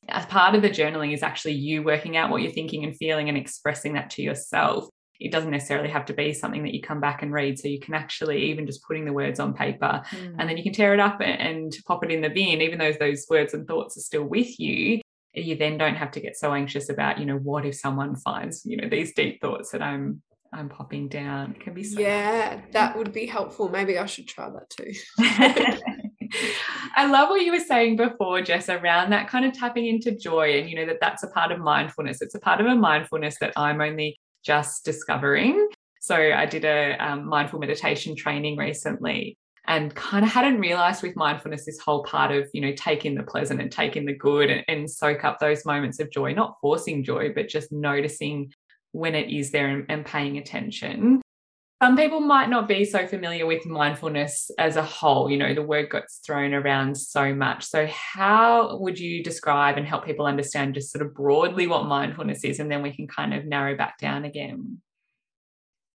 as 0.10 0.26
part 0.26 0.54
of 0.54 0.62
the 0.62 0.70
journaling 0.70 1.14
is 1.14 1.24
actually 1.24 1.54
you 1.54 1.82
working 1.82 2.18
out 2.18 2.30
what 2.30 2.42
you're 2.42 2.52
thinking 2.52 2.84
and 2.84 2.98
feeling 2.98 3.30
and 3.30 3.38
expressing 3.38 3.94
that 3.94 4.10
to 4.10 4.22
yourself 4.22 4.90
it 5.19 5.32
doesn't 5.32 5.52
necessarily 5.52 5.89
have 5.89 6.06
to 6.06 6.13
be 6.13 6.34
something 6.34 6.63
that 6.63 6.73
you 6.73 6.82
come 6.82 6.99
back 6.99 7.21
and 7.21 7.32
read 7.32 7.58
so 7.58 7.67
you 7.67 7.80
can 7.80 7.93
actually 7.93 8.43
even 8.43 8.65
just 8.65 8.84
putting 8.84 9.06
the 9.06 9.13
words 9.13 9.39
on 9.39 9.54
paper 9.54 10.02
mm. 10.12 10.36
and 10.38 10.49
then 10.49 10.58
you 10.58 10.63
can 10.63 10.73
tear 10.73 10.93
it 10.93 10.99
up 10.99 11.21
and, 11.21 11.41
and 11.41 11.78
pop 11.86 12.04
it 12.04 12.12
in 12.12 12.21
the 12.21 12.30
bin 12.30 12.62
even 12.62 12.80
though 12.80 12.93
those 12.93 13.26
words 13.30 13.54
and 13.54 13.67
thoughts 13.67 13.97
are 13.97 14.02
still 14.02 14.23
with 14.23 14.60
you 14.60 15.02
you 15.34 15.56
then 15.56 15.78
don't 15.78 15.95
have 15.95 16.12
to 16.12 16.19
get 16.19 16.38
so 16.38 16.54
anxious 16.54 16.89
about 16.89 17.19
you 17.19 17.26
know 17.26 17.38
what 17.38 17.65
if 17.65 17.76
someone 17.76 18.15
finds 18.15 18.65
you 18.65 18.78
know 18.78 18.89
these 18.89 19.13
deep 19.13 19.41
thoughts 19.41 19.71
that 19.71 19.82
i'm 19.82 20.21
i'm 20.52 20.69
popping 20.69 21.08
down 21.08 21.52
it 21.52 21.60
can 21.60 21.73
be 21.73 21.84
so 21.84 21.99
yeah 21.99 22.62
that 22.71 22.95
would 22.97 23.12
be 23.12 23.26
helpful 23.26 23.69
maybe 23.69 23.97
i 23.97 24.06
should 24.06 24.28
try 24.28 24.49
that 24.49 24.69
too 24.69 24.93
I 26.95 27.06
love 27.06 27.30
what 27.30 27.41
you 27.41 27.52
were 27.52 27.60
saying 27.60 27.97
before, 27.97 28.41
Jess, 28.41 28.69
around 28.69 29.12
that 29.12 29.28
kind 29.28 29.45
of 29.45 29.54
tapping 29.54 29.86
into 29.86 30.15
joy. 30.15 30.60
And, 30.60 30.69
you 30.69 30.76
know, 30.76 30.86
that 30.86 30.99
that's 30.99 31.23
a 31.23 31.28
part 31.28 31.52
of 31.52 31.60
mindfulness. 31.60 32.21
It's 32.21 32.36
a 32.36 32.39
part 32.39 32.60
of 32.60 32.67
a 32.67 32.76
mindfulness 32.76 33.38
that 33.39 33.54
I'm 33.56 33.82
only 33.82 34.19
just 34.44 34.86
discovering. 34.86 35.68
So 36.02 36.16
I 36.16 36.46
did 36.46 36.66
a 36.66 36.98
um, 37.04 37.26
mindful 37.26 37.60
meditation 37.60 38.16
training 38.16 38.58
recently 38.58 39.38
and 39.66 39.96
kind 39.96 40.26
of 40.26 40.32
hadn't 40.32 40.60
realized 40.60 41.02
with 41.02 41.16
mindfulness 41.16 41.66
this 41.66 41.80
whole 41.80 42.04
part 42.04 42.32
of 42.32 42.50
you 42.54 42.62
know 42.62 42.74
taking 42.76 43.16
the 43.16 43.24
pleasant 43.24 43.62
and 43.62 43.72
taking 43.72 44.06
the 44.06 44.14
good 44.14 44.50
and, 44.50 44.64
and, 44.68 44.92
soak 44.92 45.24
up 45.24 45.40
those 45.40 45.66
moments 45.66 46.00
of 46.00 46.12
joy 46.12 46.34
not 46.34 46.58
forcing 46.60 47.04
joy 47.04 47.32
but 47.34 47.48
just 47.48 47.72
noticing 47.72 48.52
when 48.92 49.16
it 49.16 49.30
is 49.30 49.52
there 49.52 49.70
and, 49.70 49.86
and 49.90 50.06
paying 50.06 50.38
attention 50.38 51.22
some 51.84 51.98
people 51.98 52.22
might 52.22 52.48
not 52.48 52.65
be 52.65 52.86
so 52.86 53.06
familiar 53.06 53.46
with 53.46 53.65
mindfulness 53.65 54.50
as 54.58 54.78
a 54.78 54.82
whole 54.82 55.30
you 55.30 55.38
know 55.38 55.54
the 55.54 55.62
word 55.62 55.89
gets 55.89 56.19
thrown 56.26 56.54
around 56.54 56.96
so 56.96 57.36
much 57.36 57.65
so 57.65 57.86
how 57.88 58.78
would 58.78 58.98
you 58.98 59.22
describe 59.22 59.78
and 59.78 59.86
help 59.86 60.06
people 60.06 60.26
understand 60.26 60.74
just 60.74 60.93
sort 60.93 61.06
of 61.06 61.13
broadly 61.13 61.67
what 61.67 61.86
mindfulness 61.86 62.46
is 62.46 62.62
and 62.62 62.72
then 62.72 62.82
we 62.82 62.96
can 62.96 63.06
kind 63.06 63.34
of 63.34 63.43
narrow 63.43 63.76
back 63.76 63.98
down 63.98 64.24
again 64.24 64.82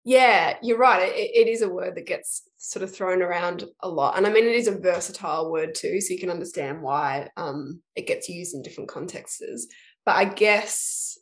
yeah, 0.04 0.56
you're 0.62 0.78
right. 0.78 1.02
It, 1.02 1.30
it 1.34 1.48
is 1.48 1.60
a 1.60 1.68
word 1.68 1.94
that 1.96 2.06
gets 2.06 2.48
sort 2.56 2.82
of 2.82 2.94
thrown 2.94 3.20
around 3.20 3.64
a 3.80 3.88
lot. 3.90 4.16
And 4.16 4.26
I 4.26 4.30
mean, 4.30 4.46
it 4.46 4.54
is 4.54 4.66
a 4.66 4.78
versatile 4.78 5.50
word 5.52 5.74
too. 5.74 6.00
So 6.00 6.14
you 6.14 6.18
can 6.18 6.30
understand 6.30 6.80
why 6.80 7.28
um, 7.36 7.82
it 7.94 8.06
gets 8.06 8.26
used 8.26 8.54
in 8.54 8.62
different 8.62 8.88
contexts. 8.88 9.66
But 10.06 10.16
I 10.16 10.24
guess, 10.24 11.18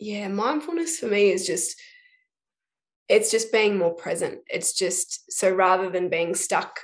yeah, 0.00 0.26
mindfulness 0.26 0.98
for 0.98 1.06
me 1.06 1.30
is 1.30 1.46
just, 1.46 1.76
it's 3.08 3.30
just 3.30 3.52
being 3.52 3.76
more 3.76 3.94
present. 3.94 4.40
It's 4.48 4.72
just, 4.72 5.30
so 5.30 5.52
rather 5.54 5.90
than 5.90 6.08
being 6.08 6.34
stuck, 6.34 6.80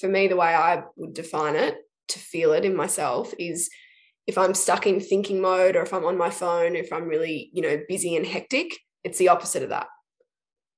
for 0.00 0.08
me, 0.08 0.28
the 0.28 0.36
way 0.36 0.54
I 0.54 0.82
would 0.96 1.14
define 1.14 1.56
it 1.56 1.76
to 2.08 2.18
feel 2.18 2.52
it 2.52 2.64
in 2.64 2.76
myself 2.76 3.32
is 3.38 3.70
if 4.26 4.36
I'm 4.36 4.54
stuck 4.54 4.86
in 4.86 5.00
thinking 5.00 5.40
mode 5.40 5.76
or 5.76 5.82
if 5.82 5.94
I'm 5.94 6.04
on 6.04 6.18
my 6.18 6.30
phone, 6.30 6.76
if 6.76 6.92
I'm 6.92 7.08
really, 7.08 7.50
you 7.52 7.62
know, 7.62 7.80
busy 7.88 8.16
and 8.16 8.26
hectic, 8.26 8.78
it's 9.04 9.18
the 9.18 9.28
opposite 9.28 9.62
of 9.62 9.70
that 9.70 9.86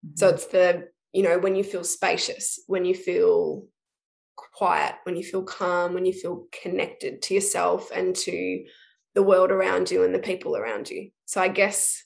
mm-hmm. 0.04 0.16
so 0.16 0.28
it's 0.28 0.46
the, 0.46 0.88
you 1.12 1.22
know, 1.22 1.38
when 1.38 1.54
you 1.54 1.64
feel 1.64 1.84
spacious, 1.84 2.60
when 2.66 2.84
you 2.84 2.94
feel 2.94 3.66
quiet, 4.36 4.94
when 5.04 5.16
you 5.16 5.22
feel 5.22 5.42
calm, 5.42 5.94
when 5.94 6.04
you 6.04 6.12
feel 6.12 6.46
connected 6.62 7.22
to 7.22 7.34
yourself 7.34 7.90
and 7.94 8.14
to 8.16 8.64
the 9.14 9.22
world 9.22 9.50
around 9.50 9.90
you 9.90 10.04
and 10.04 10.14
the 10.14 10.18
people 10.18 10.56
around 10.56 10.90
you. 10.90 11.10
So 11.24 11.40
I 11.40 11.48
guess, 11.48 12.04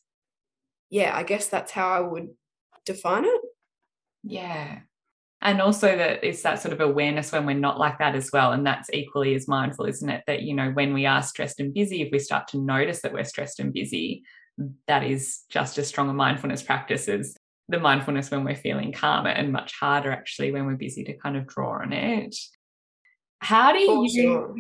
yeah, 0.91 1.17
I 1.17 1.23
guess 1.23 1.49
that's 1.49 1.73
how 1.73 1.89
I 1.89 2.01
would 2.01 2.29
define 2.93 3.25
it. 3.25 3.41
Yeah. 4.23 4.81
And 5.41 5.61
also 5.61 5.97
that 5.97 6.25
it's 6.25 6.43
that 6.43 6.61
sort 6.61 6.73
of 6.73 6.81
awareness 6.81 7.31
when 7.31 7.47
we're 7.47 7.55
not 7.55 7.79
like 7.79 7.99
that 7.99 8.17
as 8.17 8.31
well. 8.33 8.53
And 8.53 8.67
that's 8.67 8.91
equally 8.93 9.35
as 9.35 9.47
mindful, 9.47 9.87
isn't 9.87 10.09
it? 10.09 10.25
That, 10.27 10.43
you 10.43 10.55
know, 10.55 10.71
when 10.71 10.93
we 10.93 11.07
are 11.07 11.23
stressed 11.23 11.61
and 11.61 11.73
busy, 11.73 12.03
if 12.03 12.11
we 12.11 12.19
start 12.19 12.49
to 12.49 12.59
notice 12.59 13.03
that 13.03 13.13
we're 13.13 13.25
stressed 13.25 13.61
and 13.61 13.73
busy, 13.73 14.25
that 14.89 15.05
is 15.05 15.45
just 15.49 15.79
as 15.79 15.87
strong 15.87 16.09
a 16.09 16.13
mindfulness 16.13 16.63
practice 16.63 17.09
as 17.09 17.37
the 17.69 17.79
mindfulness 17.79 18.31
when 18.31 18.45
we're 18.45 18.57
feeling 18.57 18.93
calmer 18.93 19.31
and 19.31 19.53
much 19.53 19.75
harder 19.79 20.11
actually 20.11 20.51
when 20.51 20.67
we're 20.67 20.75
busy 20.75 21.05
to 21.05 21.13
kind 21.13 21.37
of 21.37 21.47
draw 21.47 21.81
on 21.83 21.93
it. 21.93 22.35
How 23.41 23.73
do 23.73 23.79
you 23.79 24.09
sure. 24.11 24.57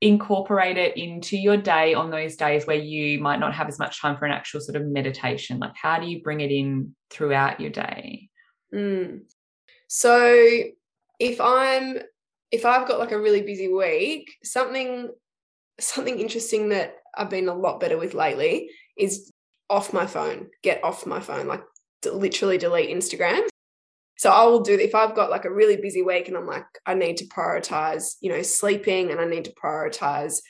Incorporate 0.00 0.78
it 0.78 0.96
into 0.96 1.36
your 1.36 1.56
day 1.56 1.94
on 1.94 2.10
those 2.10 2.36
days 2.36 2.66
where 2.66 2.76
you 2.76 3.20
might 3.20 3.38
not 3.38 3.54
have 3.54 3.68
as 3.68 3.78
much 3.78 4.00
time 4.00 4.16
for 4.16 4.24
an 4.24 4.32
actual 4.32 4.60
sort 4.60 4.76
of 4.76 4.86
meditation? 4.86 5.58
Like, 5.58 5.74
how 5.80 5.98
do 5.98 6.06
you 6.06 6.22
bring 6.22 6.40
it 6.40 6.50
in 6.50 6.94
throughout 7.10 7.60
your 7.60 7.70
day? 7.70 8.28
Mm. 8.74 9.22
So, 9.88 10.62
if 11.18 11.40
I'm 11.40 11.98
if 12.50 12.64
I've 12.64 12.88
got 12.88 12.98
like 12.98 13.12
a 13.12 13.20
really 13.20 13.42
busy 13.42 13.68
week, 13.68 14.32
something 14.42 15.10
something 15.78 16.18
interesting 16.18 16.70
that 16.70 16.96
I've 17.16 17.30
been 17.30 17.48
a 17.48 17.54
lot 17.54 17.80
better 17.80 17.96
with 17.96 18.14
lately 18.14 18.70
is 18.96 19.32
off 19.68 19.92
my 19.92 20.06
phone. 20.06 20.48
Get 20.62 20.82
off 20.84 21.06
my 21.06 21.20
phone. 21.20 21.46
Like 21.46 21.62
literally 22.04 22.58
delete 22.58 22.90
Instagram. 22.90 23.46
So 24.20 24.30
I 24.30 24.44
will 24.44 24.60
do 24.60 24.74
if 24.74 24.94
I've 24.94 25.14
got 25.14 25.30
like 25.30 25.46
a 25.46 25.50
really 25.50 25.78
busy 25.78 26.02
week 26.02 26.28
and 26.28 26.36
I'm 26.36 26.46
like, 26.46 26.66
I 26.84 26.92
need 26.92 27.16
to 27.16 27.28
prioritize, 27.28 28.16
you 28.20 28.30
know, 28.30 28.42
sleeping 28.42 29.10
and 29.10 29.18
I 29.18 29.24
need 29.24 29.46
to 29.46 29.54
prioritize, 29.54 30.42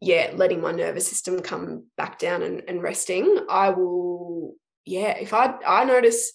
yeah, 0.00 0.32
letting 0.34 0.60
my 0.60 0.72
nervous 0.72 1.06
system 1.06 1.40
come 1.40 1.86
back 1.96 2.18
down 2.18 2.42
and, 2.42 2.64
and 2.66 2.82
resting. 2.82 3.46
I 3.48 3.70
will, 3.70 4.54
yeah, 4.84 5.16
if 5.18 5.32
I 5.32 5.54
I 5.64 5.84
notice, 5.84 6.32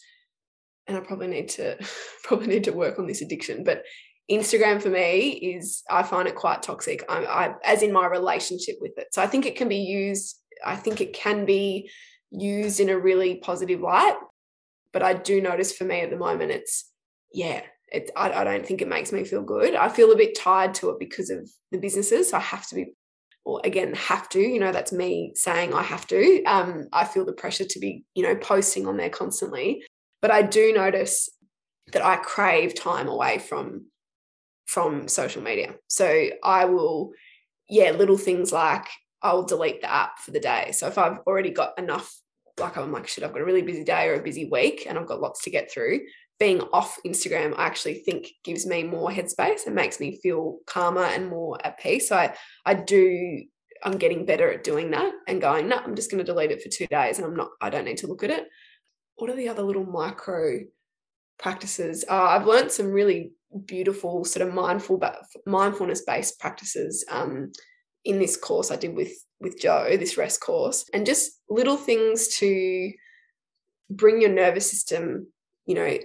and 0.88 0.96
I 0.96 1.02
probably 1.02 1.28
need 1.28 1.50
to 1.50 1.78
probably 2.24 2.48
need 2.48 2.64
to 2.64 2.72
work 2.72 3.00
on 3.00 3.06
this 3.06 3.22
addiction, 3.22 3.66
but 3.66 3.84
Instagram 4.32 4.82
for 4.82 4.90
me 4.90 5.32
is 5.32 5.84
I 5.90 6.04
find 6.04 6.26
it 6.26 6.36
quite 6.36 6.64
toxic. 6.64 7.04
I, 7.10 7.26
I 7.26 7.54
as 7.66 7.84
in 7.84 7.92
my 7.92 8.08
relationship 8.08 8.78
with 8.80 8.98
it. 8.98 9.08
So 9.12 9.22
I 9.22 9.28
think 9.28 9.46
it 9.46 9.58
can 9.58 9.68
be 9.68 9.80
used. 9.80 10.38
I 10.66 10.78
think 10.78 11.02
it 11.02 11.12
can 11.12 11.44
be 11.44 11.92
used 12.32 12.80
in 12.80 12.88
a 12.88 12.98
really 12.98 13.40
positive 13.40 13.82
light 13.82 14.16
but 14.94 15.04
I 15.04 15.14
do 15.14 15.42
notice 15.42 15.76
for 15.76 15.84
me 15.84 16.02
at 16.02 16.10
the 16.10 16.18
moment, 16.18 16.52
it's, 16.52 16.92
yeah, 17.34 17.62
it, 17.92 18.12
I, 18.16 18.32
I 18.32 18.44
don't 18.44 18.66
think 18.66 18.82
it 18.82 18.88
makes 18.88 19.12
me 19.12 19.24
feel 19.24 19.44
good. 19.44 19.76
I 19.76 19.90
feel 19.90 20.12
a 20.12 20.18
bit 20.18 20.38
tied 20.38 20.74
to 20.76 20.90
it 20.90 21.00
because 21.00 21.30
of 21.30 21.50
the 21.72 21.78
businesses. 21.78 22.30
So 22.30 22.38
I 22.38 22.42
have 22.42 22.68
to 22.68 22.76
be, 22.76 22.94
or 23.46 23.62
again, 23.64 23.94
have 23.94 24.28
to, 24.30 24.42
you 24.42 24.60
know, 24.60 24.72
that's 24.72 24.92
me 24.92 25.32
saying 25.36 25.74
I 25.74 25.84
have 25.84 26.06
to. 26.08 26.44
Um, 26.44 26.88
I 26.92 27.06
feel 27.06 27.26
the 27.26 27.34
pressure 27.34 27.66
to 27.66 27.80
be, 27.80 28.04
you 28.14 28.24
know, 28.24 28.36
posting 28.36 28.88
on 28.88 28.98
there 28.98 29.10
constantly. 29.10 29.84
But 30.22 30.32
I 30.32 30.42
do 30.42 30.74
notice 30.74 31.30
that 31.94 32.04
I 32.04 32.18
crave 32.18 32.76
time 32.76 33.08
away 33.08 33.40
from 33.40 33.86
from 34.66 35.08
social 35.08 35.42
media. 35.42 35.76
So 35.88 36.30
I 36.44 36.66
will, 36.66 37.12
yeah, 37.70 37.92
little 37.92 38.18
things 38.18 38.52
like 38.52 38.86
I'll 39.22 39.44
delete 39.44 39.80
the 39.80 39.90
app 39.90 40.20
for 40.20 40.32
the 40.32 40.42
day. 40.42 40.72
So 40.74 40.88
if 40.88 40.98
I've 40.98 41.20
already 41.26 41.52
got 41.52 41.80
enough 41.80 42.14
like 42.60 42.78
I'm 42.78 42.92
like, 42.92 43.08
shit, 43.08 43.24
I've 43.24 43.34
got 43.34 43.42
a 43.42 43.46
really 43.46 43.62
busy 43.62 43.84
day 43.84 44.08
or 44.08 44.16
a 44.16 44.24
busy 44.24 44.50
week 44.50 44.86
and 44.88 44.98
I've 44.98 45.08
got 45.08 45.22
lots 45.22 45.44
to 45.44 45.50
get 45.50 45.72
through. 45.72 46.02
Being 46.40 46.62
off 46.74 46.98
Instagram, 47.06 47.58
I 47.58 47.66
actually 47.66 47.96
think 47.96 48.30
gives 48.44 48.66
me 48.66 48.84
more 48.84 49.10
headspace 49.10 49.66
and 49.66 49.76
makes 49.76 50.00
me 50.00 50.20
feel 50.22 50.60
calmer 50.68 51.04
and 51.04 51.30
more 51.30 51.58
at 51.66 51.80
peace. 51.80 52.10
So 52.10 52.16
I, 52.16 52.36
I 52.66 52.76
do, 52.76 53.44
I'm 53.84 53.98
getting 53.98 54.26
better 54.26 54.52
at 54.52 54.64
doing 54.64 54.92
that 54.92 55.12
and 55.28 55.42
going, 55.42 55.68
no, 55.68 55.78
I'm 55.78 55.96
just 55.96 56.12
going 56.12 56.24
to 56.24 56.32
delete 56.32 56.52
it 56.52 56.62
for 56.62 56.70
two 56.70 56.88
days 56.88 57.18
and 57.18 57.26
I'm 57.26 57.36
not, 57.36 57.50
I 57.62 57.70
don't 57.70 57.86
need 57.86 57.98
to 57.98 58.08
look 58.08 58.24
at 58.24 58.30
it. 58.30 58.46
What 59.16 59.30
are 59.30 59.36
the 59.36 59.50
other 59.50 59.64
little 59.64 59.86
micro 59.86 60.60
practices? 61.40 62.06
Uh, 62.10 62.24
I've 62.24 62.46
learned 62.46 62.72
some 62.72 62.92
really 62.92 63.32
beautiful 63.66 64.26
sort 64.26 64.48
of 64.48 64.54
mindful, 64.54 64.98
but 64.98 65.24
mindfulness 65.46 66.02
based 66.02 66.40
practices 66.40 67.06
um, 67.10 67.52
in 68.06 68.20
this 68.20 68.38
course 68.38 68.72
I 68.72 68.76
did 68.76 68.96
with 68.96 69.12
with 69.40 69.60
Jo, 69.60 69.98
this 69.98 70.18
rest 70.18 70.42
course, 70.42 70.90
and 70.94 71.06
just 71.06 71.40
little 71.50 71.78
things 71.78 72.28
to 72.40 72.92
bring 73.90 74.22
your 74.22 74.32
nervous 74.32 74.70
system, 74.70 75.28
you 75.66 75.76
know, 75.76 75.98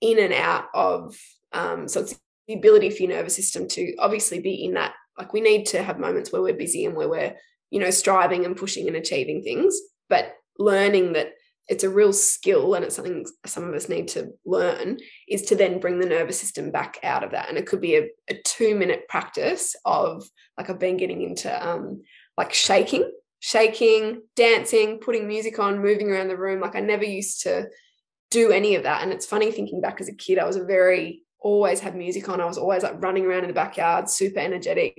in 0.00 0.18
and 0.18 0.32
out 0.32 0.66
of. 0.74 1.16
Um, 1.52 1.88
so 1.88 2.00
it's 2.00 2.18
the 2.48 2.54
ability 2.54 2.90
for 2.90 3.02
your 3.02 3.12
nervous 3.12 3.36
system 3.36 3.68
to 3.68 3.94
obviously 3.98 4.40
be 4.40 4.64
in 4.64 4.74
that. 4.74 4.94
Like 5.18 5.32
we 5.32 5.40
need 5.40 5.66
to 5.66 5.82
have 5.82 5.98
moments 5.98 6.32
where 6.32 6.42
we're 6.42 6.54
busy 6.54 6.84
and 6.84 6.96
where 6.96 7.08
we're, 7.08 7.34
you 7.70 7.80
know, 7.80 7.90
striving 7.90 8.44
and 8.44 8.56
pushing 8.56 8.88
and 8.88 8.96
achieving 8.96 9.42
things, 9.42 9.78
but 10.08 10.34
learning 10.58 11.12
that 11.14 11.32
it's 11.68 11.84
a 11.84 11.90
real 11.90 12.12
skill 12.12 12.74
and 12.74 12.84
it's 12.84 12.96
something 12.96 13.24
some 13.46 13.64
of 13.64 13.74
us 13.74 13.88
need 13.88 14.08
to 14.08 14.32
learn 14.44 14.98
is 15.28 15.42
to 15.42 15.56
then 15.56 15.78
bring 15.78 15.98
the 15.98 16.06
nervous 16.06 16.38
system 16.38 16.70
back 16.70 16.98
out 17.02 17.22
of 17.22 17.30
that 17.30 17.48
and 17.48 17.56
it 17.56 17.66
could 17.66 17.80
be 17.80 17.96
a, 17.96 18.08
a 18.28 18.34
two 18.44 18.74
minute 18.74 19.08
practice 19.08 19.76
of 19.84 20.24
like 20.58 20.68
i've 20.68 20.80
been 20.80 20.96
getting 20.96 21.22
into 21.22 21.66
um 21.66 22.02
like 22.36 22.52
shaking 22.52 23.10
shaking 23.40 24.22
dancing 24.36 24.98
putting 24.98 25.26
music 25.26 25.58
on 25.58 25.80
moving 25.80 26.10
around 26.10 26.28
the 26.28 26.36
room. 26.36 26.60
Like 26.60 26.76
i 26.76 26.80
never 26.80 27.04
used 27.04 27.42
to 27.42 27.68
do 28.30 28.50
any 28.50 28.76
of 28.76 28.84
that. 28.84 29.02
And 29.02 29.12
it's 29.12 29.26
funny 29.26 29.50
thinking 29.50 29.80
back 29.80 30.00
as 30.00 30.08
a 30.08 30.14
kid 30.14 30.38
i 30.38 30.46
was 30.46 30.56
a 30.56 30.64
very 30.64 31.22
always 31.40 31.80
had 31.80 31.96
music 31.96 32.28
on. 32.28 32.40
I 32.40 32.46
was 32.46 32.58
always 32.58 32.82
like 32.82 33.02
running 33.02 33.26
around 33.26 33.42
in 33.42 33.48
the 33.48 33.54
backyard 33.54 34.08
super 34.08 34.38
energetic. 34.38 34.96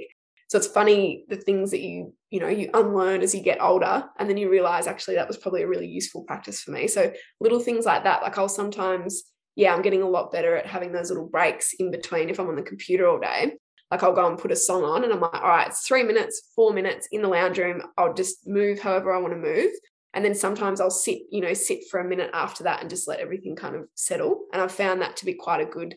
So 0.49 0.57
it's 0.57 0.67
funny 0.67 1.25
the 1.29 1.37
things 1.37 1.71
that 1.71 1.79
you 1.79 2.13
you 2.29 2.39
know 2.39 2.47
you 2.47 2.69
unlearn 2.73 3.21
as 3.21 3.33
you 3.33 3.41
get 3.41 3.61
older 3.61 4.03
and 4.19 4.29
then 4.29 4.37
you 4.37 4.49
realize 4.49 4.87
actually 4.87 5.15
that 5.15 5.27
was 5.27 5.37
probably 5.37 5.63
a 5.63 5.67
really 5.67 5.87
useful 5.87 6.23
practice 6.23 6.61
for 6.61 6.71
me. 6.71 6.87
So 6.87 7.11
little 7.39 7.59
things 7.59 7.85
like 7.85 8.03
that 8.03 8.21
like 8.21 8.37
i'll 8.37 8.49
sometimes 8.49 9.23
yeah 9.55 9.73
i'm 9.73 9.81
getting 9.81 10.01
a 10.01 10.09
lot 10.09 10.31
better 10.31 10.55
at 10.55 10.65
having 10.65 10.91
those 10.91 11.09
little 11.09 11.27
breaks 11.27 11.73
in 11.79 11.91
between 11.91 12.29
if 12.29 12.39
i'm 12.39 12.47
on 12.47 12.55
the 12.55 12.61
computer 12.61 13.07
all 13.07 13.19
day 13.19 13.53
like 13.93 14.03
i'll 14.03 14.13
go 14.13 14.27
and 14.27 14.39
put 14.39 14.51
a 14.51 14.55
song 14.55 14.83
on 14.83 15.03
and 15.03 15.13
i'm 15.13 15.21
like 15.21 15.33
all 15.35 15.47
right 15.47 15.67
it's 15.67 15.87
three 15.87 16.03
minutes 16.03 16.51
four 16.55 16.73
minutes 16.73 17.07
in 17.11 17.21
the 17.21 17.27
lounge 17.27 17.57
room 17.57 17.81
i'll 17.97 18.13
just 18.13 18.47
move 18.47 18.79
however 18.79 19.13
i 19.13 19.19
want 19.19 19.33
to 19.33 19.39
move 19.39 19.71
and 20.13 20.25
then 20.25 20.35
sometimes 20.35 20.81
i'll 20.81 20.89
sit 20.89 21.19
you 21.31 21.41
know 21.41 21.53
sit 21.53 21.87
for 21.89 21.99
a 21.99 22.07
minute 22.07 22.29
after 22.33 22.63
that 22.63 22.81
and 22.81 22.89
just 22.89 23.07
let 23.07 23.19
everything 23.19 23.55
kind 23.55 23.75
of 23.75 23.83
settle 23.95 24.45
and 24.51 24.61
i've 24.61 24.71
found 24.71 25.01
that 25.01 25.15
to 25.15 25.25
be 25.25 25.33
quite 25.33 25.61
a 25.61 25.65
good 25.65 25.95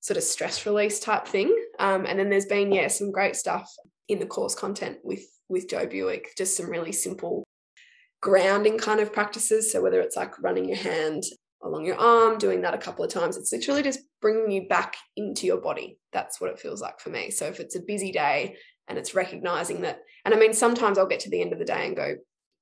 sort 0.00 0.16
of 0.16 0.22
stress 0.22 0.64
release 0.66 0.98
type 0.98 1.26
thing. 1.26 1.54
Um, 1.78 2.06
and 2.06 2.18
then 2.18 2.30
there's 2.30 2.46
been, 2.46 2.72
yeah, 2.72 2.88
some 2.88 3.12
great 3.12 3.36
stuff 3.36 3.70
in 4.08 4.18
the 4.18 4.26
course 4.26 4.54
content 4.54 4.98
with 5.04 5.24
with 5.48 5.68
Jo 5.68 5.84
Buick, 5.84 6.28
just 6.38 6.56
some 6.56 6.70
really 6.70 6.92
simple 6.92 7.44
grounding 8.20 8.78
kind 8.78 9.00
of 9.00 9.12
practices. 9.12 9.72
So 9.72 9.82
whether 9.82 10.00
it's 10.00 10.16
like 10.16 10.40
running 10.40 10.68
your 10.68 10.78
hand 10.78 11.24
along 11.62 11.84
your 11.84 11.96
arm, 11.96 12.38
doing 12.38 12.62
that 12.62 12.74
a 12.74 12.78
couple 12.78 13.04
of 13.04 13.10
times, 13.10 13.36
it's 13.36 13.52
literally 13.52 13.82
just 13.82 14.00
bringing 14.20 14.50
you 14.50 14.68
back 14.68 14.96
into 15.16 15.46
your 15.46 15.60
body. 15.60 15.98
That's 16.12 16.40
what 16.40 16.50
it 16.50 16.58
feels 16.58 16.80
like 16.80 17.00
for 17.00 17.10
me. 17.10 17.30
So 17.30 17.46
if 17.46 17.60
it's 17.60 17.76
a 17.76 17.82
busy 17.82 18.12
day 18.12 18.56
and 18.88 18.98
it's 18.98 19.14
recognizing 19.14 19.82
that, 19.82 20.00
and 20.24 20.34
I 20.34 20.38
mean, 20.38 20.54
sometimes 20.54 20.98
I'll 20.98 21.06
get 21.06 21.20
to 21.20 21.30
the 21.30 21.40
end 21.40 21.52
of 21.52 21.58
the 21.58 21.64
day 21.64 21.86
and 21.86 21.96
go, 21.96 22.16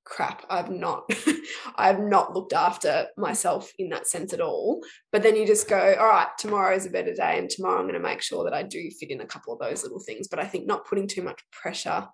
crap 0.08 0.42
i've 0.48 0.70
not 0.70 1.08
i've 1.76 2.00
not 2.00 2.34
looked 2.34 2.54
after 2.54 3.06
myself 3.18 3.70
in 3.78 3.90
that 3.90 4.06
sense 4.06 4.32
at 4.32 4.40
all 4.40 4.82
but 5.12 5.22
then 5.22 5.36
you 5.36 5.46
just 5.46 5.68
go 5.68 5.94
all 6.00 6.06
right 6.06 6.28
tomorrow 6.38 6.74
is 6.74 6.86
a 6.86 6.90
better 6.90 7.12
day 7.12 7.38
and 7.38 7.50
tomorrow 7.50 7.78
i'm 7.78 7.84
going 7.84 7.92
to 7.92 8.00
make 8.00 8.22
sure 8.22 8.42
that 8.42 8.54
i 8.54 8.62
do 8.62 8.90
fit 8.98 9.10
in 9.10 9.20
a 9.20 9.26
couple 9.26 9.52
of 9.52 9.58
those 9.58 9.82
little 9.82 10.00
things 10.00 10.26
but 10.26 10.38
i 10.38 10.46
think 10.46 10.66
not 10.66 10.86
putting 10.86 11.06
too 11.06 11.20
much 11.22 11.38
pressure 11.52 12.06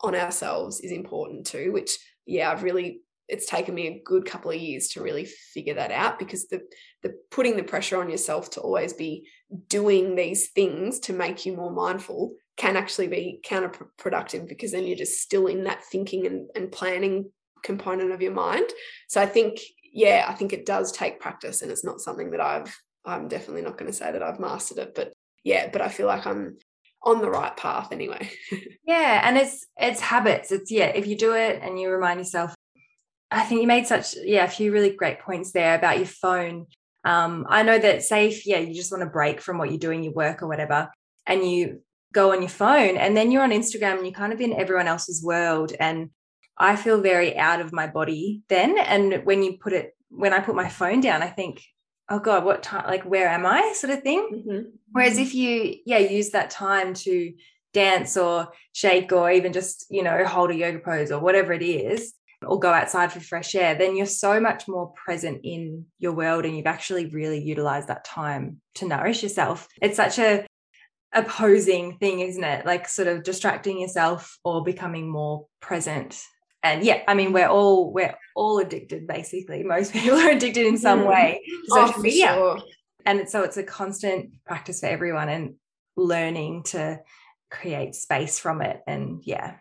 on 0.00 0.14
ourselves 0.14 0.80
is 0.80 0.92
important 0.92 1.46
too 1.46 1.72
which 1.72 1.98
yeah 2.24 2.50
i've 2.50 2.62
really 2.62 3.00
it's 3.28 3.46
taken 3.46 3.74
me 3.74 3.86
a 3.88 4.02
good 4.04 4.24
couple 4.24 4.50
of 4.50 4.60
years 4.60 4.88
to 4.88 5.02
really 5.02 5.24
figure 5.24 5.74
that 5.74 5.90
out 5.90 6.18
because 6.18 6.48
the 6.48 6.60
the 7.02 7.14
putting 7.30 7.56
the 7.56 7.62
pressure 7.62 8.00
on 8.00 8.10
yourself 8.10 8.50
to 8.50 8.60
always 8.60 8.92
be 8.92 9.26
doing 9.68 10.14
these 10.14 10.48
things 10.50 10.98
to 11.00 11.12
make 11.12 11.46
you 11.46 11.56
more 11.56 11.72
mindful 11.72 12.34
can 12.56 12.76
actually 12.76 13.08
be 13.08 13.40
counterproductive 13.44 14.48
because 14.48 14.72
then 14.72 14.86
you're 14.86 14.96
just 14.96 15.20
still 15.20 15.46
in 15.46 15.64
that 15.64 15.84
thinking 15.84 16.26
and, 16.26 16.48
and 16.54 16.72
planning 16.72 17.30
component 17.62 18.12
of 18.12 18.22
your 18.22 18.32
mind. 18.32 18.68
So 19.08 19.20
I 19.20 19.26
think, 19.26 19.60
yeah, 19.92 20.24
I 20.26 20.32
think 20.32 20.52
it 20.52 20.66
does 20.66 20.90
take 20.90 21.20
practice 21.20 21.62
and 21.62 21.70
it's 21.70 21.84
not 21.84 22.00
something 22.00 22.30
that 22.30 22.40
I've, 22.40 22.74
I'm 23.04 23.28
definitely 23.28 23.62
not 23.62 23.76
going 23.76 23.90
to 23.90 23.96
say 23.96 24.10
that 24.10 24.22
I've 24.22 24.40
mastered 24.40 24.78
it, 24.78 24.94
but 24.94 25.12
yeah, 25.44 25.68
but 25.70 25.82
I 25.82 25.88
feel 25.88 26.06
like 26.06 26.26
I'm 26.26 26.56
on 27.02 27.20
the 27.20 27.30
right 27.30 27.56
path 27.56 27.92
anyway. 27.92 28.30
yeah. 28.86 29.20
And 29.22 29.36
it's, 29.36 29.66
it's 29.76 30.00
habits. 30.00 30.50
It's, 30.50 30.70
yeah, 30.70 30.86
if 30.86 31.06
you 31.06 31.16
do 31.16 31.34
it 31.34 31.60
and 31.62 31.78
you 31.78 31.90
remind 31.90 32.20
yourself, 32.20 32.54
I 33.30 33.42
think 33.42 33.60
you 33.60 33.66
made 33.66 33.86
such, 33.86 34.14
yeah, 34.22 34.44
a 34.44 34.48
few 34.48 34.72
really 34.72 34.90
great 34.90 35.20
points 35.20 35.52
there 35.52 35.74
about 35.74 35.98
your 35.98 36.06
phone. 36.06 36.66
Um, 37.04 37.46
I 37.48 37.62
know 37.62 37.78
that 37.78 38.02
say 38.02 38.28
if, 38.28 38.46
yeah, 38.46 38.58
you 38.58 38.74
just 38.74 38.92
want 38.92 39.02
to 39.02 39.10
break 39.10 39.40
from 39.40 39.58
what 39.58 39.70
you're 39.70 39.78
doing, 39.78 40.02
your 40.02 40.12
work 40.12 40.42
or 40.42 40.48
whatever, 40.48 40.90
and 41.26 41.48
you 41.48 41.82
go 42.12 42.32
on 42.32 42.40
your 42.40 42.48
phone 42.48 42.96
and 42.96 43.16
then 43.16 43.30
you're 43.30 43.42
on 43.42 43.50
Instagram 43.50 43.96
and 43.96 44.06
you're 44.06 44.12
kind 44.12 44.32
of 44.32 44.40
in 44.40 44.52
everyone 44.52 44.86
else's 44.86 45.22
world. 45.22 45.72
And 45.78 46.10
I 46.56 46.76
feel 46.76 47.00
very 47.00 47.36
out 47.36 47.60
of 47.60 47.72
my 47.72 47.86
body 47.86 48.42
then. 48.48 48.78
And 48.78 49.24
when 49.24 49.42
you 49.42 49.58
put 49.58 49.72
it, 49.72 49.96
when 50.08 50.32
I 50.32 50.40
put 50.40 50.54
my 50.54 50.68
phone 50.68 51.00
down, 51.00 51.22
I 51.22 51.28
think, 51.28 51.62
oh 52.08 52.20
God, 52.20 52.44
what 52.44 52.62
time, 52.62 52.86
like, 52.86 53.02
where 53.04 53.28
am 53.28 53.44
I 53.44 53.72
sort 53.74 53.92
of 53.92 54.02
thing? 54.02 54.44
Mm-hmm. 54.46 54.68
Whereas 54.92 55.14
mm-hmm. 55.14 55.22
if 55.22 55.34
you, 55.34 55.76
yeah, 55.84 55.98
use 55.98 56.30
that 56.30 56.50
time 56.50 56.94
to 56.94 57.32
dance 57.74 58.16
or 58.16 58.48
shake 58.72 59.12
or 59.12 59.30
even 59.30 59.52
just, 59.52 59.86
you 59.90 60.02
know, 60.02 60.24
hold 60.24 60.50
a 60.50 60.54
yoga 60.54 60.78
pose 60.78 61.10
or 61.10 61.20
whatever 61.20 61.52
it 61.52 61.62
is, 61.62 62.14
or 62.42 62.58
go 62.58 62.72
outside 62.72 63.12
for 63.12 63.20
fresh 63.20 63.54
air, 63.54 63.74
then 63.74 63.96
you're 63.96 64.06
so 64.06 64.40
much 64.40 64.68
more 64.68 64.92
present 64.92 65.40
in 65.44 65.86
your 65.98 66.12
world 66.12 66.44
and 66.44 66.56
you've 66.56 66.66
actually 66.66 67.06
really 67.06 67.42
utilized 67.42 67.88
that 67.88 68.04
time 68.04 68.60
to 68.74 68.86
nourish 68.86 69.22
yourself. 69.22 69.68
It's 69.80 69.96
such 69.96 70.18
a 70.18 70.46
opposing 71.12 71.98
thing, 71.98 72.20
isn't 72.20 72.44
it? 72.44 72.66
Like 72.66 72.88
sort 72.88 73.08
of 73.08 73.22
distracting 73.22 73.80
yourself 73.80 74.38
or 74.44 74.62
becoming 74.62 75.08
more 75.08 75.46
present. 75.60 76.20
And 76.62 76.82
yeah, 76.84 77.02
I 77.08 77.14
mean, 77.14 77.32
we're 77.32 77.48
all 77.48 77.92
we're 77.92 78.16
all 78.34 78.58
addicted. 78.58 79.06
Basically, 79.06 79.62
most 79.62 79.92
people 79.94 80.18
are 80.18 80.30
addicted 80.30 80.66
in 80.66 80.78
some 80.78 81.00
mm. 81.00 81.08
way 81.08 81.40
to 81.44 81.68
oh, 81.72 81.86
social 81.86 82.02
media, 82.02 82.34
sure. 82.34 82.58
and 83.04 83.28
so 83.28 83.42
it's 83.42 83.56
a 83.56 83.62
constant 83.62 84.44
practice 84.44 84.80
for 84.80 84.86
everyone 84.86 85.28
and 85.28 85.54
learning 85.96 86.64
to 86.64 87.00
create 87.60 87.94
space 87.94 88.38
from 88.38 88.60
it 88.60 88.80
and 88.86 89.22
yeah 89.24 89.54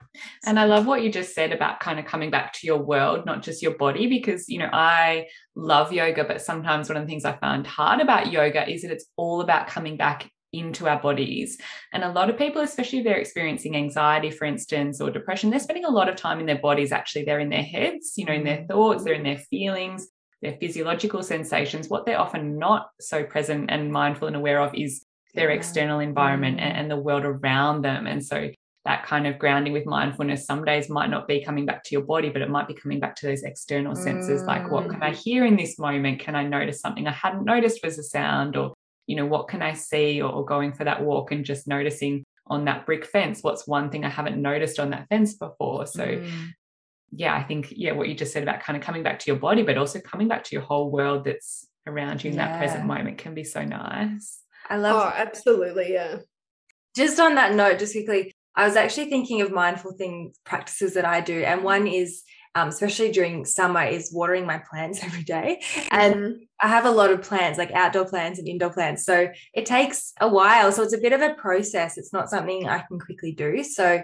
and 0.45 0.59
i 0.59 0.65
love 0.65 0.85
what 0.85 1.01
you 1.01 1.11
just 1.11 1.33
said 1.33 1.51
about 1.51 1.79
kind 1.79 1.99
of 1.99 2.05
coming 2.05 2.29
back 2.29 2.53
to 2.53 2.67
your 2.67 2.77
world 2.77 3.25
not 3.25 3.41
just 3.41 3.61
your 3.61 3.75
body 3.75 4.07
because 4.07 4.49
you 4.49 4.59
know 4.59 4.69
i 4.71 5.27
love 5.55 5.91
yoga 5.93 6.23
but 6.23 6.41
sometimes 6.41 6.89
one 6.89 6.97
of 6.97 7.03
the 7.03 7.07
things 7.07 7.25
i 7.25 7.33
find 7.37 7.65
hard 7.65 8.01
about 8.01 8.31
yoga 8.31 8.69
is 8.69 8.81
that 8.81 8.91
it's 8.91 9.05
all 9.17 9.41
about 9.41 9.67
coming 9.67 9.97
back 9.97 10.29
into 10.59 10.87
our 10.87 10.99
bodies. 10.99 11.57
And 11.93 12.03
a 12.03 12.11
lot 12.11 12.29
of 12.29 12.37
people, 12.37 12.61
especially 12.61 12.99
if 12.99 13.05
they're 13.05 13.17
experiencing 13.17 13.75
anxiety, 13.75 14.31
for 14.31 14.45
instance, 14.45 15.01
or 15.01 15.11
depression, 15.11 15.49
they're 15.49 15.59
spending 15.59 15.85
a 15.85 15.91
lot 15.91 16.09
of 16.09 16.15
time 16.15 16.39
in 16.39 16.45
their 16.45 16.59
bodies. 16.59 16.91
Actually, 16.91 17.25
they're 17.25 17.39
in 17.39 17.49
their 17.49 17.63
heads, 17.63 18.13
you 18.15 18.25
know, 18.25 18.33
in 18.33 18.43
their 18.43 18.57
mm-hmm. 18.57 18.67
thoughts, 18.67 19.03
they're 19.03 19.13
in 19.13 19.23
their 19.23 19.37
feelings, 19.37 20.07
their 20.41 20.57
physiological 20.59 21.23
sensations. 21.23 21.89
What 21.89 22.05
they're 22.05 22.19
often 22.19 22.57
not 22.57 22.89
so 22.99 23.23
present 23.23 23.69
and 23.69 23.91
mindful 23.91 24.27
and 24.27 24.35
aware 24.35 24.61
of 24.61 24.73
is 24.75 25.04
their 25.35 25.49
external 25.51 25.99
environment 25.99 26.59
and, 26.59 26.77
and 26.77 26.91
the 26.91 26.97
world 26.97 27.25
around 27.25 27.83
them. 27.83 28.07
And 28.07 28.23
so 28.23 28.49
that 28.85 29.05
kind 29.05 29.25
of 29.25 29.39
grounding 29.39 29.73
with 29.73 29.85
mindfulness 29.85 30.45
some 30.45 30.63
days 30.63 30.89
might 30.89 31.09
not 31.09 31.27
be 31.27 31.43
coming 31.43 31.65
back 31.65 31.83
to 31.83 31.89
your 31.91 32.03
body 32.03 32.29
but 32.29 32.43
it 32.43 32.51
might 32.51 32.67
be 32.67 32.73
coming 32.75 32.99
back 32.99 33.15
to 33.15 33.25
those 33.25 33.41
external 33.41 33.95
senses 33.95 34.43
mm. 34.43 34.45
like 34.45 34.69
what 34.69 34.87
can 34.87 35.01
i 35.01 35.09
mm. 35.09 35.15
hear 35.15 35.43
in 35.43 35.55
this 35.55 35.79
moment 35.79 36.19
can 36.19 36.35
i 36.35 36.43
notice 36.43 36.81
something 36.81 37.07
i 37.07 37.11
hadn't 37.11 37.43
noticed 37.45 37.83
was 37.83 37.97
a 37.97 38.03
sound 38.03 38.55
or 38.55 38.75
you 39.07 39.15
know, 39.15 39.25
what 39.25 39.47
can 39.47 39.61
I 39.61 39.73
see 39.73 40.21
or, 40.21 40.31
or 40.31 40.45
going 40.45 40.73
for 40.73 40.83
that 40.83 41.03
walk 41.03 41.31
and 41.31 41.45
just 41.45 41.67
noticing 41.67 42.23
on 42.47 42.65
that 42.65 42.85
brick 42.85 43.05
fence, 43.05 43.41
what's 43.41 43.67
one 43.67 43.89
thing 43.89 44.05
I 44.05 44.09
haven't 44.09 44.41
noticed 44.41 44.79
on 44.79 44.91
that 44.91 45.07
fence 45.09 45.33
before. 45.33 45.85
So 45.87 46.05
mm. 46.05 46.49
yeah, 47.11 47.35
I 47.35 47.43
think, 47.43 47.73
yeah, 47.75 47.93
what 47.93 48.07
you 48.07 48.15
just 48.15 48.33
said 48.33 48.43
about 48.43 48.61
kind 48.61 48.77
of 48.77 48.83
coming 48.83 49.03
back 49.03 49.19
to 49.19 49.27
your 49.27 49.39
body, 49.39 49.63
but 49.63 49.77
also 49.77 49.99
coming 49.99 50.27
back 50.27 50.43
to 50.45 50.55
your 50.55 50.63
whole 50.63 50.89
world 50.89 51.25
that's 51.25 51.67
around 51.87 52.23
you 52.23 52.31
in 52.31 52.37
yeah. 52.37 52.47
that 52.47 52.59
present 52.59 52.85
moment 52.85 53.17
can 53.17 53.33
be 53.33 53.43
so 53.43 53.63
nice. 53.63 54.41
I 54.69 54.77
love 54.77 54.95
Oh, 54.95 55.13
absolutely. 55.15 55.93
Yeah. 55.93 56.17
Just 56.95 57.19
on 57.19 57.35
that 57.35 57.53
note, 57.53 57.79
just 57.79 57.93
quickly, 57.93 58.33
I 58.55 58.65
was 58.65 58.75
actually 58.75 59.09
thinking 59.09 59.41
of 59.41 59.51
mindful 59.51 59.93
thing 59.93 60.33
practices 60.45 60.93
that 60.93 61.05
I 61.05 61.21
do. 61.21 61.43
And 61.43 61.63
one 61.63 61.87
is 61.87 62.23
um, 62.55 62.69
especially 62.69 63.11
during 63.11 63.43
summer, 63.43 63.83
is 63.83 64.13
watering 64.13 64.45
my 64.45 64.57
plants 64.69 64.99
every 65.03 65.23
day. 65.23 65.61
And 65.91 66.15
mm-hmm. 66.15 66.33
I 66.59 66.69
have 66.69 66.85
a 66.85 66.91
lot 66.91 67.11
of 67.11 67.21
plants, 67.21 67.59
like 67.59 67.71
outdoor 67.71 68.05
plants 68.05 68.39
and 68.39 68.47
indoor 68.47 68.71
plants. 68.71 69.05
So 69.05 69.27
it 69.53 69.65
takes 69.65 70.13
a 70.19 70.27
while. 70.27 70.71
So 70.71 70.81
it's 70.81 70.95
a 70.95 71.01
bit 71.01 71.13
of 71.13 71.21
a 71.21 71.33
process. 71.35 71.97
It's 71.97 72.13
not 72.13 72.29
something 72.29 72.67
I 72.67 72.79
can 72.79 72.97
quickly 72.97 73.33
do. 73.33 73.63
So 73.63 74.01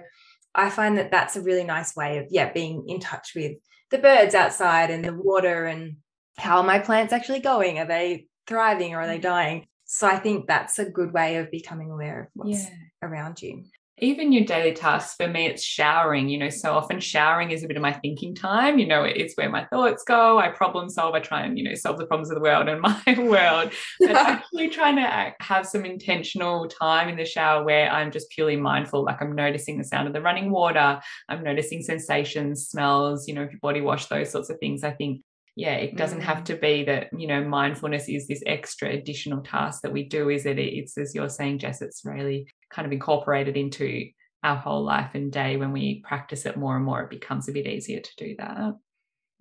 I 0.53 0.69
find 0.69 0.97
that 0.97 1.11
that's 1.11 1.37
a 1.37 1.41
really 1.41 1.63
nice 1.63 1.95
way 1.95 2.17
of, 2.17 2.27
yeah, 2.29 2.51
being 2.51 2.89
in 2.89 2.99
touch 2.99 3.31
with 3.35 3.53
the 3.89 3.97
birds 3.97 4.35
outside 4.35 4.91
and 4.91 5.03
the 5.03 5.13
water 5.13 5.65
and 5.65 5.95
how 6.37 6.57
are 6.57 6.63
my 6.63 6.79
plants 6.79 7.13
actually 7.13 7.39
going? 7.39 7.79
Are 7.79 7.85
they 7.85 8.27
thriving 8.47 8.93
or 8.93 9.01
are 9.01 9.07
they 9.07 9.19
mm. 9.19 9.23
dying? 9.23 9.67
So 9.93 10.07
I 10.07 10.17
think 10.17 10.47
that's 10.47 10.79
a 10.79 10.89
good 10.89 11.11
way 11.11 11.35
of 11.35 11.51
becoming 11.51 11.91
aware 11.91 12.21
of 12.21 12.27
what's 12.33 12.63
yeah. 12.63 12.69
around 13.03 13.41
you 13.41 13.65
even 13.97 14.31
your 14.31 14.43
daily 14.45 14.73
tasks 14.73 15.15
for 15.15 15.27
me 15.27 15.45
it's 15.45 15.63
showering 15.63 16.27
you 16.27 16.37
know 16.37 16.49
so 16.49 16.73
often 16.73 16.99
showering 16.99 17.51
is 17.51 17.63
a 17.63 17.67
bit 17.67 17.77
of 17.77 17.83
my 17.83 17.93
thinking 17.93 18.33
time 18.33 18.79
you 18.79 18.87
know 18.87 19.03
it's 19.03 19.35
where 19.35 19.49
my 19.49 19.63
thoughts 19.65 20.03
go 20.03 20.39
i 20.39 20.49
problem 20.49 20.89
solve 20.89 21.13
i 21.13 21.19
try 21.19 21.41
and 21.41 21.57
you 21.57 21.63
know 21.63 21.75
solve 21.75 21.97
the 21.97 22.05
problems 22.05 22.31
of 22.31 22.35
the 22.35 22.41
world 22.41 22.67
and 22.67 22.81
my 22.81 23.01
world 23.19 23.71
but 23.99 24.11
actually 24.15 24.69
trying 24.69 24.95
to 24.95 25.33
have 25.39 25.67
some 25.67 25.85
intentional 25.85 26.67
time 26.67 27.09
in 27.09 27.15
the 27.15 27.25
shower 27.25 27.63
where 27.63 27.91
i'm 27.91 28.11
just 28.11 28.29
purely 28.31 28.55
mindful 28.55 29.03
like 29.03 29.21
i'm 29.21 29.35
noticing 29.35 29.77
the 29.77 29.83
sound 29.83 30.07
of 30.07 30.13
the 30.13 30.21
running 30.21 30.49
water 30.49 30.99
i'm 31.29 31.43
noticing 31.43 31.81
sensations 31.81 32.67
smells 32.67 33.27
you 33.27 33.35
know 33.35 33.43
if 33.43 33.51
your 33.51 33.59
body 33.59 33.81
wash 33.81 34.07
those 34.07 34.31
sorts 34.31 34.49
of 34.49 34.57
things 34.59 34.83
i 34.83 34.91
think 34.91 35.21
yeah 35.55 35.73
it 35.73 35.97
doesn't 35.97 36.21
have 36.21 36.39
mm. 36.39 36.45
to 36.45 36.55
be 36.55 36.83
that 36.83 37.09
you 37.17 37.27
know 37.27 37.43
mindfulness 37.43 38.07
is 38.07 38.27
this 38.27 38.43
extra 38.45 38.89
additional 38.89 39.41
task 39.41 39.81
that 39.81 39.91
we 39.91 40.03
do 40.03 40.29
is 40.29 40.45
it 40.45 40.57
it's 40.59 40.97
as 40.97 41.13
you're 41.13 41.29
saying 41.29 41.59
jess 41.59 41.81
it's 41.81 42.05
really 42.05 42.47
kind 42.69 42.85
of 42.85 42.91
incorporated 42.91 43.57
into 43.57 44.07
our 44.43 44.55
whole 44.55 44.83
life 44.83 45.11
and 45.13 45.31
day 45.31 45.57
when 45.57 45.71
we 45.71 46.01
practice 46.07 46.45
it 46.45 46.57
more 46.57 46.75
and 46.75 46.85
more 46.85 47.01
it 47.01 47.09
becomes 47.09 47.47
a 47.47 47.51
bit 47.51 47.67
easier 47.67 47.99
to 47.99 48.11
do 48.17 48.35
that 48.37 48.73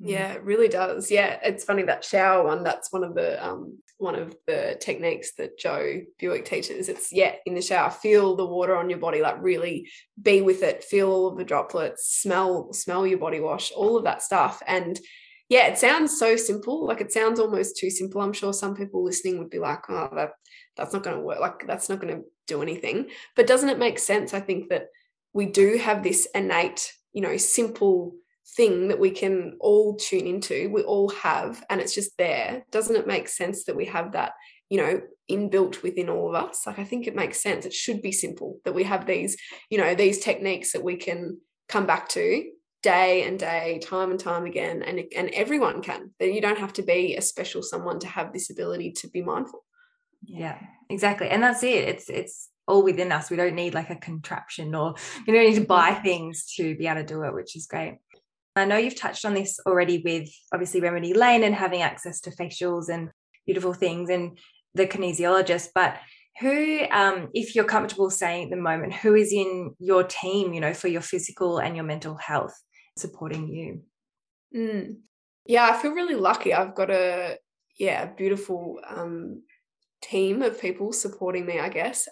Yeah, 0.03 0.33
it 0.33 0.45
really 0.45 0.69
does. 0.69 1.11
Yeah, 1.11 1.39
it's 1.45 1.65
funny 1.65 1.83
that 1.83 2.05
shower 2.05 2.47
one. 2.47 2.65
That's 2.65 2.91
one 2.91 3.05
of 3.05 3.15
the 3.15 3.47
um 3.47 3.79
one 3.99 4.15
of 4.15 4.35
the 4.47 4.79
techniques 4.81 5.35
that 5.37 5.59
Jo 5.59 6.01
Buick 6.19 6.47
teaches. 6.47 6.89
It's 6.89 7.13
yeah, 7.13 7.35
in 7.45 7.55
the 7.55 7.61
shower, 7.61 7.91
feel 7.91 8.35
the 8.35 8.47
water 8.47 8.75
on 8.75 8.89
your 8.89 8.99
body, 8.99 9.21
like 9.21 9.43
really 9.43 9.91
be 10.21 10.41
with 10.41 10.63
it, 10.63 10.83
feel 10.83 11.11
all 11.11 11.27
of 11.29 11.37
the 11.37 11.45
droplets, 11.45 12.09
smell 12.09 12.73
smell 12.73 13.07
your 13.07 13.19
body 13.19 13.41
wash, 13.41 13.73
all 13.73 13.99
of 13.99 14.05
that 14.05 14.23
stuff. 14.23 14.63
And 14.67 14.99
yeah, 15.51 15.66
it 15.66 15.78
sounds 15.78 16.16
so 16.16 16.36
simple. 16.36 16.86
Like 16.86 17.01
it 17.01 17.12
sounds 17.12 17.40
almost 17.40 17.76
too 17.76 17.90
simple. 17.90 18.20
I'm 18.20 18.32
sure 18.32 18.53
some 18.53 18.76
people 18.76 19.03
listening 19.05 19.38
would 19.38 19.51
be 19.51 19.59
like, 19.59 19.90
oh, 19.90 20.09
that 20.14 20.30
that's 20.76 20.92
not 20.92 21.03
going 21.03 21.16
to 21.16 21.22
work. 21.22 21.40
Like 21.40 21.66
that's 21.66 21.88
not 21.88 22.01
going 22.01 22.16
to 22.16 22.22
do 22.46 22.62
anything. 22.62 23.09
But 23.34 23.48
doesn't 23.48 23.68
it 23.68 23.78
make 23.78 23.98
sense? 23.98 24.32
I 24.32 24.40
think 24.40 24.68
that 24.68 24.86
we 25.32 25.46
do 25.46 25.76
have 25.76 26.05
this 26.05 26.28
innate, 26.36 26.92
you 27.12 27.20
know, 27.20 27.36
simple 27.36 28.14
thing 28.57 28.88
that 28.88 29.01
we 29.01 29.11
can 29.11 29.57
all 29.61 29.96
tune 29.96 30.26
into 30.26 30.68
we 30.72 30.82
all 30.82 31.09
have 31.11 31.64
and 31.70 31.80
it's 31.80 31.94
just 31.94 32.16
there 32.18 32.64
doesn't 32.72 32.96
it 32.96 33.07
make 33.07 33.28
sense 33.28 33.62
that 33.64 33.76
we 33.76 33.84
have 33.84 34.11
that 34.11 34.32
you 34.68 34.76
know 34.76 35.01
inbuilt 35.30 35.84
within 35.84 36.09
all 36.09 36.34
of 36.34 36.48
us 36.48 36.66
like 36.66 36.80
i 36.80 36.82
think 36.82 37.07
it 37.07 37.14
makes 37.14 37.40
sense 37.40 37.64
it 37.64 37.72
should 37.72 38.03
be 38.03 38.11
simple 38.11 38.59
that 38.64 38.74
we 38.74 38.82
have 38.82 39.07
these 39.07 39.36
you 39.68 39.78
know 39.78 39.94
these 39.94 40.18
techniques 40.18 40.72
that 40.72 40.82
we 40.82 40.96
can 40.96 41.38
come 41.68 41.86
back 41.86 42.09
to 42.09 42.44
day 42.83 43.24
and 43.24 43.39
day 43.39 43.78
time 43.83 44.11
and 44.11 44.20
time 44.20 44.47
again 44.47 44.83
and 44.83 45.03
and 45.16 45.28
everyone 45.31 45.83
can. 45.83 46.11
That 46.18 46.33
you 46.33 46.41
don't 46.41 46.59
have 46.59 46.72
to 46.74 46.83
be 46.83 47.16
a 47.16 47.22
special 47.22 47.62
someone 47.62 47.99
to 48.01 48.07
have 48.07 48.33
this 48.33 48.51
ability 48.51 48.93
to 48.93 49.09
be 49.09 49.22
mindful. 49.22 49.64
Yeah 50.22 50.59
exactly. 50.91 51.28
And 51.28 51.43
that's 51.43 51.62
it. 51.62 51.89
It's 51.89 52.11
it's 52.11 52.49
all 52.66 52.83
within 52.83 53.12
us. 53.12 53.31
We 53.31 53.37
don't 53.37 53.55
need 53.55 53.74
like 53.74 53.91
a 53.91 53.97
contraption 53.97 54.74
or 54.74 54.95
you 55.26 55.33
don't 55.33 55.49
need 55.49 55.61
to 55.61 55.66
buy 55.66 55.95
things 55.95 56.53
to 56.57 56.76
be 56.76 56.87
able 56.87 57.01
to 57.01 57.07
do 57.07 57.22
it 57.22 57.35
which 57.35 57.57
is 57.57 57.66
great. 57.66 57.99
I 58.57 58.64
know 58.64 58.76
you've 58.76 59.01
touched 59.01 59.24
on 59.24 59.35
this 59.35 59.59
already 59.64 60.03
with 60.05 60.28
obviously 60.53 60.81
Remedy 60.81 61.14
Lane 61.14 61.45
and 61.45 61.55
having 61.55 61.83
access 61.83 62.20
to 62.22 62.31
facials 62.31 62.89
and 62.89 63.11
beautiful 63.47 63.72
things 63.72 64.11
and 64.11 64.39
the 64.74 64.87
kinesiologist, 64.87 65.68
but 65.74 65.99
who, 66.41 66.81
um, 66.91 67.28
if 67.33 67.55
you're 67.55 67.64
comfortable 67.64 68.11
saying 68.11 68.45
at 68.45 68.51
the 68.51 68.57
moment, 68.57 68.93
who 68.93 69.14
is 69.14 69.33
in 69.33 69.74
your 69.78 70.03
team, 70.03 70.53
you 70.53 70.61
know, 70.61 70.74
for 70.74 70.89
your 70.89 71.01
physical 71.01 71.59
and 71.59 71.76
your 71.76 71.85
mental 71.85 72.16
health 72.16 72.55
supporting 73.01 73.48
you? 73.48 73.82
Mm. 74.57 74.96
Yeah, 75.46 75.68
I 75.70 75.80
feel 75.80 75.92
really 75.92 76.14
lucky. 76.14 76.55
I've 76.55 76.74
got 76.74 76.90
a 76.90 77.38
yeah, 77.78 78.07
beautiful 78.07 78.80
um, 78.88 79.42
team 80.03 80.42
of 80.42 80.61
people 80.61 80.92
supporting 80.92 81.46
me, 81.46 81.59
I 81.59 81.68
guess 81.68 82.09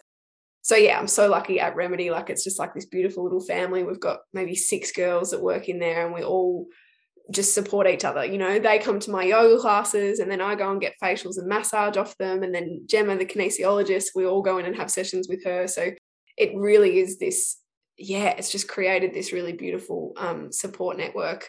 so 0.69 0.77
yeah, 0.77 0.99
I'm 0.99 1.07
so 1.07 1.31
lucky 1.31 1.61
at 1.61 1.77
Remedy. 1.77 2.11
Like 2.11 2.29
it's 2.29 2.45
just 2.45 2.59
like 2.59 2.75
this 2.75 2.85
beautiful 2.85 3.25
little 3.25 3.41
family. 3.41 3.85
We've 3.85 3.99
got 3.99 4.19
maybe 4.35 4.55
six 4.55 4.93
girls 4.93 5.31
that 5.31 5.43
work 5.43 5.71
in 5.71 5.79
there, 5.79 6.05
and 6.05 6.15
we 6.15 6.23
all 6.23 6.67
just 7.31 7.55
support 7.55 7.87
each 7.87 8.05
other. 8.05 8.23
You 8.23 8.37
know, 8.37 8.59
they 8.59 8.79
come 8.79 9.01
to 9.01 9.11
my 9.11 9.23
yoga 9.23 9.59
classes, 9.63 10.19
and 10.19 10.31
then 10.31 10.43
I 10.43 10.55
go 10.57 10.71
and 10.71 10.79
get 10.79 10.93
facials 11.03 11.39
and 11.39 11.49
massage 11.49 11.97
off 11.97 12.15
them. 12.19 12.43
And 12.43 12.55
then 12.55 12.83
Gemma, 12.85 13.17
the 13.17 13.25
kinesiologist, 13.25 14.09
we 14.15 14.27
all 14.27 14.43
go 14.43 14.59
in 14.59 14.67
and 14.67 14.77
have 14.77 14.91
sessions 14.91 15.27
with 15.27 15.43
her. 15.45 15.67
So 15.67 15.91
it 16.37 16.53
really 16.55 16.99
is 16.99 17.19
this. 17.19 17.57
Yeah, 17.99 18.29
it's 18.29 18.53
just 18.53 18.69
created 18.69 19.13
this 19.13 19.33
really 19.33 19.53
beautiful 19.53 20.13
um, 20.17 20.53
support 20.53 20.97
network 20.97 21.49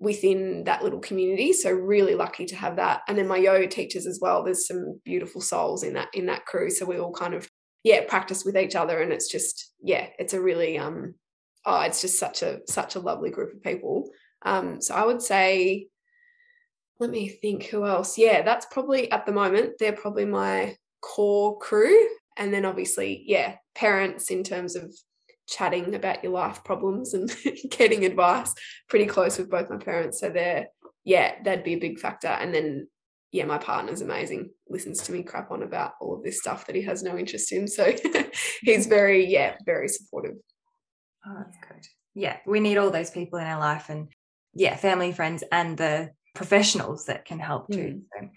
within 0.00 0.64
that 0.64 0.82
little 0.82 0.98
community. 0.98 1.52
So 1.52 1.70
really 1.70 2.14
lucky 2.14 2.46
to 2.46 2.56
have 2.56 2.76
that. 2.76 3.02
And 3.06 3.18
then 3.18 3.28
my 3.28 3.36
yoga 3.36 3.68
teachers 3.68 4.06
as 4.06 4.18
well. 4.20 4.42
There's 4.42 4.66
some 4.66 4.98
beautiful 5.04 5.42
souls 5.42 5.84
in 5.84 5.92
that 5.92 6.08
in 6.14 6.26
that 6.26 6.46
crew. 6.46 6.70
So 6.70 6.86
we 6.86 6.98
all 6.98 7.12
kind 7.12 7.34
of 7.34 7.48
yeah 7.84 8.00
practice 8.08 8.44
with 8.44 8.56
each 8.56 8.74
other. 8.74 9.00
And 9.00 9.12
it's 9.12 9.30
just 9.30 9.72
yeah 9.82 10.08
it's 10.18 10.32
a 10.32 10.40
really 10.40 10.78
um 10.78 11.14
oh 11.66 11.82
it's 11.82 12.00
just 12.00 12.18
such 12.18 12.42
a 12.42 12.60
such 12.66 12.96
a 12.96 13.00
lovely 13.00 13.30
group 13.30 13.54
of 13.54 13.62
people. 13.62 14.08
Um 14.42 14.80
so 14.80 14.94
i 14.94 15.04
would 15.04 15.20
say 15.20 15.88
let 16.98 17.10
me 17.10 17.28
think 17.28 17.64
who 17.64 17.86
else. 17.86 18.16
Yeah 18.16 18.40
that's 18.42 18.66
probably 18.70 19.10
at 19.12 19.26
the 19.26 19.32
moment 19.32 19.74
they're 19.78 19.92
probably 19.92 20.24
my 20.24 20.76
core 21.02 21.58
crew. 21.58 22.08
And 22.38 22.54
then 22.54 22.64
obviously 22.64 23.22
yeah 23.26 23.56
parents 23.74 24.30
in 24.30 24.44
terms 24.44 24.76
of 24.76 24.94
chatting 25.50 25.94
about 25.94 26.22
your 26.22 26.32
life 26.32 26.62
problems 26.64 27.14
and 27.14 27.30
getting 27.70 28.04
advice 28.04 28.54
pretty 28.88 29.06
close 29.06 29.38
with 29.38 29.50
both 29.50 29.68
my 29.68 29.76
parents 29.76 30.20
so 30.20 30.30
they're 30.30 30.68
yeah 31.04 31.34
that'd 31.44 31.64
be 31.64 31.74
a 31.74 31.78
big 31.78 31.98
factor 31.98 32.28
and 32.28 32.54
then 32.54 32.86
yeah, 33.32 33.44
my 33.44 33.58
partner's 33.58 34.00
amazing, 34.00 34.50
listens 34.68 35.02
to 35.02 35.12
me 35.12 35.22
crap 35.22 35.50
on 35.52 35.62
about 35.62 35.92
all 36.00 36.16
of 36.16 36.24
this 36.24 36.38
stuff 36.38 36.66
that 36.66 36.74
he 36.74 36.82
has 36.82 37.02
no 37.02 37.16
interest 37.16 37.52
in. 37.52 37.68
So 37.68 37.92
he's 38.62 38.86
very, 38.86 39.26
yeah, 39.26 39.54
very 39.64 39.88
supportive. 39.88 40.34
Oh, 41.24 41.34
that's 41.36 41.56
good. 41.68 41.86
Yeah, 42.14 42.38
we 42.44 42.58
need 42.58 42.76
all 42.76 42.90
those 42.90 43.10
people 43.10 43.38
in 43.38 43.46
our 43.46 43.60
life 43.60 43.88
and 43.88 44.08
yeah, 44.54 44.74
family, 44.76 45.12
friends, 45.12 45.44
and 45.52 45.76
the 45.76 46.10
professionals 46.34 47.06
that 47.06 47.24
can 47.24 47.38
help 47.38 47.70
too. 47.70 48.00
Mm. 48.00 48.02
So, 48.12 48.28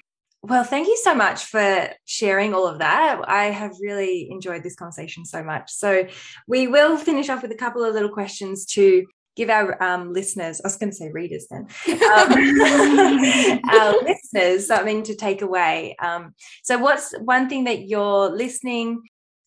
well, 0.44 0.66
thank 0.66 0.88
you 0.88 0.98
so 0.98 1.16
much 1.16 1.46
for 1.46 1.90
sharing 2.04 2.54
all 2.54 2.68
of 2.68 2.80
that. 2.80 3.22
I 3.26 3.46
have 3.46 3.72
really 3.82 4.30
enjoyed 4.30 4.62
this 4.62 4.76
conversation 4.76 5.24
so 5.26 5.42
much. 5.42 5.72
So, 5.72 6.06
we 6.48 6.68
will 6.68 6.98
finish 6.98 7.30
off 7.30 7.42
with 7.42 7.52
a 7.52 7.56
couple 7.56 7.84
of 7.84 7.94
little 7.94 8.10
questions 8.10 8.66
to 8.74 9.06
give 9.36 9.50
our 9.50 9.82
um, 9.82 10.14
listeners, 10.14 10.62
I 10.62 10.68
was 10.68 10.76
going 10.76 10.92
to 10.92 10.96
say 10.96 11.12
readers 11.12 11.48
then, 11.50 11.68
um, 11.88 13.60
our 13.70 13.94
listeners 14.04 14.68
something 14.68 15.04
to 15.04 15.16
take 15.16 15.42
away. 15.42 15.96
Um, 16.02 16.34
so, 16.62 16.78
what's 16.78 17.18
one 17.20 17.48
thing 17.48 17.64
that 17.64 17.88
you're 17.88 18.30
listening 18.30 19.02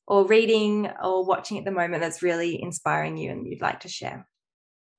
or 0.07 0.27
reading 0.27 0.89
or 1.03 1.27
watching 1.27 1.59
at 1.59 1.65
the 1.65 1.71
moment 1.73 2.01
that's 2.01 2.23
really 2.23 2.61
inspiring 2.63 3.17
you 3.17 3.31
and 3.31 3.47
you'd 3.47 3.61
like 3.61 3.81
to 3.81 3.89
share? 3.89 4.27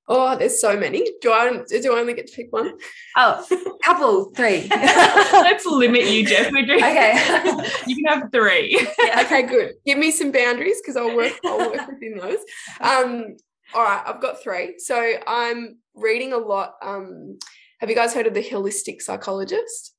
Oh, 0.09 0.37
there's 0.37 0.61
so 0.61 0.77
many. 0.77 1.05
Do 1.21 1.31
I 1.31 1.63
do 1.67 1.95
I 1.95 1.99
only 1.99 2.13
get 2.13 2.27
to 2.27 2.35
pick 2.35 2.51
one? 2.51 2.77
Oh, 3.17 3.77
couple, 3.83 4.31
three. 4.35 4.67
Let's 4.69 5.65
limit 5.65 6.05
you, 6.05 6.25
Jess. 6.25 6.47
Okay. 6.47 7.69
you 7.87 7.95
can 7.95 8.05
have 8.05 8.31
three. 8.31 8.79
Yeah. 8.99 9.21
Okay, 9.25 9.43
good. 9.43 9.73
Give 9.85 9.97
me 9.97 10.11
some 10.11 10.31
boundaries 10.31 10.81
because 10.81 10.95
I'll 10.95 11.15
work. 11.15 11.33
I'll 11.45 11.71
work 11.71 11.87
within 11.87 12.17
those. 12.17 12.39
Um, 12.79 13.35
all 13.73 13.83
right, 13.83 14.01
I've 14.05 14.21
got 14.21 14.41
three. 14.41 14.75
So 14.77 15.13
I'm 15.27 15.77
reading 15.93 16.31
a 16.33 16.37
lot. 16.37 16.75
Um, 16.81 17.37
have 17.79 17.89
you 17.89 17.95
guys 17.95 18.13
heard 18.13 18.27
of 18.27 18.33
the 18.33 18.43
holistic 18.43 19.01
psychologist? 19.01 19.93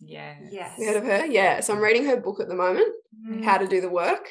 Yeah. 0.00 0.34
Yes. 0.50 0.78
You 0.78 0.86
heard 0.88 0.96
of 0.96 1.04
her? 1.04 1.26
Yeah. 1.26 1.60
So 1.60 1.74
I'm 1.74 1.80
reading 1.80 2.04
her 2.06 2.16
book 2.16 2.40
at 2.40 2.48
the 2.48 2.54
moment, 2.54 2.92
mm. 3.28 3.44
How 3.44 3.58
to 3.58 3.66
Do 3.68 3.80
the 3.80 3.88
Work. 3.88 4.28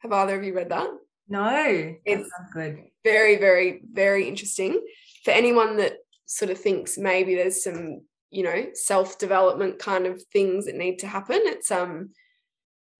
Have 0.00 0.12
either 0.12 0.36
of 0.36 0.44
you 0.44 0.54
read 0.54 0.68
that? 0.68 0.88
No. 1.28 1.94
It's 2.04 2.30
good. 2.52 2.84
Very, 3.02 3.36
very, 3.36 3.82
very 3.90 4.28
interesting. 4.28 4.80
For 5.24 5.30
anyone 5.30 5.76
that 5.78 5.94
sort 6.26 6.50
of 6.50 6.58
thinks 6.58 6.98
maybe 6.98 7.34
there's 7.34 7.62
some, 7.64 8.02
you 8.30 8.42
know, 8.42 8.66
self-development 8.74 9.78
kind 9.78 10.06
of 10.06 10.22
things 10.32 10.66
that 10.66 10.74
need 10.74 10.98
to 11.00 11.06
happen. 11.06 11.40
It's 11.42 11.70
um 11.70 12.10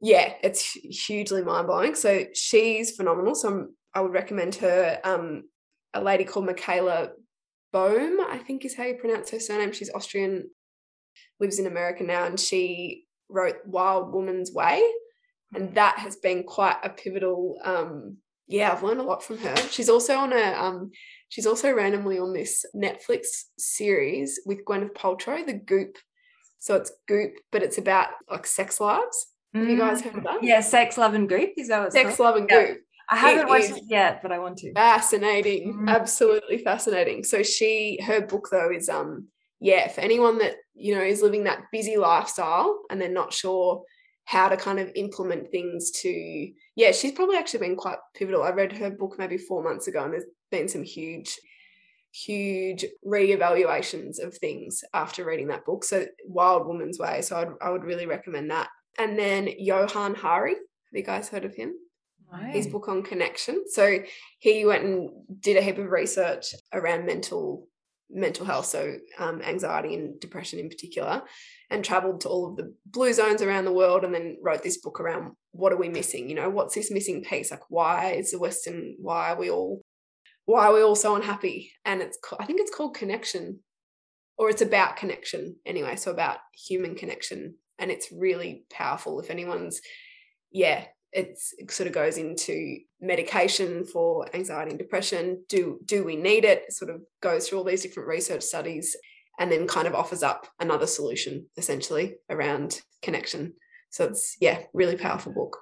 yeah, 0.01 0.35
it's 0.43 0.63
hugely 0.63 1.43
mind-blowing. 1.43 1.95
So 1.95 2.25
she's 2.35 2.97
phenomenal. 2.97 3.35
So 3.35 3.49
I'm 3.49 3.75
I 3.95 4.01
would 4.01 4.13
recommend 4.13 4.57
her. 4.57 5.01
Um, 5.05 5.45
a 5.95 6.03
lady 6.03 6.25
called 6.25 6.47
Michaela 6.47 7.11
Boehm, 7.73 8.21
I 8.21 8.39
think 8.39 8.65
is 8.65 8.77
how 8.77 8.85
you 8.85 8.95
pronounce 8.97 9.31
her 9.31 9.39
surname. 9.39 9.73
She's 9.73 9.93
Austrian, 9.95 10.51
lives 11.39 11.59
in 11.59 11.67
America 11.67 12.03
now, 12.03 12.25
and 12.25 12.39
she 12.39 13.05
wrote 13.29 13.57
Wild 13.65 14.13
Woman's 14.13 14.53
Way. 14.53 14.83
And 15.55 15.71
mm. 15.71 15.75
that 15.75 15.99
has 15.99 16.17
been 16.17 16.45
quite 16.45 16.77
a 16.83 16.91
pivotal 16.91 17.59
um, 17.65 18.19
yeah, 18.47 18.73
I've 18.73 18.83
learned 18.83 19.01
a 19.01 19.05
lot 19.05 19.23
from 19.23 19.39
her. 19.39 19.57
She's 19.71 19.89
also 19.89 20.17
on 20.17 20.33
a 20.33 20.53
um, 20.53 20.91
she's 21.29 21.47
also 21.47 21.73
randomly 21.73 22.19
on 22.19 22.33
this 22.33 22.65
Netflix 22.75 23.27
series 23.59 24.41
with 24.45 24.65
Gwyneth 24.65 24.95
Paltrow, 24.95 25.45
the 25.47 25.55
Goop. 25.55 25.97
So 26.59 26.77
it's 26.77 26.93
Goop, 27.09 27.33
but 27.51 27.63
it's 27.63 27.79
about 27.79 28.09
like 28.31 28.47
sex 28.47 28.81
lives. 28.81 29.27
Have 29.55 29.69
you 29.69 29.79
guys 29.79 30.03
heard 30.03 30.17
of 30.17 30.25
that? 30.25 30.43
Yeah, 30.43 30.61
Sex, 30.61 30.99
Love 30.99 31.15
and 31.15 31.29
Goop. 31.29 31.51
Is 31.57 31.69
that 31.69 31.81
what 31.81 31.93
Sex, 31.93 32.17
called? 32.17 32.19
Love 32.19 32.37
and 32.37 32.49
Goop. 32.49 32.79
I 33.09 33.17
haven't 33.17 33.47
it 33.47 33.49
watched 33.49 33.71
it 33.71 33.85
yet, 33.87 34.21
but 34.21 34.33
I 34.33 34.41
want 34.41 34.59
to. 34.59 34.73
Fascinating. 34.73 35.73
Mm-hmm. 35.73 35.89
Absolutely 35.89 36.59
fascinating. 36.59 37.23
So 37.23 37.43
she 37.43 38.01
her 38.05 38.21
book 38.27 38.49
though 38.51 38.71
is 38.73 38.89
um 38.89 39.29
yeah, 39.61 39.89
for 39.89 40.01
anyone 40.01 40.39
that, 40.39 40.57
you 40.75 40.95
know, 40.95 41.03
is 41.03 41.23
living 41.23 41.45
that 41.45 41.63
busy 41.73 41.97
lifestyle 41.97 42.83
and 42.91 43.01
they're 43.01 43.09
not 43.09 43.33
sure 43.33 43.83
how 44.25 44.49
to 44.49 44.57
kind 44.57 44.79
of 44.79 44.91
implement 44.95 45.51
things 45.51 45.91
to 45.91 46.51
yeah, 46.77 46.93
she's 46.93 47.13
probably 47.13 47.37
actually 47.37 47.61
been 47.61 47.77
quite 47.77 47.99
pivotal. 48.15 48.43
I 48.43 48.51
read 48.51 48.73
her 48.73 48.91
book 48.91 49.17
maybe 49.19 49.39
four 49.39 49.63
months 49.63 49.87
ago 49.87 50.05
and 50.05 50.13
there's 50.13 50.25
been 50.51 50.69
some 50.69 50.83
huge 50.83 51.39
huge 52.13 52.85
re-evaluations 53.03 54.21
of 54.21 54.37
things 54.37 54.85
after 54.95 55.25
reading 55.25 55.49
that 55.49 55.65
book. 55.65 55.83
So 55.83 56.07
Wild 56.27 56.67
Woman's 56.67 56.99
Way. 56.99 57.23
So 57.23 57.37
I'd, 57.37 57.49
I 57.61 57.71
would 57.71 57.83
really 57.83 58.07
recommend 58.07 58.51
that. 58.53 58.69
And 58.99 59.19
then 59.19 59.49
Johann 59.59 60.15
Hari. 60.15 60.55
Have 60.55 60.93
you 60.93 61.03
guys 61.03 61.29
heard 61.29 61.45
of 61.45 61.57
him? 61.57 61.75
his 62.51 62.67
book 62.67 62.89
on 62.89 63.03
connection. 63.03 63.65
So 63.69 64.01
he 64.39 64.65
went 64.65 64.85
and 64.85 65.11
did 65.41 65.57
a 65.57 65.63
heap 65.63 65.79
of 65.79 65.91
research 65.91 66.55
around 66.73 67.07
mental 67.07 67.69
mental 68.15 68.47
health, 68.47 68.67
so 68.67 68.95
um, 69.19 69.43
anxiety 69.43 69.95
and 69.95 70.21
depression 70.21 70.59
in 70.59 70.69
particular, 70.69 71.23
and 71.71 71.85
traveled 71.85 72.21
to 72.21 72.29
all 72.29 72.49
of 72.49 72.57
the 72.57 72.73
blue 72.87 73.13
zones 73.13 73.43
around 73.43 73.65
the 73.65 73.73
world, 73.73 74.05
and 74.05 74.15
then 74.15 74.39
wrote 74.43 74.63
this 74.63 74.81
book 74.81 75.01
around 75.01 75.33
what 75.51 75.73
are 75.73 75.79
we 75.79 75.89
missing? 75.89 76.29
You 76.29 76.37
know, 76.37 76.49
what's 76.51 76.75
this 76.75 76.91
missing 76.91 77.23
piece? 77.23 77.51
Like, 77.51 77.69
why 77.69 78.13
is 78.13 78.31
the 78.31 78.39
Western? 78.39 78.97
Why 79.01 79.33
are 79.33 79.39
we 79.39 79.51
all? 79.51 79.83
Why 80.47 80.67
are 80.67 80.75
we 80.75 80.83
all 80.83 80.97
so 80.97 81.17
unhappy? 81.17 81.73
And 81.85 82.01
it's 82.01 82.19
I 82.39 82.45
think 82.47 82.61
it's 82.61 82.75
called 82.75 82.97
connection. 82.97 83.61
or 84.37 84.51
it's 84.51 84.63
about 84.63 84.97
connection 84.97 85.57
anyway. 85.65 85.97
So 85.97 86.11
about 86.11 86.39
human 86.69 86.95
connection. 86.95 87.57
And 87.79 87.91
it's 87.91 88.13
really 88.13 88.65
powerful 88.73 89.21
if 89.21 89.31
anyone's, 89.31 89.81
yeah, 90.51 90.85
it 91.15 91.39
sort 91.71 91.87
of 91.87 91.93
goes 91.93 92.19
into 92.19 92.79
medication 93.01 93.85
for 93.85 94.27
anxiety 94.35 94.71
and 94.71 94.79
depression. 94.79 95.45
Do 95.49 95.79
do 95.85 96.05
we 96.05 96.17
need 96.17 96.45
it? 96.45 96.65
it? 96.67 96.73
Sort 96.73 96.91
of 96.91 97.01
goes 97.23 97.49
through 97.49 97.59
all 97.59 97.65
these 97.65 97.83
different 97.83 98.09
research 98.09 98.43
studies 98.43 98.97
and 99.39 99.51
then 99.51 99.67
kind 99.67 99.87
of 99.87 99.95
offers 99.95 100.23
up 100.23 100.47
another 100.61 100.87
solution 100.87 101.47
essentially 101.57 102.17
around 102.31 102.81
connection. 103.03 103.55
So 103.91 104.05
it's 104.05 104.37
yeah, 104.41 104.61
really 104.73 104.97
powerful 104.97 105.33
book. 105.33 105.59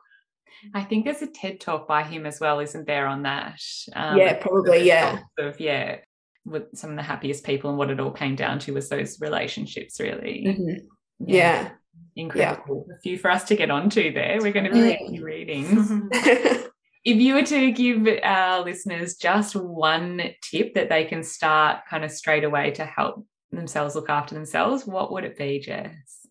I 0.75 0.83
think 0.83 1.05
there's 1.05 1.23
a 1.23 1.27
TED 1.27 1.61
talk 1.61 1.89
by 1.89 2.03
him 2.03 2.25
as 2.25 2.41
well, 2.41 2.61
isn't 2.61 2.87
there, 2.87 3.07
on 3.07 3.23
that? 3.25 3.61
Um, 3.95 4.17
yeah, 4.17 4.35
probably. 4.35 4.87
Yeah. 4.87 5.19
Of 5.39 5.61
yeah, 5.61 5.99
with 6.45 6.65
some 6.75 6.91
of 6.91 6.97
the 6.97 7.03
happiest 7.03 7.45
people 7.45 7.71
and 7.71 7.79
what 7.79 7.91
it 7.91 8.01
all 8.01 8.13
came 8.13 8.37
down 8.37 8.59
to 8.61 8.73
was 8.73 8.89
those 8.89 9.21
relationships, 9.21 10.01
really. 10.01 10.45
Mm-hmm. 10.47 10.87
Yeah. 11.27 11.37
yeah. 11.37 11.71
Incredible. 12.17 12.87
Yeah. 12.89 12.95
A 12.95 12.99
few 13.01 13.19
for 13.19 13.31
us 13.31 13.45
to 13.45 13.57
get 13.57 13.71
onto 13.71 14.13
there. 14.13 14.39
We're 14.41 14.53
going 14.53 14.67
to 14.67 14.73
be 14.73 15.19
mm. 15.19 15.23
reading. 15.23 16.09
if 16.13 16.71
you 17.05 17.35
were 17.35 17.43
to 17.43 17.71
give 17.73 18.07
our 18.23 18.63
listeners 18.63 19.17
just 19.17 19.57
one 19.57 20.23
tip 20.43 20.75
that 20.75 20.89
they 20.89 21.05
can 21.05 21.23
start 21.23 21.81
kind 21.89 22.05
of 22.05 22.11
straight 22.11 22.45
away 22.45 22.73
to 22.73 22.85
help 22.85 23.27
themselves 23.51 23.95
look 23.95 24.11
after 24.11 24.35
themselves, 24.35 24.87
what 24.87 25.13
would 25.13 25.25
it 25.25 25.39
be, 25.39 25.59
Jess? 25.59 26.27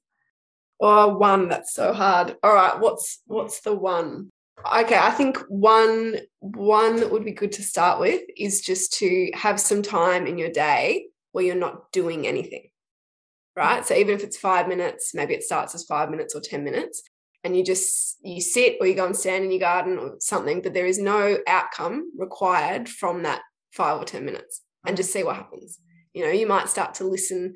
Oh, 0.80 1.16
one. 1.16 1.50
That's 1.50 1.74
so 1.74 1.94
hard. 1.94 2.36
All 2.44 2.54
right. 2.54 2.80
What's 2.80 3.22
what's 3.26 3.62
the 3.62 3.76
one? 3.76 4.30
Okay, 4.60 4.98
I 4.98 5.12
think 5.12 5.38
one 5.48 6.18
one 6.40 6.98
that 6.98 7.12
would 7.12 7.26
be 7.26 7.32
good 7.32 7.52
to 7.54 7.64
start 7.64 8.00
with 8.00 8.22
is 8.38 8.62
just 8.62 8.94
to 9.00 9.32
have 9.34 9.60
some 9.60 9.82
time 9.82 10.28
in 10.28 10.38
your 10.38 10.52
day 10.52 11.08
where 11.32 11.44
you're 11.44 11.56
not 11.56 11.92
doing 11.92 12.28
anything. 12.28 12.70
Right? 13.56 13.86
So 13.86 13.96
even 13.96 14.16
if 14.16 14.24
it's 14.24 14.38
5 14.38 14.68
minutes, 14.68 15.12
maybe 15.14 15.34
it 15.34 15.44
starts 15.44 15.76
as 15.76 15.84
5 15.84 16.10
minutes 16.10 16.36
or 16.36 16.42
10 16.42 16.64
minutes 16.64 17.04
and 17.44 17.58
you 17.58 17.64
just 17.64 18.18
you 18.24 18.42
sit 18.42 18.78
or 18.80 18.88
you 18.88 18.96
go 18.96 19.06
and 19.06 19.16
stand 19.16 19.44
in 19.44 19.52
your 19.52 19.60
garden 19.60 19.98
or 19.98 20.16
something 20.20 20.62
but 20.62 20.74
there 20.74 20.86
is 20.86 21.00
no 21.00 21.38
outcome 21.48 22.12
required 22.16 22.88
from 22.88 23.24
that 23.24 23.42
5 23.74 24.02
or 24.02 24.06
10 24.06 24.26
minutes 24.26 24.62
and 24.86 24.98
just 24.98 25.14
see 25.14 25.24
what 25.24 25.36
happens. 25.36 25.80
You 26.14 26.26
know, 26.26 26.32
you 26.32 26.48
might 26.48 26.70
start 26.70 26.96
to 26.96 27.06
listen 27.06 27.54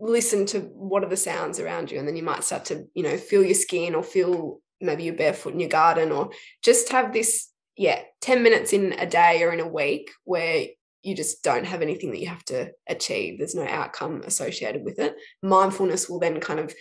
listen 0.00 0.46
to 0.46 0.60
what 0.60 1.02
are 1.02 1.08
the 1.08 1.16
sounds 1.16 1.58
around 1.58 1.90
you 1.90 1.98
and 1.98 2.06
then 2.06 2.14
you 2.14 2.22
might 2.22 2.44
start 2.44 2.64
to 2.66 2.84
you 2.94 3.02
know 3.02 3.16
feel 3.16 3.42
your 3.42 3.54
skin 3.54 3.96
or 3.96 4.02
feel 4.04 4.60
maybe 4.80 5.02
you're 5.02 5.14
barefoot 5.14 5.52
in 5.52 5.58
your 5.58 5.68
garden 5.68 6.12
or 6.12 6.30
just 6.62 6.90
have 6.90 7.12
this 7.12 7.50
yeah 7.76 8.00
10 8.20 8.44
minutes 8.44 8.72
in 8.72 8.92
a 8.92 9.06
day 9.06 9.42
or 9.42 9.52
in 9.52 9.58
a 9.58 9.66
week 9.66 10.10
where 10.22 10.66
you 11.02 11.14
just 11.14 11.42
don't 11.42 11.66
have 11.66 11.82
anything 11.82 12.10
that 12.10 12.20
you 12.20 12.28
have 12.28 12.44
to 12.46 12.70
achieve. 12.88 13.38
There's 13.38 13.54
no 13.54 13.66
outcome 13.66 14.22
associated 14.24 14.84
with 14.84 14.98
it. 14.98 15.16
Mindfulness 15.42 16.08
will 16.08 16.18
then 16.18 16.40
kind 16.40 16.60
of 16.60 16.74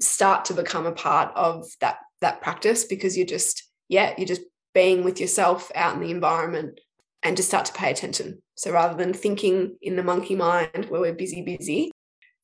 start 0.00 0.46
to 0.46 0.54
become 0.54 0.86
a 0.86 0.92
part 0.92 1.32
of 1.34 1.66
that 1.80 1.98
that 2.20 2.40
practice 2.42 2.84
because 2.84 3.16
you're 3.16 3.26
just 3.26 3.64
yeah 3.88 4.14
you're 4.16 4.26
just 4.26 4.42
being 4.74 5.04
with 5.04 5.20
yourself 5.20 5.70
out 5.74 5.94
in 5.94 6.00
the 6.00 6.10
environment 6.10 6.80
and 7.22 7.36
just 7.36 7.48
start 7.48 7.66
to 7.66 7.72
pay 7.72 7.90
attention. 7.90 8.40
So 8.54 8.72
rather 8.72 8.96
than 8.96 9.12
thinking 9.12 9.76
in 9.82 9.96
the 9.96 10.02
monkey 10.02 10.36
mind 10.36 10.86
where 10.88 11.00
we're 11.00 11.14
busy 11.14 11.42
busy 11.42 11.90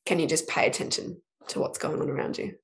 can 0.04 0.20
you 0.20 0.26
just 0.26 0.48
pay 0.48 0.66
attention 0.66 1.20
to 1.48 1.60
what's 1.60 1.78
going 1.78 2.00
on 2.00 2.08
around 2.08 2.38
you? 2.38 2.54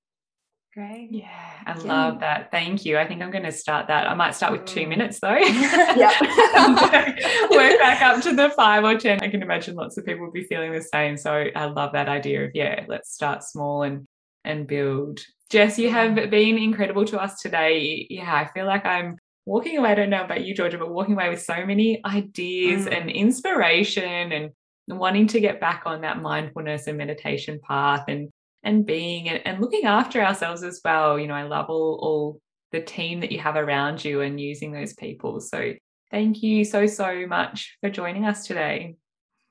Great. 0.75 1.09
Yeah, 1.11 1.29
I 1.67 1.77
yeah. 1.77 1.83
love 1.83 2.21
that. 2.21 2.51
Thank 2.51 2.87
you. 2.87 2.97
I 2.97 3.07
think 3.07 3.21
I'm 3.21 3.31
going 3.31 3.45
to 3.45 3.53
start 3.53 3.89
that. 3.89 4.09
I 4.09 4.15
might 4.15 4.35
start 4.35 4.53
with 4.53 4.65
two 4.65 4.81
mm. 4.81 4.89
minutes 4.89 5.21
though. 5.21 5.37
yeah. 5.37 6.19
work 7.51 7.79
back 7.79 8.01
up 8.01 8.23
to 8.23 8.35
the 8.35 8.49
five 8.57 8.83
or 8.83 8.99
10. 8.99 9.21
I 9.21 9.29
can 9.29 9.43
imagine 9.43 9.75
lots 9.75 9.99
of 9.99 10.07
people 10.07 10.25
will 10.25 10.33
be 10.33 10.45
feeling 10.45 10.73
the 10.73 10.81
same. 10.81 11.19
So 11.19 11.45
I 11.55 11.67
love 11.67 11.93
that 11.93 12.09
idea 12.09 12.47
of, 12.47 12.53
yeah, 12.55 12.87
let's 12.89 13.13
start 13.13 13.43
small 13.43 13.83
and 13.83 14.07
and 14.45 14.67
build. 14.67 15.21
Jess, 15.51 15.79
you 15.79 15.91
have 15.91 16.15
been 16.15 16.57
incredible 16.57 17.05
to 17.05 17.21
us 17.21 17.39
today. 17.41 18.07
Yeah, 18.09 18.35
I 18.35 18.51
feel 18.55 18.65
like 18.65 18.87
I'm 18.87 19.19
walking 19.45 19.77
away. 19.77 19.91
I 19.91 19.95
don't 19.95 20.09
know 20.09 20.25
about 20.25 20.43
you, 20.43 20.55
Georgia, 20.55 20.79
but 20.79 20.91
walking 20.91 21.15
away 21.15 21.29
with 21.29 21.43
so 21.43 21.67
many 21.67 22.01
ideas 22.07 22.87
mm. 22.87 22.99
and 22.99 23.11
inspiration 23.11 24.33
and 24.33 24.51
wanting 24.89 25.27
to 25.29 25.41
get 25.41 25.61
back 25.61 25.83
on 25.85 26.01
that 26.01 26.23
mindfulness 26.23 26.87
and 26.87 26.97
meditation 26.97 27.61
path 27.63 28.05
and 28.09 28.31
and 28.63 28.87
being 28.87 29.29
and, 29.29 29.47
and 29.47 29.61
looking 29.61 29.85
after 29.85 30.23
ourselves 30.23 30.63
as 30.63 30.81
well. 30.85 31.19
You 31.19 31.27
know 31.27 31.35
i 31.35 31.43
love 31.43 31.67
all 31.69 31.99
all 32.03 32.41
the 32.71 32.81
team 32.81 33.21
that 33.21 33.31
you 33.31 33.39
have 33.39 33.57
around 33.57 34.05
you 34.05 34.23
and 34.23 34.41
using 34.41 34.73
those 34.73 34.95
people. 34.95 35.41
So 35.41 35.75
thank 36.11 36.43
you 36.43 36.65
so 36.65 36.87
so 36.87 37.27
much 37.27 37.77
for 37.81 37.91
joining 37.91 38.25
us 38.25 38.47
today. 38.47 38.97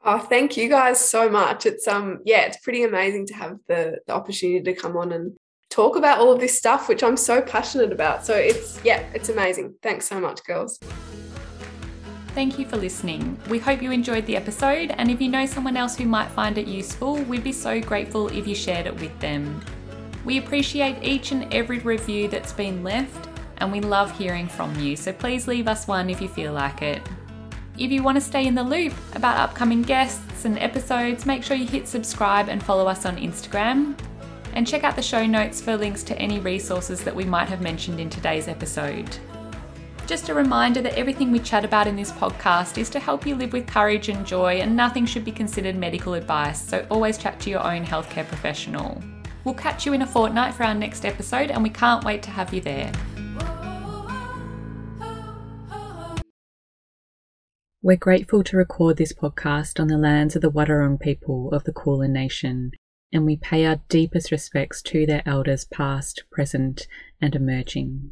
Oh 0.03 0.20
thank 0.20 0.57
you 0.57 0.70
guys 0.70 0.99
so 0.99 1.30
much. 1.30 1.66
It's 1.66 1.88
um 1.88 2.20
yeah 2.26 2.41
it's 2.41 2.57
pretty 2.57 2.84
amazing 2.84 3.28
to 3.28 3.34
have 3.36 3.57
the, 3.68 3.99
the 4.07 4.14
opportunity 4.14 4.62
to 4.64 4.74
come 4.74 4.97
on 4.97 5.12
and 5.12 5.34
talk 5.70 5.95
about 5.95 6.20
all 6.20 6.34
of 6.34 6.39
this 6.41 6.57
stuff 6.57 6.89
which 6.89 7.01
i'm 7.01 7.16
so 7.16 7.41
passionate 7.41 7.91
about. 7.91 8.26
So 8.26 8.34
it's 8.36 8.84
yeah 8.84 9.03
it's 9.14 9.30
amazing. 9.30 9.76
Thanks 9.82 10.07
so 10.07 10.20
much 10.20 10.43
girls 10.43 10.80
Thank 12.34 12.57
you 12.57 12.65
for 12.65 12.77
listening. 12.77 13.38
We 13.49 13.59
hope 13.59 13.82
you 13.82 13.91
enjoyed 13.91 14.25
the 14.25 14.38
episode, 14.38 14.91
and 14.97 15.11
if 15.11 15.19
you 15.19 15.27
know 15.27 15.45
someone 15.45 15.75
else 15.75 15.97
who 15.97 16.05
might 16.05 16.32
find 16.32 16.57
it 16.57 16.65
useful, 16.65 17.15
we'd 17.23 17.43
be 17.43 17.51
so 17.51 17.82
grateful 17.82 18.29
if 18.29 18.47
you 18.47 18.55
shared 18.55 18.88
it 18.88 18.99
with 19.01 19.17
them. 19.19 19.61
We 20.23 20.38
appreciate 20.38 21.03
each 21.03 21.34
and 21.34 21.53
every 21.53 21.79
review 21.79 22.29
that's 22.29 22.53
been 22.53 22.84
left, 22.84 23.27
and 23.57 23.69
we 23.69 23.82
love 23.82 24.17
hearing 24.17 24.47
from 24.47 24.73
you, 24.79 24.95
so 24.95 25.11
please 25.11 25.45
leave 25.45 25.67
us 25.67 25.88
one 25.88 26.09
if 26.09 26.21
you 26.21 26.29
feel 26.29 26.53
like 26.53 26.82
it. 26.82 27.01
If 27.77 27.91
you 27.91 28.01
want 28.01 28.15
to 28.15 28.21
stay 28.21 28.47
in 28.47 28.55
the 28.55 28.63
loop 28.63 28.93
about 29.13 29.38
upcoming 29.38 29.82
guests 29.82 30.45
and 30.45 30.57
episodes, 30.57 31.25
make 31.25 31.43
sure 31.43 31.57
you 31.57 31.67
hit 31.67 31.86
subscribe 31.86 32.47
and 32.47 32.63
follow 32.63 32.88
us 32.88 33.05
on 33.05 33.17
Instagram. 33.17 33.99
And 34.53 34.67
check 34.67 34.84
out 34.84 34.95
the 34.95 35.01
show 35.01 35.25
notes 35.25 35.61
for 35.61 35.75
links 35.75 36.03
to 36.03 36.17
any 36.17 36.39
resources 36.39 37.03
that 37.03 37.15
we 37.15 37.25
might 37.25 37.49
have 37.49 37.61
mentioned 37.61 37.99
in 37.99 38.09
today's 38.09 38.47
episode. 38.47 39.17
Just 40.07 40.27
a 40.27 40.33
reminder 40.33 40.81
that 40.81 40.97
everything 40.97 41.31
we 41.31 41.39
chat 41.39 41.63
about 41.63 41.87
in 41.87 41.95
this 41.95 42.11
podcast 42.11 42.77
is 42.77 42.89
to 42.89 42.99
help 42.99 43.25
you 43.25 43.35
live 43.35 43.53
with 43.53 43.65
courage 43.65 44.09
and 44.09 44.25
joy, 44.25 44.55
and 44.55 44.75
nothing 44.75 45.05
should 45.05 45.23
be 45.23 45.31
considered 45.31 45.75
medical 45.75 46.15
advice, 46.15 46.61
so 46.61 46.85
always 46.91 47.17
chat 47.17 47.39
to 47.41 47.49
your 47.49 47.63
own 47.65 47.85
healthcare 47.85 48.27
professional. 48.27 49.01
We'll 49.45 49.55
catch 49.55 49.85
you 49.85 49.93
in 49.93 50.01
a 50.01 50.07
fortnight 50.07 50.53
for 50.53 50.63
our 50.63 50.73
next 50.73 51.05
episode, 51.05 51.49
and 51.49 51.63
we 51.63 51.69
can't 51.69 52.03
wait 52.03 52.23
to 52.23 52.29
have 52.29 52.53
you 52.53 52.59
there. 52.61 52.91
We're 57.81 57.97
grateful 57.97 58.43
to 58.43 58.57
record 58.57 58.97
this 58.97 59.13
podcast 59.13 59.79
on 59.79 59.87
the 59.87 59.97
lands 59.97 60.35
of 60.35 60.41
the 60.41 60.51
Wadawurrung 60.51 60.99
people 60.99 61.49
of 61.53 61.63
the 61.63 61.73
Kulin 61.73 62.13
Nation, 62.13 62.71
and 63.13 63.25
we 63.25 63.37
pay 63.37 63.65
our 63.65 63.81
deepest 63.89 64.29
respects 64.29 64.81
to 64.83 65.05
their 65.05 65.23
elders 65.25 65.65
past, 65.65 66.25
present, 66.31 66.85
and 67.19 67.33
emerging. 67.33 68.11